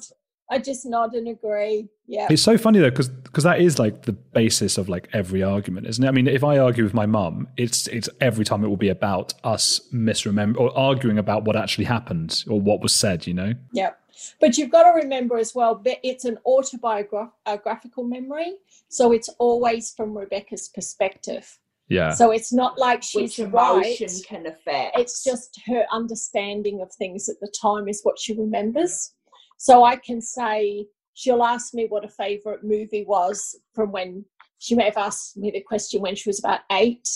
I 0.55 0.59
just 0.59 0.87
nod 0.87 1.15
and 1.15 1.27
agree. 1.27 1.89
Yeah. 2.07 2.29
It's 2.31 2.43
so 2.43 2.57
funny 2.57 2.79
though, 2.79 2.91
because 2.91 3.11
that 3.43 3.61
is 3.61 3.79
like 3.79 4.03
the 4.03 4.13
basis 4.13 4.79
of 4.79 4.89
like 4.89 5.09
every 5.13 5.43
argument, 5.43 5.89
isn't 5.89 6.05
it? 6.05 6.07
I 6.07 6.13
mean, 6.13 6.29
if 6.29 6.45
I 6.45 6.59
argue 6.59 6.85
with 6.85 6.95
my 6.95 7.07
mum, 7.07 7.49
it's 7.57 7.89
it's 7.89 8.09
every 8.21 8.45
time 8.45 8.63
it 8.63 8.69
will 8.69 8.77
be 8.77 8.89
about 8.89 9.35
us 9.43 9.81
misremember 9.93 10.61
or 10.61 10.77
arguing 10.79 11.19
about 11.19 11.45
what 11.45 11.57
actually 11.57 11.87
happened 11.87 12.45
or 12.49 12.61
what 12.61 12.81
was 12.81 12.95
said. 12.95 13.27
You 13.27 13.35
know? 13.35 13.55
Yeah. 13.73 13.91
But 14.41 14.57
you've 14.57 14.71
got 14.71 14.85
to 14.85 14.91
remember 14.91 15.39
as 15.39 15.57
well, 15.57 15.75
that 15.85 15.99
it's 16.05 16.25
an 16.25 16.39
autobiographical 16.47 18.05
memory. 18.05 18.55
So 18.89 19.11
it's 19.11 19.29
always 19.41 19.93
from 19.93 20.17
Rebecca's 20.17 20.69
perspective. 20.69 21.59
Yeah. 21.89 22.11
So 22.11 22.31
it's 22.31 22.53
not 22.53 22.79
like 22.79 23.03
she's 23.03 23.39
Which 23.39 23.49
right. 23.53 23.99
emotion 23.99 24.09
can 24.27 24.47
affect. 24.47 24.99
It's 24.99 25.25
just 25.25 25.61
her 25.67 25.85
understanding 25.91 26.81
of 26.81 26.93
things 26.93 27.29
at 27.29 27.41
the 27.41 27.53
time 27.61 27.89
is 27.89 28.03
what 28.05 28.21
she 28.21 28.35
remembers. 28.39 29.13
So 29.57 29.85
I 29.85 29.97
can 29.97 30.21
say, 30.21 30.87
she'll 31.15 31.43
ask 31.43 31.75
me 31.75 31.87
what 31.89 32.05
a 32.05 32.09
favourite 32.09 32.63
movie 32.63 33.05
was 33.07 33.59
from 33.75 33.93
when 33.93 34.25
she 34.59 34.75
may 34.75 34.85
have 34.85 34.97
asked 34.97 35.37
me 35.37 35.51
the 35.51 35.61
question 35.61 36.01
when 36.01 36.17
she 36.17 36.29
was 36.29 36.39
about 36.39 36.61
eight. 36.73 37.09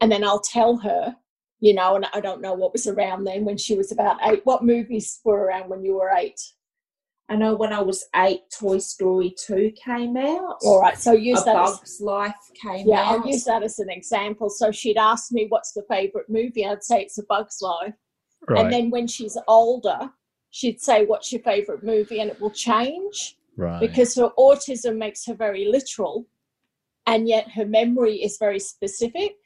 And 0.00 0.10
then 0.10 0.24
I'll 0.24 0.40
tell 0.40 0.78
her, 0.78 1.14
you 1.60 1.74
know, 1.74 1.94
and 1.94 2.06
I 2.14 2.20
don't 2.20 2.40
know 2.40 2.54
what 2.54 2.72
was 2.72 2.86
around 2.86 3.24
then 3.24 3.44
when 3.44 3.58
she 3.58 3.76
was 3.76 3.92
about 3.92 4.16
eight. 4.22 4.40
What 4.44 4.64
movies 4.64 5.20
were 5.24 5.44
around 5.44 5.68
when 5.68 5.84
you 5.84 5.94
were 5.94 6.10
eight? 6.16 6.40
I 7.30 7.36
know 7.36 7.54
when 7.54 7.72
I 7.72 7.80
was 7.80 8.04
eight, 8.16 8.40
Toy 8.58 8.78
Story 8.78 9.32
2 9.46 9.72
came 9.84 10.16
out. 10.16 10.56
All 10.62 10.80
right, 10.80 10.98
so 10.98 11.12
use 11.12 11.42
A 11.42 11.44
that. 11.44 11.56
As, 11.56 11.76
Bug's 11.76 12.00
Life 12.00 12.34
came 12.60 12.88
yeah, 12.88 13.02
out. 13.02 13.04
Yeah, 13.04 13.10
I'll 13.10 13.26
use 13.26 13.44
that 13.44 13.62
as 13.62 13.78
an 13.78 13.88
example. 13.88 14.50
So 14.50 14.72
she'd 14.72 14.96
ask 14.96 15.30
me, 15.30 15.46
"What's 15.48 15.72
the 15.72 15.84
favourite 15.88 16.28
movie?" 16.28 16.66
I'd 16.66 16.82
say 16.82 17.02
it's 17.02 17.18
A 17.18 17.22
Bug's 17.22 17.58
Life. 17.62 17.94
right. 18.48 18.64
And 18.64 18.72
then 18.72 18.90
when 18.90 19.06
she's 19.06 19.38
older, 19.46 20.10
she'd 20.50 20.80
say, 20.80 21.04
What's 21.04 21.32
your 21.32 21.42
favorite 21.42 21.82
movie? 21.82 22.20
And 22.20 22.30
it 22.30 22.40
will 22.40 22.50
change 22.50 23.36
right. 23.56 23.80
because 23.80 24.14
her 24.16 24.30
autism 24.38 24.96
makes 24.96 25.24
her 25.26 25.34
very 25.34 25.66
literal 25.66 26.26
and 27.06 27.28
yet 27.28 27.50
her 27.52 27.66
memory 27.66 28.16
is 28.16 28.38
very 28.38 28.60
specific 28.60 29.36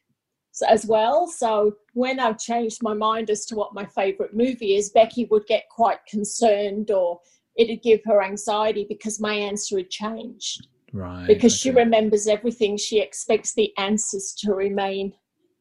as 0.68 0.86
well. 0.86 1.26
So 1.26 1.76
when 1.94 2.20
I've 2.20 2.38
changed 2.38 2.82
my 2.82 2.94
mind 2.94 3.30
as 3.30 3.44
to 3.46 3.56
what 3.56 3.74
my 3.74 3.84
favorite 3.86 4.34
movie 4.34 4.76
is, 4.76 4.90
Becky 4.90 5.24
would 5.30 5.46
get 5.46 5.68
quite 5.68 6.04
concerned 6.06 6.90
or 6.90 7.20
it'd 7.56 7.82
give 7.82 8.00
her 8.04 8.22
anxiety 8.22 8.86
because 8.88 9.20
my 9.20 9.34
answer 9.34 9.78
had 9.78 9.90
changed. 9.90 10.68
right. 10.92 11.26
Because 11.26 11.56
she 11.56 11.70
remembers 11.70 12.26
everything, 12.26 12.76
she 12.76 13.00
expects 13.00 13.54
the 13.54 13.72
answers 13.78 14.34
to 14.38 14.54
remain 14.54 15.12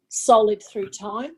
solid 0.09 0.61
through 0.61 0.89
time, 0.89 1.31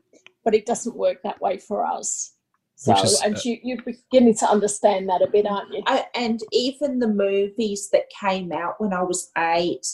but 0.44 0.54
it 0.54 0.66
doesn't 0.66 0.96
work 0.96 1.22
that 1.22 1.40
way 1.40 1.58
for 1.58 1.84
us. 1.84 2.35
So, 2.78 2.92
is, 2.92 3.20
and 3.22 3.36
uh, 3.36 3.40
you, 3.42 3.58
you're 3.62 3.82
beginning 3.82 4.34
to 4.36 4.46
understand 4.46 5.08
that 5.08 5.22
a 5.22 5.26
bit, 5.26 5.46
aren't 5.46 5.72
you? 5.72 5.82
I, 5.86 6.04
and 6.14 6.40
even 6.52 6.98
the 6.98 7.08
movies 7.08 7.88
that 7.90 8.04
came 8.10 8.52
out 8.52 8.74
when 8.78 8.92
I 8.92 9.02
was 9.02 9.30
eight, 9.38 9.86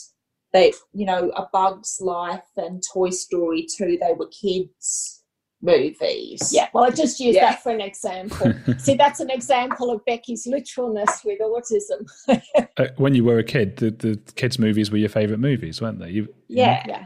they, 0.51 0.73
you 0.93 1.05
know, 1.05 1.31
A 1.35 1.47
Bug's 1.51 1.99
Life 2.01 2.43
and 2.57 2.83
Toy 2.93 3.09
Story 3.09 3.65
2, 3.77 3.97
they 4.01 4.13
were 4.13 4.27
kids 4.27 5.23
movies. 5.61 6.51
Yeah, 6.53 6.67
well, 6.73 6.83
I 6.83 6.89
just 6.89 7.21
used 7.21 7.37
Yeah. 7.37 7.51
that 7.51 7.63
for 7.63 7.71
an 7.71 7.79
example. 7.79 8.53
See, 8.77 8.95
that's 8.95 9.21
an 9.21 9.29
example 9.29 9.89
of 9.89 10.03
Becky's 10.05 10.45
literalness 10.45 11.21
with 11.23 11.39
autism. 11.39 12.41
Uh, 12.75 12.87
when 12.97 13.15
you 13.15 13.23
were 13.23 13.39
a 13.39 13.43
kid, 13.43 13.77
the, 13.77 13.91
the 13.91 14.19
kids' 14.35 14.59
movies 14.59 14.91
were 14.91 14.97
your 14.97 15.09
favourite 15.09 15.39
movies, 15.39 15.81
weren't 15.81 15.99
they? 15.99 16.09
You, 16.09 16.27
Yeah. 16.49 16.83
yeah, 16.85 17.05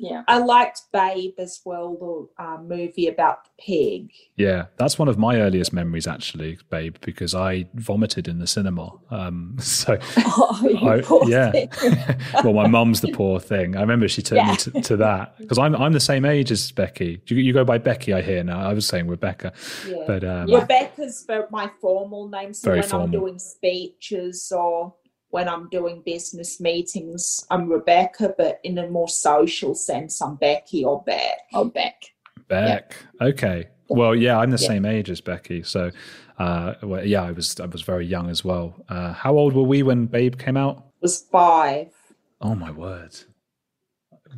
yeah. 0.00 0.22
I 0.26 0.38
liked 0.38 0.82
Babe 0.92 1.34
as 1.38 1.60
well, 1.64 2.28
the 2.38 2.44
um, 2.44 2.68
movie 2.68 3.06
about 3.06 3.44
the 3.44 3.50
pig. 3.62 4.10
Yeah, 4.36 4.66
that's 4.78 4.98
one 4.98 5.08
of 5.08 5.18
my 5.18 5.40
earliest 5.40 5.72
memories, 5.72 6.06
actually, 6.06 6.58
babe, 6.70 6.96
because 7.02 7.34
I 7.34 7.68
vomited 7.74 8.26
in 8.26 8.38
the 8.38 8.46
cinema. 8.46 8.92
Um, 9.10 9.56
so, 9.60 9.98
Oh, 10.18 10.58
you 10.68 10.88
I- 10.88 11.00
poor 11.02 11.28
yeah. 11.28 11.50
thing. 11.50 11.70
well, 12.44 12.54
my 12.54 12.66
mum's 12.66 13.00
the 13.02 13.12
poor 13.12 13.38
thing. 13.38 13.76
I 13.76 13.80
remember 13.82 14.08
she 14.08 14.22
took 14.22 14.36
Yeah. 14.36 14.50
me 14.52 14.56
to, 14.56 14.70
to 14.82 14.96
that 14.96 15.36
because 15.38 15.58
I'm 15.58 15.76
I'm 15.76 15.92
the 15.92 16.00
same 16.00 16.24
age 16.24 16.50
as 16.50 16.72
Becky. 16.72 17.20
You, 17.26 17.36
you 17.36 17.52
go 17.52 17.64
by 17.64 17.78
Becky, 17.78 18.12
I 18.14 18.22
hear 18.22 18.42
now. 18.42 18.60
I 18.60 18.72
was 18.72 18.86
saying 18.86 19.06
Rebecca, 19.08 19.52
Yeah. 19.86 20.04
but 20.06 20.24
um, 20.24 20.46
Rebecca's 20.50 21.24
for 21.26 21.46
my 21.50 21.70
formal 21.80 22.28
name. 22.28 22.54
So 22.54 22.70
Very 22.70 22.80
when 22.80 22.88
formal. 22.88 23.04
I'm 23.06 23.12
doing 23.12 23.38
speeches 23.38 24.50
or 24.54 24.94
when 25.30 25.48
I'm 25.48 25.68
doing 25.68 26.02
business 26.04 26.60
meetings, 26.60 27.46
I'm 27.50 27.68
Rebecca, 27.68 28.34
but 28.36 28.60
in 28.64 28.78
a 28.78 28.88
more 28.88 29.08
social 29.08 29.74
sense, 29.74 30.20
I'm 30.20 30.36
Becky 30.36 30.84
or 30.84 31.02
Beck. 31.04 31.38
Oh, 31.54 31.64
Beck. 31.64 32.10
Beck. 32.48 32.96
Okay. 33.20 33.68
Well, 33.88 34.14
yeah, 34.14 34.38
I'm 34.38 34.50
the 34.50 34.58
Yeah. 34.60 34.68
same 34.68 34.84
age 34.84 35.10
as 35.10 35.20
Becky. 35.20 35.62
So, 35.62 35.90
uh, 36.38 36.74
well, 36.82 37.04
yeah, 37.04 37.22
I 37.22 37.32
was 37.32 37.58
I 37.60 37.66
was 37.66 37.82
very 37.82 38.06
young 38.06 38.28
as 38.30 38.44
well. 38.44 38.74
Uh, 38.88 39.12
how 39.12 39.36
old 39.36 39.54
were 39.54 39.62
we 39.64 39.82
when 39.82 40.06
Babe 40.06 40.36
came 40.38 40.56
out? 40.56 40.84
Was 41.00 41.20
five. 41.20 41.92
Oh 42.40 42.54
my 42.54 42.70
word! 42.70 43.16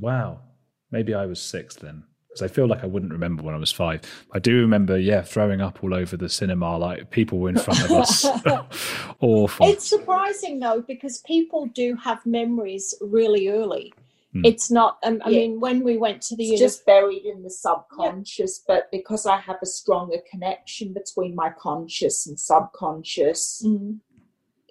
Wow. 0.01 0.41
Maybe 0.91 1.15
I 1.15 1.27
was 1.27 1.41
six 1.41 1.75
then, 1.77 2.05
because 2.33 2.51
I 2.51 2.53
feel 2.53 2.67
like 2.67 2.83
I 2.83 2.87
wouldn't 2.87 3.13
remember 3.13 3.43
when 3.43 3.55
I 3.55 3.59
was 3.59 3.71
five. 3.73 4.01
I 4.33 4.39
do 4.39 4.61
remember, 4.61 4.99
yeah, 4.99 5.21
throwing 5.23 5.61
up 5.61 5.85
all 5.85 5.93
over 5.95 6.17
the 6.17 6.29
cinema, 6.29 6.79
like 6.79 7.11
people 7.11 7.39
were 7.39 7.51
in 7.51 7.59
front 7.59 7.85
of 7.85 7.91
us. 7.91 8.25
Awful. 9.21 9.67
It's 9.69 9.87
surprising 9.87 10.59
though 10.61 10.83
because 10.87 11.19
people 11.27 11.67
do 11.67 11.95
have 11.97 12.25
memories 12.25 12.95
really 13.01 13.49
early. 13.49 13.93
Hmm. 14.33 14.47
It's 14.47 14.71
not. 14.71 14.97
Um, 15.03 15.21
I 15.25 15.29
Yeah. 15.31 15.39
mean, 15.41 15.61
when 15.61 15.85
we 15.85 15.99
went 15.99 16.23
to 16.23 16.37
the 16.37 16.45
It's 16.45 16.53
uni- 16.53 16.59
just 16.61 16.87
buried 16.87 17.27
in 17.27 17.43
the 17.43 17.51
subconscious, 17.51 18.61
but 18.67 18.91
because 18.91 19.27
I 19.27 19.37
have 19.37 19.57
a 19.63 19.67
stronger 19.67 20.17
connection 20.31 20.95
between 20.95 21.35
my 21.35 21.51
conscious 21.51 22.27
and 22.27 22.41
subconscious, 22.41 23.63
Mm. 23.67 23.99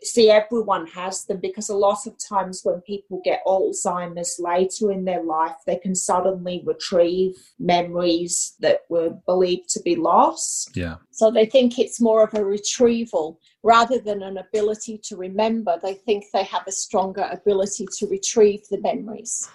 See 0.03 0.29
everyone 0.29 0.87
has 0.87 1.25
them 1.25 1.39
because 1.39 1.69
a 1.69 1.75
lot 1.75 2.07
of 2.07 2.15
times 2.17 2.61
when 2.63 2.81
people 2.81 3.21
get 3.23 3.45
alzheimer's 3.45 4.37
later 4.39 4.91
in 4.91 5.05
their 5.05 5.23
life 5.23 5.55
they 5.65 5.77
can 5.77 5.93
suddenly 5.95 6.63
retrieve 6.65 7.35
memories 7.59 8.55
that 8.59 8.81
were 8.89 9.11
believed 9.25 9.69
to 9.69 9.81
be 9.81 9.95
lost 9.95 10.71
yeah. 10.75 10.95
So 11.11 11.29
they 11.29 11.45
think 11.45 11.77
it's 11.77 12.01
more 12.01 12.23
of 12.23 12.33
a 12.33 12.43
retrieval 12.43 13.39
rather 13.63 13.99
than 13.99 14.23
an 14.23 14.37
ability 14.37 14.99
to 15.03 15.15
remember. 15.15 15.77
They 15.81 15.93
think 15.93 16.25
they 16.33 16.43
have 16.45 16.63
a 16.67 16.71
stronger 16.71 17.27
ability 17.31 17.87
to 17.99 18.07
retrieve 18.07 18.61
the 18.69 18.81
memories. 18.81 19.47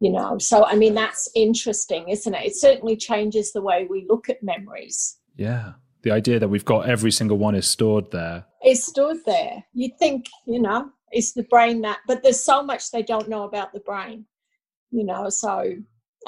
You 0.00 0.10
know, 0.12 0.36
so 0.38 0.64
I 0.64 0.74
mean, 0.74 0.94
that's 0.94 1.28
interesting, 1.34 2.08
isn't 2.08 2.34
it? 2.34 2.44
It 2.44 2.56
certainly 2.56 2.96
changes 2.96 3.52
the 3.52 3.62
way 3.62 3.86
we 3.88 4.06
look 4.08 4.28
at 4.28 4.42
memories. 4.42 5.18
Yeah. 5.36 5.72
The 6.06 6.12
idea 6.12 6.38
that 6.38 6.46
we've 6.46 6.64
got 6.64 6.88
every 6.88 7.10
single 7.10 7.36
one 7.36 7.56
is 7.56 7.68
stored 7.68 8.12
there. 8.12 8.44
It's 8.62 8.86
stored 8.86 9.24
there. 9.26 9.64
You 9.72 9.90
think, 9.98 10.26
you 10.46 10.62
know, 10.62 10.92
it's 11.10 11.32
the 11.32 11.42
brain 11.42 11.80
that, 11.80 11.98
but 12.06 12.22
there's 12.22 12.38
so 12.38 12.62
much 12.62 12.92
they 12.92 13.02
don't 13.02 13.28
know 13.28 13.42
about 13.42 13.72
the 13.72 13.80
brain, 13.80 14.24
you 14.92 15.02
know, 15.02 15.28
so, 15.30 15.74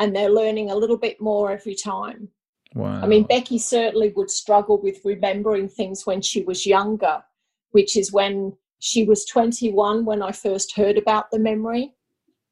and 0.01 0.17
they're 0.17 0.31
learning 0.31 0.73
a 0.73 0.75
little 0.75 0.97
bit 0.97 1.21
more 1.21 1.53
every 1.53 1.77
time. 1.77 2.29
Wow. 2.75 3.01
I 3.01 3.07
mean, 3.07 3.23
Becky 3.23 3.57
certainly 3.57 4.13
would 4.17 4.33
struggle 4.33 4.83
with 4.83 5.05
remembering 5.05 5.69
things 5.69 6.05
when 6.05 6.23
she 6.23 6.43
was 6.43 6.67
younger, 6.67 7.23
which 7.71 7.97
is 7.97 8.13
when 8.13 8.57
she 8.81 9.05
was 9.05 9.27
21 9.27 10.05
when 10.05 10.23
I 10.23 10.33
first 10.33 10.75
heard 10.75 10.99
about 10.99 11.31
the 11.31 11.39
memory. 11.39 11.95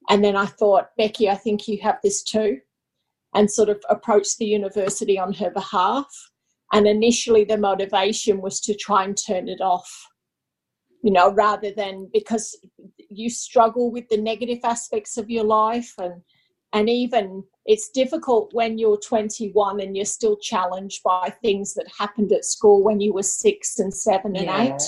And 0.08 0.22
then 0.22 0.36
I 0.36 0.46
thought, 0.46 0.90
Becky, 0.96 1.28
I 1.28 1.34
think 1.34 1.66
you 1.66 1.80
have 1.82 1.98
this 2.04 2.22
too, 2.22 2.60
and 3.34 3.50
sort 3.50 3.68
of 3.68 3.82
approached 3.90 4.38
the 4.38 4.46
university 4.46 5.18
on 5.18 5.32
her 5.32 5.50
behalf. 5.50 6.06
And 6.72 6.86
initially, 6.86 7.44
the 7.44 7.58
motivation 7.58 8.40
was 8.40 8.60
to 8.62 8.74
try 8.74 9.04
and 9.04 9.16
turn 9.16 9.48
it 9.48 9.60
off, 9.60 9.90
you 11.02 11.12
know, 11.12 11.32
rather 11.32 11.70
than 11.70 12.10
because 12.12 12.58
you 13.08 13.30
struggle 13.30 13.90
with 13.90 14.08
the 14.08 14.16
negative 14.16 14.58
aspects 14.64 15.16
of 15.16 15.30
your 15.30 15.44
life 15.44 15.92
and 15.98 16.22
and 16.72 16.90
even 16.90 17.44
it's 17.64 17.90
difficult 17.90 18.52
when 18.52 18.76
you're 18.76 18.98
21 18.98 19.80
and 19.80 19.96
you're 19.96 20.04
still 20.04 20.36
challenged 20.36 21.02
by 21.04 21.32
things 21.40 21.74
that 21.74 21.86
happened 21.96 22.32
at 22.32 22.44
school 22.44 22.82
when 22.82 23.00
you 23.00 23.14
were 23.14 23.22
six 23.22 23.78
and 23.78 23.94
seven 23.94 24.36
and 24.36 24.46
Yeah. 24.46 24.74
eight. 24.74 24.82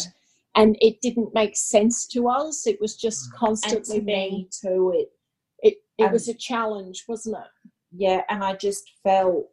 And 0.54 0.76
it 0.80 1.00
didn't 1.00 1.32
make 1.32 1.56
sense 1.56 2.06
to 2.08 2.28
us. 2.28 2.66
It 2.66 2.80
was 2.80 2.96
just 2.96 3.30
mm. 3.30 3.36
constantly 3.36 4.00
to 4.00 4.04
being 4.04 4.32
me 4.32 4.48
too 4.50 4.92
it 4.94 5.12
it, 5.60 5.76
it 5.98 6.12
was 6.12 6.28
a 6.28 6.34
challenge 6.34 7.04
wasn't 7.08 7.36
it? 7.36 7.70
Yeah 7.92 8.22
and 8.28 8.44
i 8.44 8.54
just 8.54 8.92
felt 9.02 9.46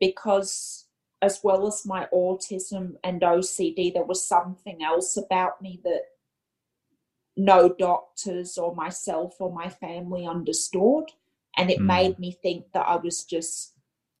because 0.00 0.81
as 1.22 1.40
well 1.42 1.66
as 1.66 1.86
my 1.86 2.06
autism 2.12 2.94
and 3.04 3.22
ocd 3.22 3.94
there 3.94 4.04
was 4.04 4.26
something 4.26 4.82
else 4.82 5.16
about 5.16 5.62
me 5.62 5.80
that 5.84 6.02
no 7.36 7.68
doctors 7.78 8.58
or 8.58 8.74
myself 8.74 9.36
or 9.40 9.52
my 9.52 9.68
family 9.68 10.26
understood. 10.26 11.04
And 11.56 11.70
it 11.70 11.80
Mm. 11.80 11.86
made 11.86 12.18
me 12.18 12.32
think 12.32 12.72
that 12.72 12.86
i 12.88 12.96
was 12.96 13.24
just 13.24 13.74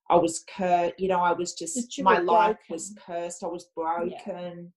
i 0.08 0.16
was 0.16 0.44
cursed, 0.56 0.98
you 0.98 1.08
know 1.08 1.20
i 1.20 1.32
was 1.32 1.54
just 1.54 1.98
my 2.00 2.18
were 2.18 2.24
life 2.24 2.58
was 2.70 2.94
cursed. 3.06 3.44
I 3.44 3.48
was 3.48 3.64
broken. 3.74 4.72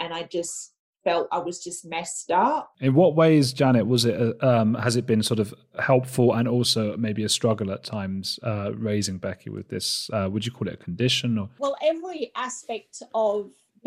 And 0.00 0.14
i 0.14 0.22
just 0.22 0.74
felt 1.08 1.26
i 1.32 1.38
was 1.48 1.56
just 1.66 1.80
messed 1.94 2.30
up 2.30 2.62
In 2.86 2.92
what 3.00 3.12
ways, 3.22 3.46
Janet, 3.60 3.86
was 3.94 4.02
it? 4.10 4.16
uh, 4.20 4.34
Um, 4.50 4.68
has 4.86 4.94
it 5.00 5.06
been 5.12 5.22
sort 5.30 5.40
of 5.44 5.48
helpful 5.90 6.28
and 6.36 6.46
also 6.56 6.82
maybe 7.06 7.22
a 7.24 7.32
struggle 7.38 7.68
at 7.76 7.82
times 7.98 8.24
uh, 8.50 8.68
raising 8.90 9.16
Becky 9.26 9.50
with 9.56 9.66
this? 9.74 9.88
Uh, 10.16 10.26
would 10.32 10.44
you 10.46 10.52
call 10.56 10.66
it 10.70 10.74
a 10.80 10.82
condition 10.88 11.30
or? 11.40 11.46
well 11.64 11.76
every 11.92 12.20
aspect 12.48 12.94
of 13.26 13.36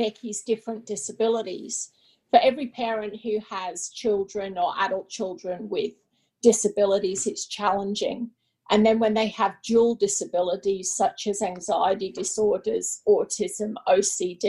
becky's 0.01 0.39
different 0.51 0.81
disabilities 0.95 1.75
for 2.31 2.39
every 2.49 2.67
parent 2.83 3.13
who 3.23 3.35
has 3.55 3.75
children 4.03 4.49
or 4.63 4.69
adult 4.85 5.07
children 5.17 5.57
with 5.75 5.93
disabilities 6.49 7.21
it's 7.31 7.45
challenging 7.59 8.19
and 8.71 8.85
then 8.85 8.97
when 9.03 9.13
they 9.19 9.27
have 9.41 9.53
dual 9.71 9.93
disabilities 10.07 10.87
such 11.01 11.19
as 11.31 11.37
anxiety 11.53 12.09
disorders 12.23 12.87
autism 13.15 13.71
ocd 13.93 14.47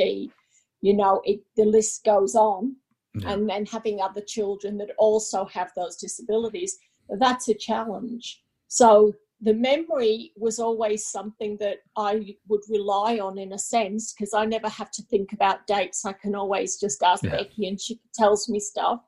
you 0.82 0.94
know 0.94 1.20
it 1.24 1.40
the 1.56 1.64
list 1.64 2.04
goes 2.04 2.34
on 2.34 2.76
Yeah. 3.14 3.32
and 3.32 3.48
then 3.48 3.64
having 3.66 4.00
other 4.00 4.22
children 4.34 4.76
that 4.78 4.90
also 4.98 5.44
have 5.46 5.70
those 5.76 5.96
disabilities 5.96 6.76
that's 7.24 7.48
a 7.48 7.54
challenge 7.54 8.42
so 8.68 8.88
the 9.44 9.54
memory 9.54 10.32
was 10.36 10.58
always 10.60 11.04
something 11.04 11.56
that 11.58 11.78
I 11.96 12.36
would 12.48 12.60
rely 12.68 13.18
on 13.18 13.38
in 13.38 13.52
a 13.52 13.58
sense 13.58 14.12
because 14.12 14.32
I 14.34 14.44
never 14.44 14.68
have 14.68 14.92
to 14.92 15.02
think 15.10 15.32
about 15.32 15.66
dates. 15.66 16.04
I 16.04 16.12
can 16.12 16.36
always 16.36 16.78
just 16.78 17.02
ask 17.02 17.24
Yeah. 17.24 17.30
Becky 17.38 17.66
and 17.66 17.78
she 17.80 17.98
tells 18.14 18.48
me 18.48 18.60
stuff. 18.60 19.00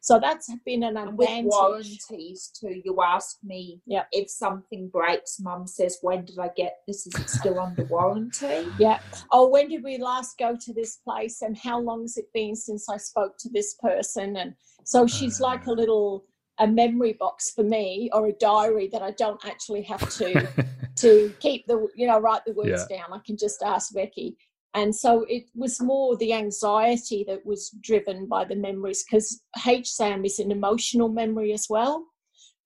So 0.00 0.18
that's 0.20 0.48
been 0.64 0.84
an 0.84 0.96
and 0.96 1.18
with 1.18 1.28
advantage. 1.28 1.50
warranties 1.50 2.50
too 2.58 2.80
you 2.84 2.96
ask 3.02 3.36
me 3.42 3.80
Yeah. 3.86 4.04
if 4.12 4.30
something 4.30 4.88
breaks 4.88 5.38
mum 5.40 5.66
says 5.66 5.98
when 6.02 6.24
did 6.24 6.38
i 6.38 6.48
get 6.56 6.76
this 6.86 7.06
is 7.06 7.14
it 7.14 7.28
still 7.28 7.58
under 7.58 7.84
warranty 7.90 8.66
Yeah. 8.78 9.00
Oh, 9.32 9.48
when 9.48 9.68
did 9.68 9.82
we 9.82 9.98
last 9.98 10.38
go 10.38 10.56
to 10.58 10.72
this 10.72 10.96
place 11.04 11.42
and 11.42 11.56
how 11.56 11.80
long 11.80 12.02
has 12.02 12.16
it 12.16 12.26
been 12.32 12.54
since 12.54 12.88
I 12.88 12.96
spoke 12.96 13.36
to 13.40 13.48
this 13.50 13.74
person? 13.74 14.36
And 14.36 14.54
so 14.84 15.06
she's 15.06 15.40
like 15.40 15.66
a 15.66 15.72
little 15.72 16.24
a 16.60 16.66
memory 16.66 17.12
box 17.12 17.52
for 17.54 17.62
me 17.62 18.10
or 18.12 18.26
a 18.28 18.32
diary 18.32 18.88
that 18.92 19.02
I 19.02 19.12
don't 19.12 19.44
actually 19.44 19.82
have 19.82 20.08
to 20.18 20.48
to 20.96 21.32
keep 21.38 21.66
the 21.66 21.86
you 21.94 22.06
know 22.08 22.18
write 22.18 22.44
the 22.44 22.52
words 22.52 22.86
down 22.88 23.12
i 23.12 23.20
can 23.24 23.36
just 23.36 23.62
ask 23.62 23.94
becky 23.94 24.36
and 24.74 24.94
so 24.94 25.24
it 25.28 25.44
was 25.54 25.80
more 25.80 26.16
the 26.16 26.32
anxiety 26.32 27.24
that 27.26 27.44
was 27.44 27.70
driven 27.80 28.26
by 28.26 28.44
the 28.44 28.56
memories 28.56 29.04
because 29.04 29.42
hsam 29.56 30.24
is 30.24 30.38
an 30.38 30.50
emotional 30.50 31.08
memory 31.08 31.52
as 31.52 31.66
well 31.68 32.04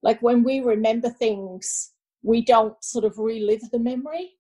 like 0.03 0.20
when 0.22 0.42
we 0.42 0.61
remember 0.61 1.09
things 1.09 1.92
we 2.22 2.44
don't 2.44 2.82
sort 2.82 3.05
of 3.05 3.18
relive 3.18 3.62
the 3.70 3.78
memory 3.78 4.30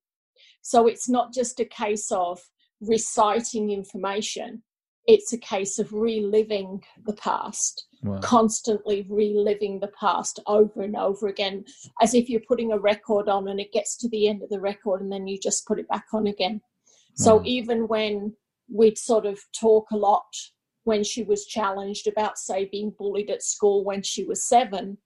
so 0.62 0.86
it's 0.86 1.08
not 1.08 1.32
just 1.32 1.60
a 1.60 1.64
case 1.64 2.10
of 2.10 2.40
reciting 2.80 3.70
information 3.70 4.62
it's 5.06 5.32
a 5.32 5.38
case 5.38 5.78
of 5.78 5.92
reliving 5.92 6.82
the 7.06 7.14
past 7.14 7.86
Wow. 8.04 8.18
constantly 8.18 9.06
reliving 9.08 9.78
the 9.78 9.92
past 9.98 10.40
over 10.48 10.82
and 10.82 10.96
over 10.96 11.28
again 11.28 11.64
as 12.00 12.14
if 12.14 12.28
you're 12.28 12.40
putting 12.48 12.72
a 12.72 12.78
record 12.78 13.28
on 13.28 13.46
and 13.46 13.60
it 13.60 13.72
gets 13.72 13.96
to 13.98 14.08
the 14.08 14.28
end 14.28 14.42
of 14.42 14.48
the 14.48 14.58
record 14.58 15.00
and 15.00 15.12
then 15.12 15.28
you 15.28 15.38
just 15.38 15.66
put 15.68 15.78
it 15.78 15.86
back 15.86 16.06
on 16.12 16.26
again. 16.26 16.60
So 17.14 17.36
Wow. 17.36 17.42
even 17.44 17.88
when 17.88 18.36
we'd 18.68 18.98
sort 18.98 19.26
of 19.26 19.40
talk 19.52 19.90
a 19.90 19.96
lot 19.96 20.34
when 20.84 21.04
she 21.04 21.22
was 21.22 21.46
challenged 21.46 22.06
about, 22.06 22.38
say, 22.38 22.64
being 22.64 22.90
bullied 22.98 23.30
at 23.30 23.42
school 23.42 23.84
when 23.84 24.02
she 24.02 24.24
was 24.24 24.42
seven, 24.42 24.98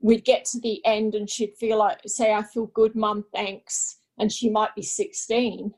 we'd 0.00 0.24
get 0.24 0.44
to 0.46 0.60
the 0.60 0.84
end 0.84 1.14
and 1.14 1.28
she'd 1.28 1.54
feel 1.58 1.78
like, 1.78 2.00
say, 2.06 2.32
I 2.32 2.42
feel 2.42 2.66
good, 2.66 2.94
mum, 2.94 3.24
thanks. 3.34 3.98
And 4.18 4.32
she 4.32 4.48
might 4.48 4.74
be 4.74 4.82
16. 4.82 5.72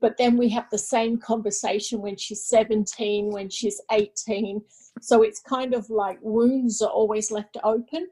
But 0.00 0.16
then 0.16 0.36
we 0.36 0.48
have 0.50 0.66
the 0.70 0.78
same 0.78 1.18
conversation 1.18 2.00
when 2.00 2.16
she's 2.16 2.44
17, 2.46 3.30
when 3.30 3.50
she's 3.50 3.80
18. 3.90 4.62
So 5.00 5.22
it's 5.22 5.40
kind 5.40 5.74
of 5.74 5.90
like 5.90 6.18
wounds 6.22 6.80
are 6.80 6.90
always 6.90 7.30
left 7.30 7.56
open. 7.64 8.08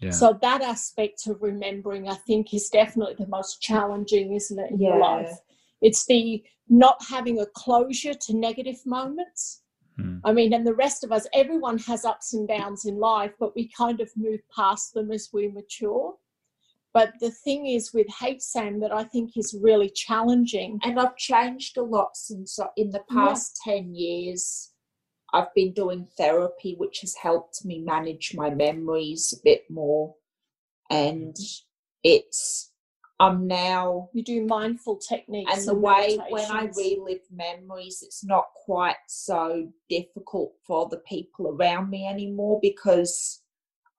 Yeah. 0.00 0.10
So 0.10 0.38
that 0.40 0.62
aspect 0.62 1.26
of 1.26 1.42
remembering, 1.42 2.08
I 2.08 2.14
think, 2.14 2.54
is 2.54 2.68
definitely 2.68 3.16
the 3.18 3.26
most 3.26 3.60
challenging, 3.60 4.34
isn't 4.34 4.58
it, 4.58 4.70
in 4.70 4.80
your 4.80 4.98
life? 4.98 5.32
It's 5.80 6.06
the 6.06 6.42
not 6.68 6.96
having 7.08 7.40
a 7.40 7.46
closure 7.46 8.14
to 8.14 8.36
negative 8.36 8.80
moments. 8.84 9.62
Hmm. 9.96 10.18
I 10.24 10.32
mean, 10.32 10.52
and 10.52 10.66
the 10.66 10.74
rest 10.74 11.02
of 11.04 11.12
us, 11.12 11.26
everyone 11.32 11.78
has 11.78 12.04
ups 12.04 12.34
and 12.34 12.46
downs 12.46 12.84
in 12.84 12.98
life, 12.98 13.32
but 13.40 13.54
we 13.56 13.68
kind 13.76 14.00
of 14.00 14.10
move 14.16 14.40
past 14.54 14.94
them 14.94 15.10
as 15.10 15.30
we 15.32 15.48
mature. 15.48 16.14
But 16.94 17.12
the 17.20 17.30
thing 17.30 17.66
is 17.66 17.92
with 17.92 18.06
HSAM 18.08 18.80
that 18.80 18.92
I 18.92 19.04
think 19.04 19.36
is 19.36 19.56
really 19.60 19.90
challenging. 19.90 20.78
and 20.82 20.98
I've 20.98 21.16
changed 21.16 21.76
a 21.76 21.82
lot 21.82 22.16
since 22.16 22.58
in 22.76 22.90
the 22.90 23.04
Yeah. 23.10 23.26
past 23.26 23.60
10 23.64 23.94
years. 23.94 24.72
I've 25.32 25.52
been 25.54 25.72
doing 25.72 26.06
therapy, 26.16 26.74
which 26.76 27.00
has 27.00 27.14
helped 27.14 27.64
me 27.64 27.80
manage 27.80 28.34
my 28.34 28.48
memories 28.50 29.34
a 29.38 29.42
bit 29.42 29.70
more. 29.70 30.16
And 30.90 31.36
it's, 32.02 32.72
I'm 33.20 33.46
now, 33.48 34.10
You 34.12 34.22
do 34.22 34.46
mindful 34.46 34.96
techniques. 34.98 35.52
and 35.52 35.66
the 35.66 35.74
way 35.74 36.18
when 36.30 36.50
I 36.50 36.70
relive 36.76 37.22
memories, 37.32 38.02
it's 38.02 38.24
not 38.24 38.46
quite 38.64 38.96
so 39.08 39.72
difficult 39.88 40.52
for 40.66 40.88
the 40.88 40.98
people 40.98 41.48
around 41.48 41.90
me 41.90 42.06
anymore 42.06 42.60
because 42.62 43.42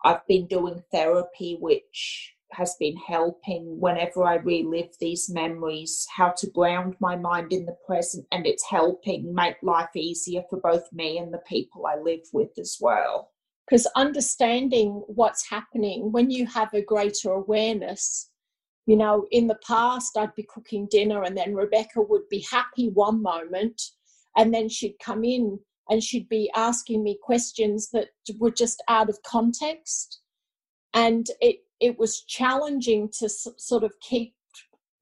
I've 0.06 0.26
been 0.28 0.48
doing 0.48 0.82
therapy, 0.92 1.58
which 1.60 2.34
has 2.54 2.76
been 2.80 2.96
helping 2.96 3.80
whenever 3.80 4.24
I 4.24 4.36
relive 4.36 4.96
these 5.00 5.30
memories, 5.30 6.08
how 6.16 6.30
to 6.38 6.50
ground 6.50 6.96
my 7.00 7.16
mind 7.16 7.52
in 7.54 7.66
the 7.66 7.76
present, 7.86 8.26
and 8.32 8.48
it's 8.48 8.66
helping 8.66 9.34
make 9.36 9.58
life 9.62 9.96
easier 9.96 10.44
for 10.50 10.60
both 10.62 10.92
me 10.94 11.18
and 11.20 11.32
the 11.34 11.44
people 11.48 11.86
I 11.86 11.98
live 12.00 12.26
with 12.34 12.58
as 12.58 12.78
well. 12.80 13.32
because 13.68 13.86
understanding 13.96 15.04
what's 15.08 15.48
happening 15.50 16.12
when 16.12 16.32
you 16.32 16.48
have 16.48 16.74
a 16.74 16.82
greater 16.82 17.32
awareness 17.32 18.32
you 18.90 18.98
know 18.98 19.26
in 19.32 19.48
the 19.48 19.60
past 19.66 20.18
i'd 20.18 20.36
be 20.36 20.48
cooking 20.50 20.88
dinner 20.90 21.24
and 21.24 21.38
then 21.38 21.54
rebecca 21.54 22.02
would 22.02 22.28
be 22.30 22.46
happy 22.52 22.90
one 22.90 23.22
moment 23.22 23.82
and 24.36 24.54
then 24.54 24.70
she'd 24.70 24.96
come 25.00 25.24
in 25.24 25.60
and 25.90 26.04
she'd 26.04 26.30
be 26.30 26.50
asking 26.56 27.04
me 27.04 27.18
questions 27.22 27.90
that 27.90 28.10
were 28.38 28.52
just 28.52 28.82
out 28.88 29.10
of 29.10 29.22
context. 29.24 30.22
And 30.94 31.28
it 31.42 31.58
it 31.80 31.98
was 31.98 32.22
challenging 32.22 33.10
to 33.20 33.26
s- 33.26 33.48
sort 33.58 33.84
of 33.84 33.94
keep 34.02 34.34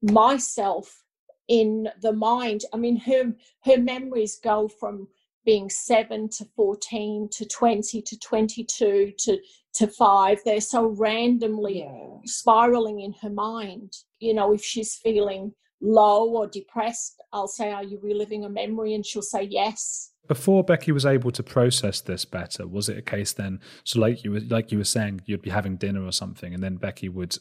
myself 0.02 1.04
in 1.48 1.88
the 2.02 2.12
mind. 2.12 2.62
I 2.72 2.78
mean 2.78 2.96
her 3.00 3.34
her 3.64 3.78
memories 3.78 4.40
go 4.42 4.68
from 4.68 5.08
being 5.44 5.70
7 5.70 6.28
to 6.30 6.44
14 6.56 7.28
to 7.32 7.46
20 7.46 8.02
to 8.02 8.18
22 8.18 9.12
to 9.18 9.38
to 9.78 9.86
5 9.86 10.38
they're 10.44 10.60
so 10.60 10.86
randomly 10.86 11.78
Yeah. 11.80 12.18
spiraling 12.24 13.00
in 13.00 13.12
her 13.22 13.30
mind 13.30 13.92
you 14.18 14.32
know 14.34 14.52
if 14.52 14.62
she's 14.62 14.94
feeling 14.96 15.52
low 15.80 16.28
or 16.38 16.46
depressed 16.46 17.14
i'll 17.32 17.48
say 17.58 17.70
are 17.72 17.84
you 17.84 17.98
reliving 18.02 18.44
a 18.44 18.48
memory 18.48 18.94
and 18.94 19.04
she'll 19.06 19.22
say 19.36 19.42
yes 19.60 20.12
Before 20.36 20.62
Becky 20.72 20.92
was 20.92 21.06
able 21.06 21.30
to 21.38 21.42
process 21.42 21.96
this 22.02 22.24
better, 22.26 22.62
was 22.76 22.86
it 22.90 22.98
a 22.98 23.06
case 23.14 23.32
then? 23.32 23.60
So, 23.88 23.94
like 24.04 24.16
you 24.24 24.30
were 24.34 24.44
like 24.56 24.70
you 24.72 24.78
were 24.82 24.92
saying, 24.96 25.14
you'd 25.26 25.46
be 25.48 25.54
having 25.60 25.78
dinner 25.84 26.02
or 26.04 26.12
something, 26.12 26.50
and 26.54 26.62
then 26.62 26.76
Becky 26.86 27.08
would 27.08 27.32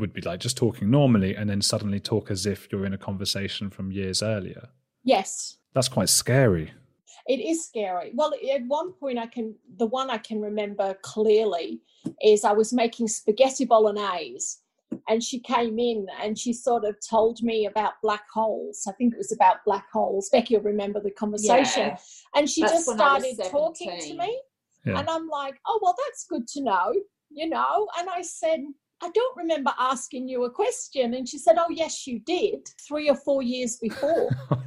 would 0.00 0.12
be 0.12 0.20
like 0.30 0.40
just 0.46 0.56
talking 0.64 0.90
normally, 0.90 1.32
and 1.38 1.48
then 1.50 1.62
suddenly 1.62 2.00
talk 2.00 2.30
as 2.30 2.44
if 2.52 2.58
you're 2.70 2.84
in 2.88 2.92
a 2.98 3.04
conversation 3.08 3.70
from 3.70 3.86
years 4.00 4.18
earlier. 4.34 4.64
yes 5.14 5.56
That's 5.74 5.88
quite 5.96 6.10
scary. 6.22 6.66
It 7.28 7.40
is 7.40 7.66
scary. 7.66 8.12
Well 8.14 8.32
at 8.52 8.62
one 8.66 8.92
point 8.92 9.18
i 9.18 9.26
can 9.26 9.54
the 9.76 9.86
one 9.86 10.10
i 10.10 10.18
can 10.18 10.40
remember 10.40 10.94
clearly 11.02 11.80
is 12.22 12.44
i 12.44 12.52
was 12.52 12.72
making 12.72 13.08
spaghetti 13.08 13.64
bolognese 13.64 14.58
and 15.08 15.22
she 15.22 15.38
came 15.38 15.78
in 15.78 16.06
and 16.22 16.38
she 16.38 16.52
sort 16.52 16.84
of 16.84 16.96
told 17.06 17.42
me 17.42 17.66
about 17.66 18.00
black 18.02 18.24
holes. 18.32 18.86
I 18.88 18.92
think 18.92 19.12
it 19.12 19.18
was 19.18 19.32
about 19.32 19.56
black 19.66 19.84
holes. 19.92 20.30
Becky 20.30 20.56
will 20.56 20.62
remember 20.62 20.98
the 20.98 21.10
conversation. 21.10 21.88
Yeah. 21.88 21.98
and 22.34 22.48
she 22.48 22.62
That's 22.62 22.72
just 22.72 22.88
when 22.88 22.98
I 22.98 23.18
was 23.18 23.34
started 23.34 23.50
talking 23.50 24.00
to 24.00 24.14
me. 24.14 24.40
Yeah. 24.86 25.00
and 25.00 25.10
i'm 25.10 25.28
like 25.28 25.56
oh 25.66 25.78
well 25.82 25.94
that's 26.06 26.24
good 26.24 26.46
to 26.54 26.62
know 26.62 26.94
you 27.30 27.48
know? 27.48 27.88
And 27.98 28.08
i 28.08 28.22
said 28.22 28.60
i 29.02 29.10
don't 29.10 29.36
remember 29.36 29.72
asking 29.78 30.28
you 30.28 30.44
a 30.44 30.50
question 30.50 31.14
and 31.14 31.28
she 31.28 31.38
said 31.38 31.56
oh 31.58 31.70
yes 31.70 32.06
you 32.06 32.18
did 32.20 32.68
three 32.86 33.08
or 33.08 33.16
four 33.16 33.42
years 33.42 33.76
before 33.76 34.30
oh 34.50 34.58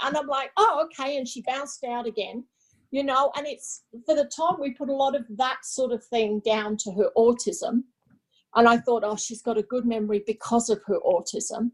and 0.00 0.16
I'm 0.16 0.26
like, 0.26 0.50
oh, 0.56 0.86
okay. 0.86 1.16
And 1.16 1.26
she 1.26 1.42
bounced 1.42 1.84
out 1.84 2.06
again, 2.06 2.44
you 2.90 3.04
know. 3.04 3.32
And 3.36 3.46
it's 3.46 3.84
for 4.06 4.14
the 4.14 4.30
time 4.36 4.56
we 4.60 4.72
put 4.72 4.88
a 4.88 4.94
lot 4.94 5.14
of 5.14 5.24
that 5.36 5.58
sort 5.64 5.92
of 5.92 6.04
thing 6.04 6.40
down 6.44 6.76
to 6.78 6.92
her 6.92 7.10
autism. 7.16 7.82
And 8.54 8.66
I 8.66 8.78
thought, 8.78 9.04
oh, 9.04 9.16
she's 9.16 9.42
got 9.42 9.58
a 9.58 9.62
good 9.62 9.84
memory 9.84 10.22
because 10.26 10.70
of 10.70 10.80
her 10.86 10.98
autism. 11.00 11.70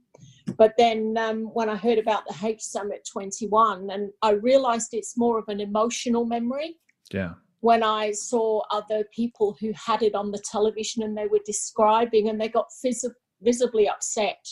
But 0.58 0.74
then 0.76 1.16
um, 1.16 1.44
when 1.54 1.68
I 1.68 1.76
heard 1.76 1.98
about 1.98 2.24
the 2.26 2.36
H 2.46 2.62
Summit 2.62 3.08
21, 3.10 3.90
and 3.90 4.10
I 4.22 4.32
realized 4.32 4.88
it's 4.92 5.16
more 5.16 5.38
of 5.38 5.44
an 5.48 5.60
emotional 5.60 6.24
memory 6.26 6.76
Yeah. 7.12 7.34
When 7.64 7.82
I 7.82 8.10
saw 8.12 8.60
other 8.70 9.04
people 9.16 9.56
who 9.58 9.72
had 9.74 10.02
it 10.02 10.14
on 10.14 10.30
the 10.30 10.42
television 10.52 11.02
and 11.02 11.16
they 11.16 11.26
were 11.28 11.40
describing 11.46 12.28
and 12.28 12.38
they 12.38 12.48
got 12.48 12.66
vis- 12.82 13.08
visibly 13.40 13.88
upset 13.88 14.46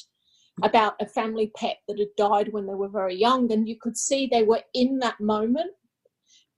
about 0.62 0.94
a 0.98 1.04
family 1.06 1.52
pet 1.54 1.76
that 1.88 1.98
had 1.98 2.08
died 2.16 2.48
when 2.54 2.66
they 2.66 2.72
were 2.72 2.88
very 2.88 3.14
young. 3.14 3.52
And 3.52 3.68
you 3.68 3.76
could 3.78 3.98
see 3.98 4.26
they 4.32 4.44
were 4.44 4.62
in 4.72 4.98
that 5.00 5.20
moment 5.20 5.72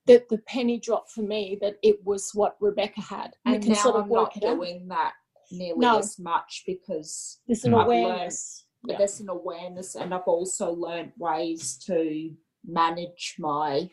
that 0.06 0.28
the 0.28 0.38
penny 0.46 0.78
dropped 0.78 1.10
for 1.10 1.22
me 1.22 1.58
that 1.60 1.74
it 1.82 1.96
was 2.04 2.30
what 2.34 2.54
Rebecca 2.60 3.00
had. 3.00 3.30
You 3.46 3.54
And 3.54 3.62
can 3.64 3.72
now 3.72 3.78
sort 3.82 3.96
of 3.96 4.04
I'm 4.04 4.10
work 4.10 4.36
not 4.36 4.44
it 4.44 4.46
out. 4.46 4.54
doing 4.54 4.86
that 4.90 5.14
nearly 5.50 5.80
No. 5.80 5.98
as 5.98 6.20
much 6.20 6.62
because 6.68 7.40
There's 7.48 7.64
an. 7.64 7.74
I've 7.74 7.86
awareness. 7.86 8.64
but 8.84 8.92
Yeah. 8.92 8.98
there's 8.98 9.18
an 9.18 9.28
awareness 9.28 9.96
and 9.96 10.14
I've 10.14 10.28
also 10.28 10.70
learned 10.72 11.14
ways 11.18 11.76
to 11.86 12.30
manage 12.64 13.34
my 13.40 13.90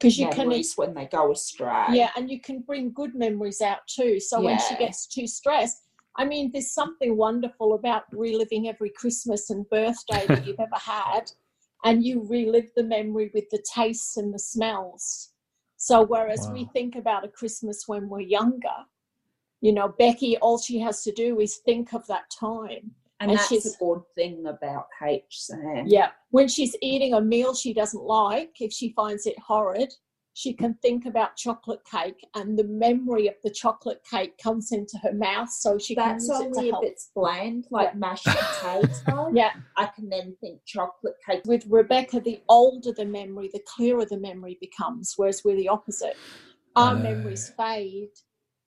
Because 0.00 0.18
you 0.18 0.28
can 0.30 0.48
memories 0.48 0.76
when 0.76 0.94
they 0.94 1.04
go 1.06 1.30
astray. 1.30 1.84
Yeah, 1.90 2.10
and 2.16 2.30
you 2.30 2.40
can 2.40 2.60
bring 2.60 2.90
good 2.90 3.14
memories 3.14 3.60
out 3.60 3.86
too. 3.86 4.18
So 4.18 4.40
when 4.40 4.58
she 4.58 4.74
gets 4.76 5.06
too 5.06 5.26
stressed, 5.26 5.82
I 6.16 6.24
mean, 6.24 6.50
there's 6.50 6.72
something 6.72 7.18
wonderful 7.18 7.74
about 7.74 8.04
reliving 8.10 8.66
every 8.66 8.90
Christmas 8.90 9.50
and 9.50 9.68
birthday 9.68 10.26
that 10.26 10.46
you've 10.46 10.58
ever 10.58 10.70
had, 10.74 11.30
and 11.84 12.02
you 12.04 12.26
relive 12.26 12.70
the 12.74 12.82
memory 12.82 13.30
with 13.34 13.50
the 13.50 13.62
tastes 13.74 14.16
and 14.16 14.32
the 14.32 14.38
smells. 14.38 15.32
So 15.76 16.02
whereas 16.02 16.48
we 16.50 16.64
think 16.72 16.96
about 16.96 17.24
a 17.24 17.28
Christmas 17.28 17.84
when 17.86 18.08
we're 18.08 18.20
younger, 18.20 18.86
you 19.60 19.72
know, 19.72 19.88
Becky, 19.98 20.38
all 20.38 20.58
she 20.58 20.78
has 20.80 21.02
to 21.04 21.12
do 21.12 21.40
is 21.40 21.56
think 21.56 21.92
of 21.92 22.06
that 22.06 22.30
time. 22.30 22.92
And, 23.20 23.30
And 23.30 23.38
that's 23.38 23.48
she's- 23.48 23.66
a 23.66 23.78
good 23.78 24.02
thing 24.14 24.46
about 24.46 24.86
HSAM. 25.00 25.84
Yeah. 25.86 26.10
When 26.30 26.48
she's 26.48 26.74
eating 26.80 27.12
a 27.14 27.20
meal 27.20 27.54
she 27.54 27.74
doesn't 27.74 28.02
like, 28.02 28.56
if 28.60 28.72
she 28.72 28.92
finds 28.94 29.26
it 29.26 29.38
horrid, 29.38 29.92
she 30.32 30.54
can 30.54 30.74
think 30.80 31.04
about 31.04 31.36
chocolate 31.36 31.84
cake 31.84 32.24
and 32.34 32.58
the 32.58 32.64
memory 32.64 33.26
of 33.26 33.34
the 33.44 33.50
chocolate 33.50 34.00
cake 34.10 34.38
comes 34.38 34.72
into 34.72 34.96
her 35.02 35.12
mouth 35.12 35.50
so 35.50 35.76
she 35.76 35.94
That's 35.94 36.26
can 36.28 36.34
use 36.36 36.40
it 36.40 36.46
only 36.46 36.60
to 36.62 36.66
if 36.68 36.72
help. 36.72 36.84
it's 36.84 37.10
bland, 37.14 37.66
like 37.70 37.90
Yeah. 37.92 37.98
mashed 37.98 38.24
potato. 38.26 39.28
Yeah. 39.34 39.52
I 39.76 39.86
can 39.86 40.08
then 40.08 40.34
think 40.40 40.62
chocolate 40.64 41.16
cake. 41.28 41.42
With 41.44 41.66
Rebecca, 41.66 42.20
the 42.20 42.40
older 42.48 42.92
the 42.92 43.04
memory, 43.04 43.50
the 43.52 43.60
clearer 43.66 44.06
the 44.06 44.18
memory 44.18 44.56
becomes, 44.62 45.12
whereas 45.16 45.42
we're 45.44 45.56
the 45.56 45.68
opposite. 45.68 46.16
Our 46.74 46.94
Oh. 46.94 46.98
memories 46.98 47.50
fade, 47.56 48.10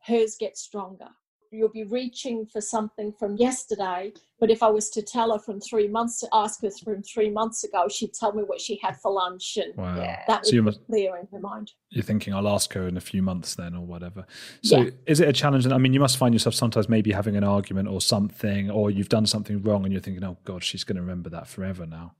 hers 0.06 0.36
get 0.39 0.58
stronger. 0.58 1.08
You'll 1.54 1.70
be 1.70 1.84
reaching 1.84 2.47
for 2.47 2.62
something 2.62 3.14
from 3.20 3.36
yesterday, 3.38 4.12
but 4.39 4.49
if 4.49 4.64
I 4.64 4.70
was 4.70 4.89
to 4.89 5.04
tell 5.04 5.32
her 5.34 5.38
from 5.38 5.62
three 5.62 5.88
months, 5.88 6.24
ask 6.34 6.64
her 6.64 6.72
from 6.72 7.04
three 7.04 7.30
months 7.30 7.64
ago, 7.64 7.88
she'd 7.88 8.16
tell 8.16 8.34
me 8.34 8.41
what 8.41 8.60
she 8.60 8.80
had 8.82 8.99
for 8.99 9.12
lunch, 9.12 9.58
and 9.58 9.76
Wow. 9.78 9.95
Yeah. 9.97 10.24
that 10.28 10.47
So 10.47 10.54
you 10.54 10.64
would 10.64 10.66
must, 10.74 10.80
be 10.80 10.86
clear 10.93 11.18
in 11.18 11.28
her 11.32 11.39
mind. 11.39 11.74
you're 11.91 12.04
thinking 12.04 12.34
I'll 12.34 12.47
ask 12.47 12.74
her 12.74 12.88
in 12.88 12.97
a 12.97 13.01
few 13.01 13.22
months 13.22 13.54
then 13.54 13.76
or 13.76 13.86
whatever. 13.86 14.26
So 14.64 14.78
Yeah. 14.80 14.89
is 15.06 15.20
it 15.20 15.30
a 15.30 15.34
challenge? 15.34 15.68
I 15.68 15.78
mean, 15.78 15.93
you 15.93 15.99
must 15.99 16.18
find 16.18 16.34
yourself 16.34 16.56
sometimes 16.56 16.89
maybe 16.89 17.12
having 17.12 17.36
an 17.36 17.43
argument 17.43 17.88
or 17.88 18.01
something, 18.01 18.72
or 18.72 18.89
you've 18.89 19.10
done 19.10 19.28
something 19.28 19.62
wrong 19.62 19.84
and 19.84 19.93
you're 19.93 20.01
thinking, 20.01 20.24
oh 20.24 20.38
God, 20.45 20.64
she's 20.64 20.84
going 20.84 20.95
to 20.95 21.01
remember 21.01 21.30
that 21.30 21.47
forever 21.47 21.86
now. 21.86 22.16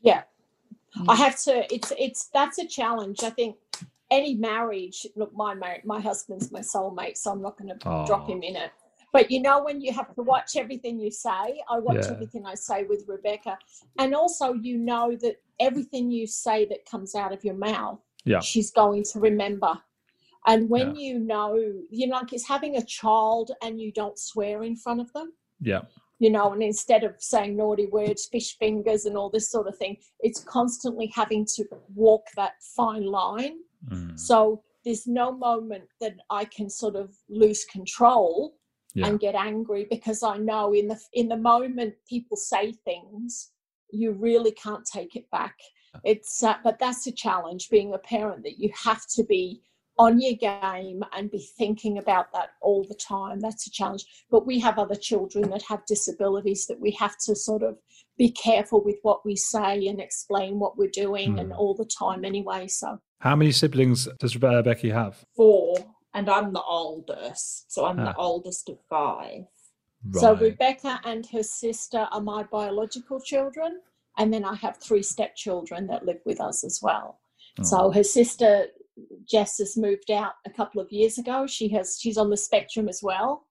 Yeah, 0.00 0.22
Mm. 0.96 1.06
I 1.08 1.16
have 1.16 1.36
to. 1.42 1.74
It's 1.74 1.92
it's 1.98 2.26
that's 2.32 2.58
a 2.58 2.66
challenge. 2.68 3.24
I 3.24 3.30
think 3.30 3.56
any 4.10 4.34
marriage. 4.34 5.06
Look, 5.16 5.34
my 5.34 5.54
my 5.84 6.00
husband's 6.00 6.50
my 6.52 6.60
soulmate, 6.60 7.16
so 7.16 7.32
I'm 7.32 7.42
not 7.42 7.56
going 7.58 7.68
to 7.76 8.04
drop 8.06 8.28
him 8.28 8.42
in 8.42 8.56
it. 8.56 8.70
But 9.12 9.30
you 9.30 9.40
know, 9.40 9.62
when 9.62 9.80
you 9.80 9.92
have 9.92 10.12
to 10.16 10.22
watch 10.22 10.56
everything 10.56 10.98
you 10.98 11.10
say, 11.10 11.62
I 11.70 11.78
watch 11.78 12.04
Yeah. 12.06 12.12
everything 12.12 12.44
I 12.46 12.54
say 12.54 12.82
with 12.84 13.04
Rebecca, 13.06 13.56
and 13.98 14.14
also 14.14 14.54
you 14.54 14.76
know 14.76 15.16
that 15.22 15.36
everything 15.60 16.10
you 16.10 16.26
say 16.26 16.64
that 16.66 16.84
comes 16.84 17.14
out 17.14 17.32
of 17.32 17.44
your 17.44 17.54
mouth, 17.54 18.00
Yeah. 18.24 18.40
she's 18.40 18.70
going 18.72 19.04
to 19.12 19.20
remember. 19.20 19.78
And 20.46 20.68
when 20.68 20.94
you 20.96 21.18
know, 21.20 21.54
you 21.90 22.06
know, 22.08 22.16
like 22.16 22.32
it's 22.32 22.46
having 22.46 22.76
a 22.76 22.84
child 22.84 23.52
and 23.62 23.80
you 23.80 23.92
don't 23.92 24.18
swear 24.18 24.62
in 24.64 24.76
front 24.76 25.00
of 25.00 25.12
them. 25.12 25.32
Yeah. 25.60 25.82
You 26.18 26.30
know, 26.30 26.52
and 26.52 26.62
instead 26.62 27.02
of 27.04 27.14
saying 27.18 27.56
naughty 27.56 27.86
words, 27.86 28.26
fish 28.26 28.58
fingers, 28.58 29.04
and 29.06 29.16
all 29.16 29.30
this 29.30 29.50
sort 29.50 29.66
of 29.68 29.76
thing, 29.78 29.96
it's 30.20 30.42
constantly 30.44 31.06
having 31.14 31.46
to 31.56 31.64
walk 31.94 32.26
that 32.36 32.54
fine 32.76 33.06
line. 33.06 33.58
Mm. 33.90 34.18
So 34.18 34.62
there's 34.84 35.06
no 35.06 35.32
moment 35.32 35.84
that 36.00 36.14
I 36.30 36.44
can 36.44 36.68
sort 36.68 36.96
of 36.96 37.14
lose 37.28 37.64
control 37.64 38.56
Yeah. 38.94 39.08
and 39.08 39.18
get 39.18 39.34
angry 39.34 39.86
because 39.90 40.22
I 40.22 40.36
know 40.38 40.72
in 40.72 40.88
the 40.88 41.00
in 41.12 41.28
the 41.28 41.36
moment 41.36 41.94
people 42.08 42.36
say 42.36 42.72
things, 42.72 43.52
you 43.90 44.12
really 44.12 44.52
can't 44.52 44.84
take 44.86 45.16
it 45.16 45.28
back. 45.30 45.56
It's 46.04 46.42
uh, 46.42 46.56
but 46.62 46.78
that's 46.78 47.06
a 47.06 47.12
challenge 47.12 47.70
being 47.70 47.94
a 47.94 47.98
parent 47.98 48.42
that 48.44 48.58
you 48.58 48.70
have 48.88 49.06
to 49.16 49.24
be 49.24 49.62
on 49.96 50.20
your 50.20 50.34
game 50.34 51.02
and 51.12 51.30
be 51.30 51.48
thinking 51.56 51.98
about 51.98 52.32
that 52.32 52.50
all 52.60 52.84
the 52.84 52.96
time. 52.96 53.38
That's 53.40 53.66
a 53.66 53.70
challenge. 53.70 54.04
But 54.30 54.44
we 54.46 54.58
have 54.58 54.78
other 54.78 54.96
children 54.96 55.50
that 55.50 55.62
have 55.62 55.86
disabilities 55.86 56.66
that 56.66 56.80
we 56.80 56.90
have 56.92 57.16
to 57.26 57.36
sort 57.36 57.62
of 57.62 57.78
be 58.16 58.30
careful 58.30 58.82
with 58.84 58.96
what 59.02 59.24
we 59.24 59.36
say 59.36 59.86
and 59.86 60.00
explain 60.00 60.58
what 60.58 60.76
we're 60.78 60.88
doing 60.90 61.38
and 61.38 61.50
Mm. 61.52 61.58
all 61.58 61.74
the 61.74 61.84
time 61.84 62.24
anyway. 62.24 62.68
So 62.68 62.98
How 63.20 63.34
many 63.36 63.52
siblings 63.52 64.06
does 64.20 64.34
Rebe- 64.34 64.64
Becky 64.64 64.90
have? 64.90 65.24
Four, 65.34 65.76
and 66.12 66.28
I'm 66.28 66.52
the 66.52 66.62
oldest, 66.62 67.72
so 67.72 67.84
I'm 67.86 67.98
Ah. 67.98 68.12
the 68.12 68.16
oldest 68.16 68.68
of 68.68 68.78
five. 68.88 69.46
So 70.12 70.34
Rebecca 70.36 71.00
and 71.04 71.24
her 71.32 71.42
sister 71.42 72.06
are 72.12 72.20
my 72.20 72.42
biological 72.42 73.20
children, 73.20 73.80
and 74.18 74.32
then 74.32 74.44
I 74.44 74.54
have 74.56 74.76
three 74.76 75.02
stepchildren 75.02 75.86
that 75.86 76.04
live 76.04 76.20
with 76.26 76.40
us 76.42 76.62
as 76.62 76.80
well. 76.82 77.20
Oh. 77.58 77.62
So 77.62 77.90
her 77.90 78.04
sister 78.04 78.68
Jess 79.28 79.58
has 79.58 79.76
moved 79.76 80.10
out 80.12 80.34
a 80.46 80.50
couple 80.50 80.80
of 80.80 80.92
years 80.92 81.18
ago. 81.18 81.46
She 81.48 81.68
has 81.70 81.98
she's 81.98 82.16
on 82.18 82.30
the 82.30 82.36
spectrum 82.36 82.88
as 82.88 83.02
well, 83.02 83.46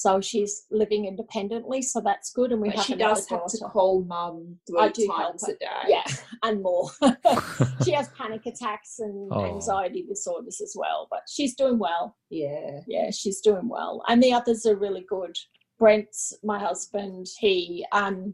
so 0.00 0.18
she's 0.18 0.64
living 0.70 1.04
independently. 1.04 1.82
So 1.82 2.00
that's 2.00 2.32
good. 2.32 2.52
And 2.52 2.60
we 2.62 2.68
But 2.70 2.76
have 2.76 2.84
she 2.86 2.92
another 2.94 3.14
does 3.16 3.28
have 3.28 3.44
to 3.48 3.58
call 3.66 4.02
mum 4.04 4.56
three 4.66 4.80
I 4.80 4.88
do 4.88 5.06
help 5.14 5.32
times 5.32 5.44
a 5.48 5.52
day. 5.58 5.66
Yeah, 5.88 6.04
and 6.42 6.62
more. 6.62 6.90
she 7.84 7.92
has 7.92 8.08
panic 8.16 8.46
attacks 8.46 8.98
and 9.00 9.30
Oh. 9.30 9.44
anxiety 9.44 10.02
disorders 10.08 10.58
as 10.62 10.72
well, 10.74 11.06
but 11.10 11.20
she's 11.28 11.54
doing 11.54 11.78
well 11.78 12.16
Yeah. 12.30 12.80
yeah, 12.86 13.10
she's 13.10 13.40
doing 13.42 13.68
well. 13.68 14.02
And 14.08 14.22
the 14.22 14.32
others 14.32 14.64
are 14.64 14.76
really 14.76 15.04
good. 15.06 15.36
Brent's 15.78 16.32
my 16.42 16.58
husband. 16.58 17.26
He, 17.38 17.84
um, 17.92 18.32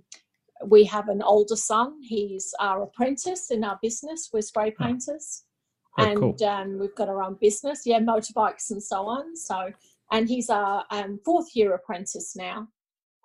we 0.64 0.84
have 0.84 1.08
an 1.08 1.20
older 1.22 1.56
son. 1.56 1.98
He's 2.02 2.54
our 2.60 2.82
apprentice 2.84 3.50
in 3.50 3.64
our 3.64 3.78
business. 3.82 4.30
We're 4.32 4.42
spray 4.42 4.72
Oh. 4.78 4.84
painters, 4.84 5.42
Oh, 5.98 6.04
and 6.04 6.18
cool. 6.20 6.44
um, 6.48 6.78
we've 6.78 6.94
got 6.94 7.08
our 7.08 7.22
own 7.24 7.38
business. 7.40 7.82
Yeah, 7.84 7.98
motorbikes 8.00 8.70
and 8.70 8.80
so 8.82 9.06
on. 9.06 9.34
So, 9.36 9.72
and 10.12 10.28
he's 10.28 10.50
our 10.50 10.84
um, 10.90 11.20
fourth 11.24 11.48
year 11.54 11.74
apprentice 11.74 12.34
now, 12.36 12.68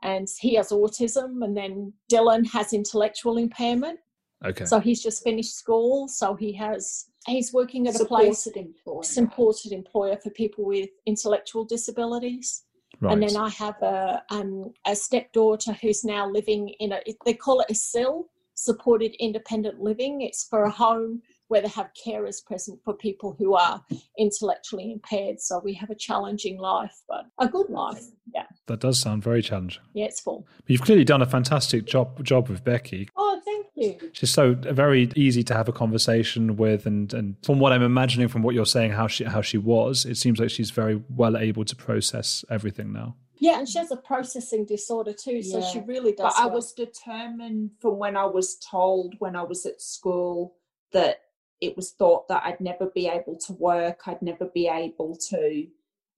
and 0.03 0.27
he 0.39 0.55
has 0.55 0.69
autism. 0.69 1.43
And 1.43 1.55
then 1.55 1.93
Dylan 2.11 2.45
has 2.51 2.73
intellectual 2.73 3.38
impairment. 3.38 3.99
Okay. 4.43 4.65
So 4.65 4.79
he's 4.79 5.03
just 5.03 5.23
finished 5.23 5.55
school. 5.55 6.07
So 6.07 6.36
he 6.36 6.53
has. 6.53 7.05
He's 7.27 7.53
working 7.53 7.88
at 7.88 7.99
a 7.99 8.05
place 8.05 8.43
Supported 8.43 9.05
supported 9.05 9.71
employer 9.71 10.17
for 10.23 10.32
people 10.32 10.65
with 10.65 10.89
intellectual 11.05 11.65
disabilities. 11.65 12.63
right. 12.99 13.13
And 13.13 13.21
then 13.21 13.38
I 13.38 13.49
have 13.49 13.79
a 13.84 14.23
um, 14.32 14.73
a 14.88 14.95
stepdaughter 14.95 15.73
who's 15.73 16.03
now 16.03 16.27
living 16.27 16.69
in 16.79 16.93
a 16.93 17.01
they 17.25 17.36
call 17.36 17.59
it 17.61 17.69
a 17.69 17.75
SIL, 17.75 18.25
supported 18.55 19.15
independent 19.19 19.79
living. 19.79 20.21
It's 20.21 20.45
for 20.45 20.63
a 20.63 20.71
home 20.71 21.21
where 21.52 21.62
they 21.62 21.68
have 21.68 21.89
carers 21.93 22.43
present 22.43 22.80
for 22.86 22.93
people 22.93 23.36
who 23.38 23.56
are 23.56 23.84
intellectually 24.18 24.89
impaired. 24.89 25.41
So 25.41 25.60
we 25.62 25.74
have 25.74 25.89
a 25.89 25.95
challenging 25.95 26.58
life, 26.58 26.97
but 27.10 27.26
a 27.39 27.47
good 27.49 27.70
life. 27.70 28.02
Yeah, 28.34 28.45
that 28.68 28.80
does 28.80 28.99
sound 28.99 29.22
very 29.22 29.41
challenging. 29.41 29.84
yeah, 29.93 30.06
it's 30.06 30.22
full. 30.22 30.47
But 30.60 30.70
you've 30.70 30.82
clearly 30.82 31.04
done 31.04 31.22
a 31.22 31.26
fantastic 31.26 31.86
job 31.86 32.24
job 32.24 32.47
with 32.47 32.64
Becky. 32.64 33.10
Oh, 33.18 33.41
thank 33.43 33.68
you. 33.76 34.12
She's 34.14 34.32
so 34.32 34.52
uh, 34.66 34.72
very 34.72 35.12
easy 35.18 35.43
to 35.43 35.54
have 35.54 35.68
a 35.68 35.74
conversation 35.74 36.56
with, 36.56 36.86
and 36.86 37.14
and 37.14 37.36
from 37.43 37.60
what 37.60 37.74
I'm 37.74 37.84
imagining, 37.84 38.30
from 38.30 38.43
what 38.43 38.56
you're 38.56 38.66
saying, 38.66 38.91
how 38.91 39.08
she 39.08 39.26
how 39.26 39.41
she 39.41 39.58
was, 39.58 40.06
it 40.06 40.16
seems 40.16 40.39
like 40.39 40.52
she's 40.52 40.72
very 40.72 41.04
well 41.10 41.36
able 41.36 41.66
to 41.66 41.76
process 41.76 42.45
everything 42.49 42.93
now. 42.93 43.18
Yeah, 43.39 43.60
and 43.60 43.68
she 43.68 43.78
has 43.78 43.91
a 43.91 43.97
processing 43.97 44.66
disorder 44.66 45.12
too, 45.12 45.43
so 45.43 45.62
she 45.62 45.82
really 45.82 46.14
does. 46.14 46.34
But 46.34 46.41
I 46.41 46.45
was 46.45 46.72
determined 46.72 47.72
from 47.82 47.97
when 47.97 48.16
I 48.16 48.26
was 48.26 48.56
told 48.56 49.16
when 49.20 49.36
I 49.36 49.43
was 49.43 49.66
at 49.66 49.82
school 49.82 50.56
that 50.93 51.22
it 51.62 51.76
was 51.76 51.91
thought 51.91 52.28
that 52.28 52.43
I'd 52.43 52.59
never 52.59 52.88
be 52.88 53.07
able 53.07 53.38
to 53.38 53.53
work, 53.53 54.01
I'd 54.07 54.22
never 54.22 54.45
be 54.45 54.68
able 54.68 55.16
to 55.30 55.68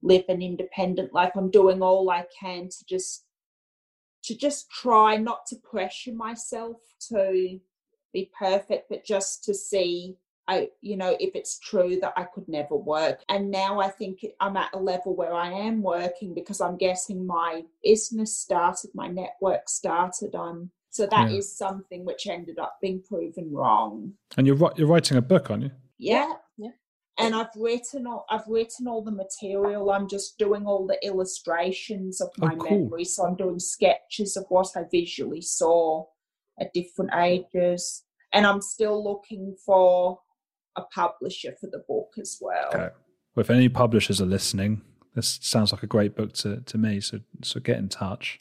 live 0.01 0.25
an 0.29 0.41
independent 0.41 1.13
life. 1.13 1.31
I'm 1.35 1.51
doing 1.51 1.81
all 1.81 2.09
I 2.09 2.25
can 2.39 2.69
to 2.69 2.85
just 2.85 3.25
to 4.23 4.35
just 4.35 4.69
try 4.71 5.17
not 5.17 5.45
to 5.47 5.57
pressure 5.57 6.13
myself 6.13 6.77
to 7.09 7.59
be 8.13 8.31
perfect, 8.37 8.87
but 8.89 9.05
just 9.05 9.43
to 9.43 9.53
see 9.53 10.17
I, 10.47 10.69
you 10.81 10.97
know, 10.97 11.15
if 11.19 11.35
it's 11.35 11.57
true 11.59 11.97
that 12.01 12.13
I 12.17 12.23
could 12.23 12.47
never 12.49 12.75
work. 12.75 13.21
And 13.29 13.49
now 13.49 13.79
I 13.79 13.89
think 13.89 14.25
I'm 14.41 14.57
at 14.57 14.73
a 14.73 14.79
level 14.79 15.15
where 15.15 15.33
I 15.33 15.49
am 15.49 15.81
working 15.81 16.33
because 16.33 16.59
I'm 16.59 16.77
getting 16.77 17.25
my 17.25 17.63
business 17.81 18.37
started, 18.37 18.91
my 18.93 19.07
network 19.07 19.69
started. 19.69 20.35
Um, 20.35 20.71
so 20.93 21.07
that 21.07 21.31
is 21.31 21.45
Yeah. 21.59 21.67
something 21.67 22.05
which 22.05 22.27
ended 22.27 22.59
up 22.59 22.77
being 22.79 23.01
proven 23.01 23.51
wrong. 23.51 24.13
And 24.37 24.45
you're 24.45 24.57
you're 24.77 24.87
writing 24.87 25.17
a 25.17 25.21
book, 25.21 25.49
aren't 25.49 25.63
you? 25.63 25.71
Yeah. 25.97 26.33
Yeah. 26.57 26.69
And 27.17 27.33
I've 27.33 27.55
written 27.55 28.05
all 28.05 28.25
I've 28.29 28.47
written 28.47 28.87
all 28.87 29.01
the 29.03 29.11
material. 29.11 29.89
I'm 29.91 30.07
just 30.07 30.37
doing 30.37 30.65
all 30.67 30.85
the 30.85 30.99
illustrations 31.05 32.21
of 32.21 32.29
Oh, 32.41 32.45
my 32.47 32.55
cool. 32.55 32.79
memory. 32.85 33.05
So 33.05 33.25
I'm 33.25 33.35
doing 33.35 33.59
sketches 33.59 34.37
of 34.37 34.45
what 34.49 34.69
I 34.75 34.83
visually 34.91 35.41
saw 35.41 36.05
at 36.59 36.73
different 36.73 37.11
ages. 37.15 38.03
And 38.31 38.45
I'm 38.45 38.61
still 38.61 39.03
looking 39.03 39.55
for 39.65 40.19
a 40.75 40.83
publisher 40.83 41.53
for 41.59 41.67
the 41.67 41.83
book 41.87 42.13
as 42.19 42.37
well. 42.39 42.67
Okay. 42.69 42.89
Well, 43.35 43.41
if 43.41 43.49
any 43.49 43.67
publishers 43.69 44.21
are 44.21 44.27
listening, 44.27 44.81
this 45.15 45.39
sounds 45.41 45.71
like 45.71 45.83
a 45.83 45.87
great 45.87 46.15
book 46.15 46.33
to, 46.33 46.61
to 46.61 46.77
me. 46.77 46.99
So 46.99 47.19
so 47.41 47.59
get 47.59 47.77
in 47.77 47.89
touch. 47.89 48.39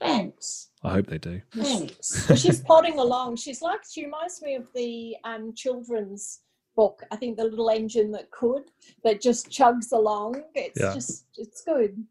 Thanks. 0.00 0.70
I 0.82 0.92
hope 0.92 1.06
they 1.06 1.18
do. 1.18 1.40
Thanks. 1.54 2.26
She's 2.40 2.60
plodding 2.60 2.98
along. 2.98 3.36
She's 3.36 3.62
like 3.62 3.80
she 3.90 4.04
reminds 4.04 4.42
me 4.42 4.54
of 4.54 4.66
the 4.74 5.16
um, 5.24 5.52
children's 5.54 6.40
book. 6.76 7.02
I 7.10 7.16
think 7.16 7.36
the 7.36 7.44
little 7.44 7.70
engine 7.70 8.10
that 8.12 8.30
could 8.30 8.64
that 9.04 9.20
just 9.20 9.48
chugs 9.50 9.92
along. 9.92 10.42
It's 10.54 10.80
Yeah. 10.80 10.94
just 10.94 11.26
it's 11.36 11.62
good. 11.62 12.02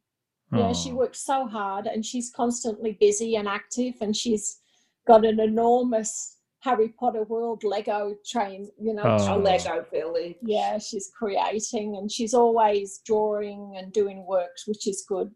Yeah, 0.56 0.72
she 0.72 0.92
works 0.94 1.20
so 1.20 1.48
hard 1.48 1.88
and 1.88 2.06
she's 2.06 2.30
constantly 2.30 2.96
busy 3.00 3.38
and 3.38 3.48
active 3.48 3.96
and 4.02 4.16
she's 4.16 4.60
got 5.08 5.26
an 5.26 5.40
enormous 5.40 6.33
Harry 6.64 6.88
Potter 6.98 7.24
world 7.24 7.62
Lego 7.66 8.16
train, 8.26 8.70
you 8.80 8.94
know. 8.94 9.04
Oh. 9.04 9.34
a. 9.34 9.38
Lego 9.38 9.86
village. 9.92 10.38
Yeah, 10.42 10.78
she's 10.78 11.12
creating 11.14 11.98
and 11.98 12.10
she's 12.10 12.34
always 12.34 13.02
drawing 13.06 13.76
and 13.78 13.92
doing 13.92 14.26
works, 14.26 14.66
which 14.66 14.88
is 14.88 15.04
good. 15.06 15.30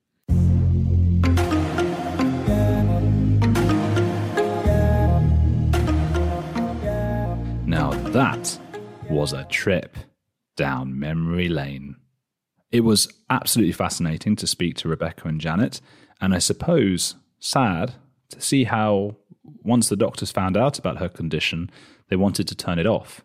Now 7.67 7.91
that 8.11 8.57
was 9.09 9.33
a 9.33 9.43
trip 9.49 9.97
down 10.55 10.97
memory 10.97 11.49
lane. 11.49 11.97
It 12.71 12.85
was 12.85 13.13
absolutely 13.29 13.73
fascinating 13.73 14.37
to 14.37 14.47
speak 14.47 14.77
to 14.77 14.87
Rebecca 14.87 15.27
and 15.27 15.41
Janet, 15.41 15.81
and 16.21 16.33
I 16.33 16.39
suppose 16.39 17.15
sad 17.37 17.95
to 18.29 18.39
see 18.39 18.63
how, 18.63 19.17
once 19.63 19.89
the 19.89 19.95
doctors 19.95 20.31
found 20.31 20.55
out 20.57 20.79
about 20.79 20.97
her 20.97 21.09
condition, 21.09 21.69
they 22.09 22.15
wanted 22.15 22.47
to 22.47 22.55
turn 22.55 22.79
it 22.79 22.85
off. 22.85 23.23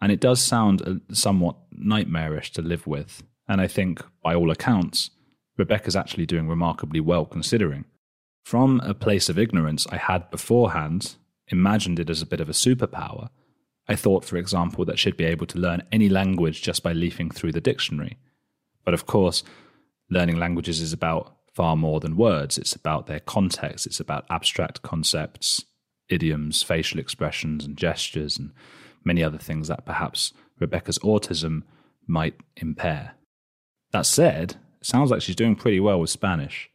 And 0.00 0.10
it 0.10 0.20
does 0.20 0.42
sound 0.42 0.82
uh, 0.82 1.14
somewhat 1.14 1.56
nightmarish 1.70 2.52
to 2.52 2.62
live 2.62 2.86
with. 2.86 3.22
And 3.48 3.60
I 3.60 3.68
think, 3.68 4.02
by 4.22 4.34
all 4.34 4.50
accounts, 4.50 5.10
Rebecca's 5.56 5.96
actually 5.96 6.26
doing 6.26 6.48
remarkably 6.48 7.00
well 7.00 7.24
considering. 7.24 7.84
From 8.42 8.80
a 8.80 8.94
place 8.94 9.28
of 9.28 9.38
ignorance, 9.38 9.86
I 9.90 9.96
had 9.96 10.30
beforehand 10.30 11.16
imagined 11.48 12.00
it 12.00 12.10
as 12.10 12.22
a 12.22 12.26
bit 12.26 12.40
of 12.40 12.48
a 12.48 12.52
superpower. 12.52 13.28
I 13.88 13.96
thought, 13.96 14.24
for 14.24 14.36
example, 14.36 14.84
that 14.84 14.98
she'd 14.98 15.16
be 15.16 15.24
able 15.24 15.46
to 15.46 15.58
learn 15.58 15.82
any 15.92 16.08
language 16.08 16.62
just 16.62 16.82
by 16.82 16.92
leafing 16.92 17.30
through 17.30 17.52
the 17.52 17.60
dictionary. 17.60 18.16
But 18.84 18.94
of 18.94 19.06
course, 19.06 19.44
learning 20.10 20.38
languages 20.38 20.80
is 20.80 20.92
about 20.92 21.36
far 21.52 21.76
more 21.76 22.00
than 22.00 22.16
words. 22.16 22.58
It's 22.58 22.74
about 22.74 23.06
their 23.06 23.20
context, 23.20 23.86
it's 23.86 24.00
about 24.00 24.24
abstract 24.30 24.82
concepts, 24.82 25.64
idioms, 26.08 26.62
facial 26.62 26.98
expressions, 27.00 27.64
and 27.64 27.76
gestures, 27.76 28.38
and 28.38 28.52
many 29.04 29.22
other 29.22 29.38
things 29.38 29.68
that 29.68 29.86
perhaps 29.86 30.32
Rebecca's 30.58 30.98
autism 31.00 31.62
might 32.06 32.34
impair. 32.56 33.14
That 33.92 34.06
said, 34.06 34.56
it 34.80 34.86
sounds 34.86 35.10
like 35.10 35.22
she's 35.22 35.36
doing 35.36 35.56
pretty 35.56 35.80
well 35.80 36.00
with 36.00 36.10
Spanish. 36.10 36.70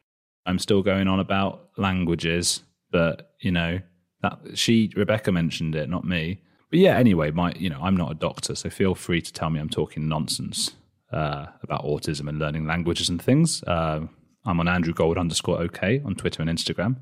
I'm 0.46 0.60
still 0.60 0.82
going 0.84 1.08
on 1.08 1.20
about 1.20 1.70
languages, 1.78 2.64
but 2.92 3.34
you 3.42 3.52
know, 3.52 3.80
that 4.22 4.40
she 4.56 4.92
Rebecca 4.96 5.32
mentioned 5.32 5.76
it, 5.76 5.90
not 5.90 6.06
me. 6.06 6.42
But 6.70 6.80
yeah, 6.80 6.98
anyway, 6.98 7.32
my 7.32 7.54
you 7.54 7.70
know, 7.70 7.80
I'm 7.82 7.98
not 7.98 8.12
a 8.12 8.16
doctor, 8.16 8.56
so 8.56 8.70
feel 8.70 8.96
free 8.96 9.22
to 9.22 9.34
tell 9.34 9.50
me 9.50 9.60
I'm 9.60 9.70
talking 9.70 10.08
nonsense. 10.08 10.72
uh, 11.12 11.48
about 11.64 11.84
autism 11.86 12.28
and 12.28 12.40
learning 12.40 12.66
languages 12.66 13.10
and 13.10 13.22
things. 13.22 13.64
Uh, 13.64 14.02
I'm 14.48 14.62
on 14.62 14.70
Andrew 14.70 14.94
Gold 14.94 15.18
underscore 15.18 15.62
OK 15.62 16.02
on 16.06 16.16
Twitter 16.16 16.42
and 16.42 16.50
Instagram. 16.50 16.96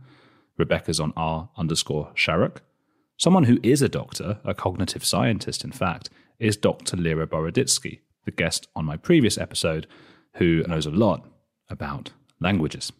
Rebecca's 0.57 0.99
on 0.99 1.13
R 1.15 1.49
underscore 1.55 2.11
Sharrock. 2.15 2.57
Someone 3.17 3.43
who 3.43 3.59
is 3.61 3.83
a 3.83 3.87
doctor, 3.87 4.39
a 4.43 4.55
cognitive 4.55 5.05
scientist, 5.05 5.63
in 5.63 5.71
fact, 5.71 6.09
is 6.39 6.57
Dr. 6.57 6.97
Lera 6.97 7.27
Boroditsky, 7.27 7.99
the 8.25 8.31
guest 8.31 8.67
on 8.75 8.83
my 8.83 8.97
previous 8.97 9.37
episode, 9.37 9.85
who 10.33 10.63
knows 10.63 10.87
a 10.87 10.91
lot 10.91 11.29
about 11.69 12.11
languages. 12.41 12.91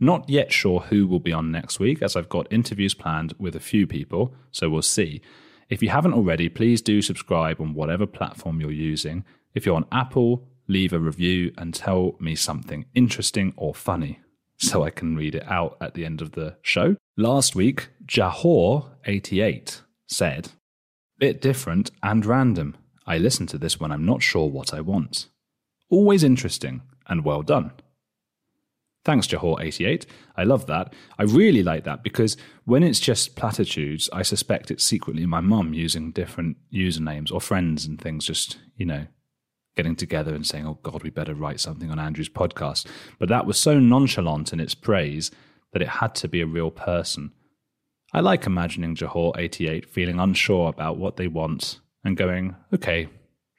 Not 0.00 0.28
yet 0.28 0.52
sure 0.52 0.80
who 0.80 1.06
will 1.06 1.20
be 1.20 1.32
on 1.32 1.52
next 1.52 1.78
week, 1.78 2.02
as 2.02 2.16
I've 2.16 2.30
got 2.30 2.50
interviews 2.50 2.94
planned 2.94 3.34
with 3.38 3.54
a 3.54 3.60
few 3.60 3.86
people, 3.86 4.34
so 4.50 4.70
we'll 4.70 4.82
see. 4.82 5.20
If 5.68 5.82
you 5.82 5.90
haven't 5.90 6.14
already, 6.14 6.48
please 6.48 6.80
do 6.80 7.02
subscribe 7.02 7.60
on 7.60 7.74
whatever 7.74 8.06
platform 8.06 8.60
you're 8.60 8.72
using. 8.72 9.24
If 9.54 9.66
you're 9.66 9.76
on 9.76 9.86
Apple, 9.92 10.48
leave 10.72 10.92
a 10.92 10.98
review 10.98 11.52
and 11.58 11.74
tell 11.74 12.16
me 12.18 12.34
something 12.34 12.86
interesting 12.94 13.52
or 13.56 13.74
funny 13.74 14.20
so 14.56 14.84
I 14.84 14.90
can 14.90 15.16
read 15.16 15.34
it 15.34 15.48
out 15.48 15.76
at 15.80 15.94
the 15.94 16.04
end 16.04 16.22
of 16.22 16.32
the 16.32 16.56
show. 16.62 16.96
Last 17.16 17.54
week, 17.54 17.88
Jahor88 18.06 19.82
said, 20.06 20.50
Bit 21.18 21.40
different 21.40 21.90
and 22.02 22.24
random. 22.24 22.76
I 23.06 23.18
listen 23.18 23.46
to 23.48 23.58
this 23.58 23.80
when 23.80 23.92
I'm 23.92 24.06
not 24.06 24.22
sure 24.22 24.48
what 24.48 24.72
I 24.72 24.80
want. 24.80 25.28
Always 25.90 26.24
interesting 26.24 26.82
and 27.06 27.24
well 27.24 27.42
done. 27.42 27.72
Thanks, 29.04 29.26
Jahor88. 29.26 30.06
I 30.36 30.44
love 30.44 30.66
that. 30.66 30.94
I 31.18 31.24
really 31.24 31.64
like 31.64 31.82
that 31.84 32.04
because 32.04 32.36
when 32.64 32.84
it's 32.84 33.00
just 33.00 33.34
platitudes, 33.34 34.08
I 34.12 34.22
suspect 34.22 34.70
it's 34.70 34.84
secretly 34.84 35.26
my 35.26 35.40
mum 35.40 35.74
using 35.74 36.12
different 36.12 36.56
usernames 36.72 37.32
or 37.32 37.40
friends 37.40 37.84
and 37.84 38.00
things, 38.00 38.24
just, 38.24 38.58
you 38.76 38.86
know, 38.86 39.06
getting 39.76 39.96
together 39.96 40.34
and 40.34 40.46
saying, 40.46 40.66
oh 40.66 40.78
God, 40.82 41.02
we 41.02 41.10
better 41.10 41.34
write 41.34 41.60
something 41.60 41.90
on 41.90 41.98
Andrew's 41.98 42.28
podcast. 42.28 42.86
But 43.18 43.28
that 43.28 43.46
was 43.46 43.58
so 43.58 43.78
nonchalant 43.78 44.52
in 44.52 44.60
its 44.60 44.74
praise 44.74 45.30
that 45.72 45.82
it 45.82 45.88
had 45.88 46.14
to 46.16 46.28
be 46.28 46.40
a 46.40 46.46
real 46.46 46.70
person. 46.70 47.32
I 48.12 48.20
like 48.20 48.44
imagining 48.44 48.94
Jahor88 48.94 49.86
feeling 49.86 50.20
unsure 50.20 50.68
about 50.68 50.98
what 50.98 51.16
they 51.16 51.28
want 51.28 51.80
and 52.04 52.16
going, 52.16 52.56
okay, 52.74 53.08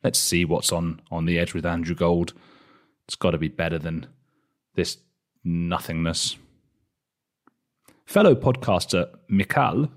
let's 0.03 0.19
see 0.19 0.45
what's 0.45 0.71
on, 0.71 1.01
on 1.09 1.25
the 1.25 1.39
edge 1.39 1.53
with 1.53 1.65
Andrew 1.65 1.95
Gold. 1.95 2.33
It's 3.07 3.15
got 3.15 3.31
to 3.31 3.37
be 3.39 3.47
better 3.47 3.79
than 3.79 4.05
this 4.75 4.97
nothingness. 5.43 6.37
Fellow 8.05 8.35
podcaster 8.35 9.09
Mikal 9.31 9.89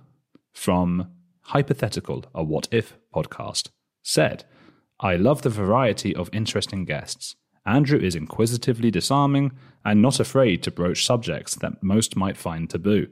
from 0.52 1.10
Hypothetical, 1.42 2.24
a 2.34 2.42
What 2.42 2.66
If 2.70 2.96
podcast, 3.14 3.68
said, 4.02 4.44
I 5.00 5.16
love 5.16 5.42
the 5.42 5.50
variety 5.50 6.14
of 6.14 6.30
interesting 6.32 6.84
guests. 6.84 7.36
Andrew 7.66 7.98
is 7.98 8.14
inquisitively 8.14 8.90
disarming 8.90 9.52
and 9.84 10.00
not 10.00 10.20
afraid 10.20 10.62
to 10.62 10.70
broach 10.70 11.04
subjects 11.04 11.54
that 11.56 11.82
most 11.82 12.16
might 12.16 12.36
find 12.36 12.70
taboo. 12.70 13.08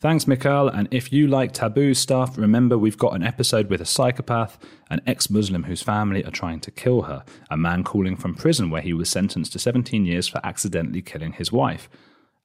Thanks, 0.00 0.26
Mikhail. 0.26 0.68
And 0.68 0.88
if 0.90 1.12
you 1.12 1.26
like 1.26 1.52
taboo 1.52 1.92
stuff, 1.92 2.38
remember 2.38 2.78
we've 2.78 2.96
got 2.96 3.14
an 3.14 3.22
episode 3.22 3.68
with 3.68 3.82
a 3.82 3.86
psychopath, 3.86 4.58
an 4.88 5.02
ex 5.06 5.28
Muslim 5.28 5.64
whose 5.64 5.82
family 5.82 6.24
are 6.24 6.30
trying 6.30 6.60
to 6.60 6.70
kill 6.70 7.02
her, 7.02 7.24
a 7.50 7.56
man 7.56 7.84
calling 7.84 8.16
from 8.16 8.34
prison 8.34 8.70
where 8.70 8.80
he 8.80 8.94
was 8.94 9.10
sentenced 9.10 9.52
to 9.52 9.58
17 9.58 10.06
years 10.06 10.26
for 10.26 10.40
accidentally 10.44 11.02
killing 11.02 11.32
his 11.32 11.52
wife, 11.52 11.90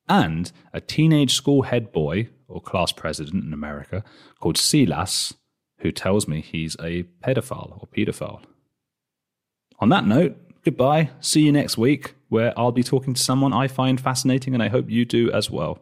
and 0.10 0.52
a 0.74 0.82
teenage 0.82 1.34
school 1.34 1.62
head 1.62 1.94
boy, 1.94 2.28
or 2.48 2.62
class 2.62 2.92
president 2.92 3.46
in 3.46 3.54
America, 3.54 4.04
called 4.42 4.58
Silas, 4.58 5.34
who 5.80 5.92
tells 5.92 6.28
me 6.28 6.42
he's 6.42 6.76
a 6.82 7.04
pedophile 7.24 7.80
or 7.80 7.88
pedophile. 7.96 8.42
On 9.80 9.90
that 9.90 10.06
note, 10.06 10.38
goodbye. 10.64 11.10
See 11.20 11.42
you 11.42 11.52
next 11.52 11.78
week, 11.78 12.16
where 12.30 12.54
I'll 12.58 12.72
be 12.72 12.84
talking 12.84 13.14
to 13.14 13.22
someone 13.22 13.54
I 13.54 13.68
find 13.68 14.00
fascinating, 14.00 14.54
and 14.54 14.64
I 14.64 14.70
hope 14.70 14.90
you 14.90 15.06
do 15.06 15.32
as 15.32 15.50
well. 15.50 15.80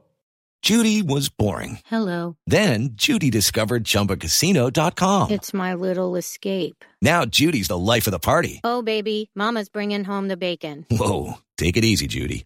Judy 0.63 1.01
was 1.01 1.27
boring. 1.27 1.79
Hello. 1.85 2.37
Then 2.47 2.91
Judy 2.93 3.29
discovered 3.29 3.83
ChumbaCasino.com. 3.83 5.31
It's 5.31 5.53
my 5.53 5.73
little 5.73 6.15
escape. 6.15 6.85
Now 7.01 7.25
Judy's 7.25 7.67
the 7.67 7.77
life 7.77 8.07
of 8.07 8.11
the 8.11 8.19
party. 8.19 8.61
Oh, 8.63 8.81
baby, 8.81 9.29
Mama's 9.35 9.67
bringing 9.67 10.05
home 10.05 10.29
the 10.29 10.37
bacon. 10.37 10.85
Whoa, 10.89 11.33
take 11.57 11.75
it 11.75 11.83
easy, 11.83 12.07
Judy. 12.07 12.45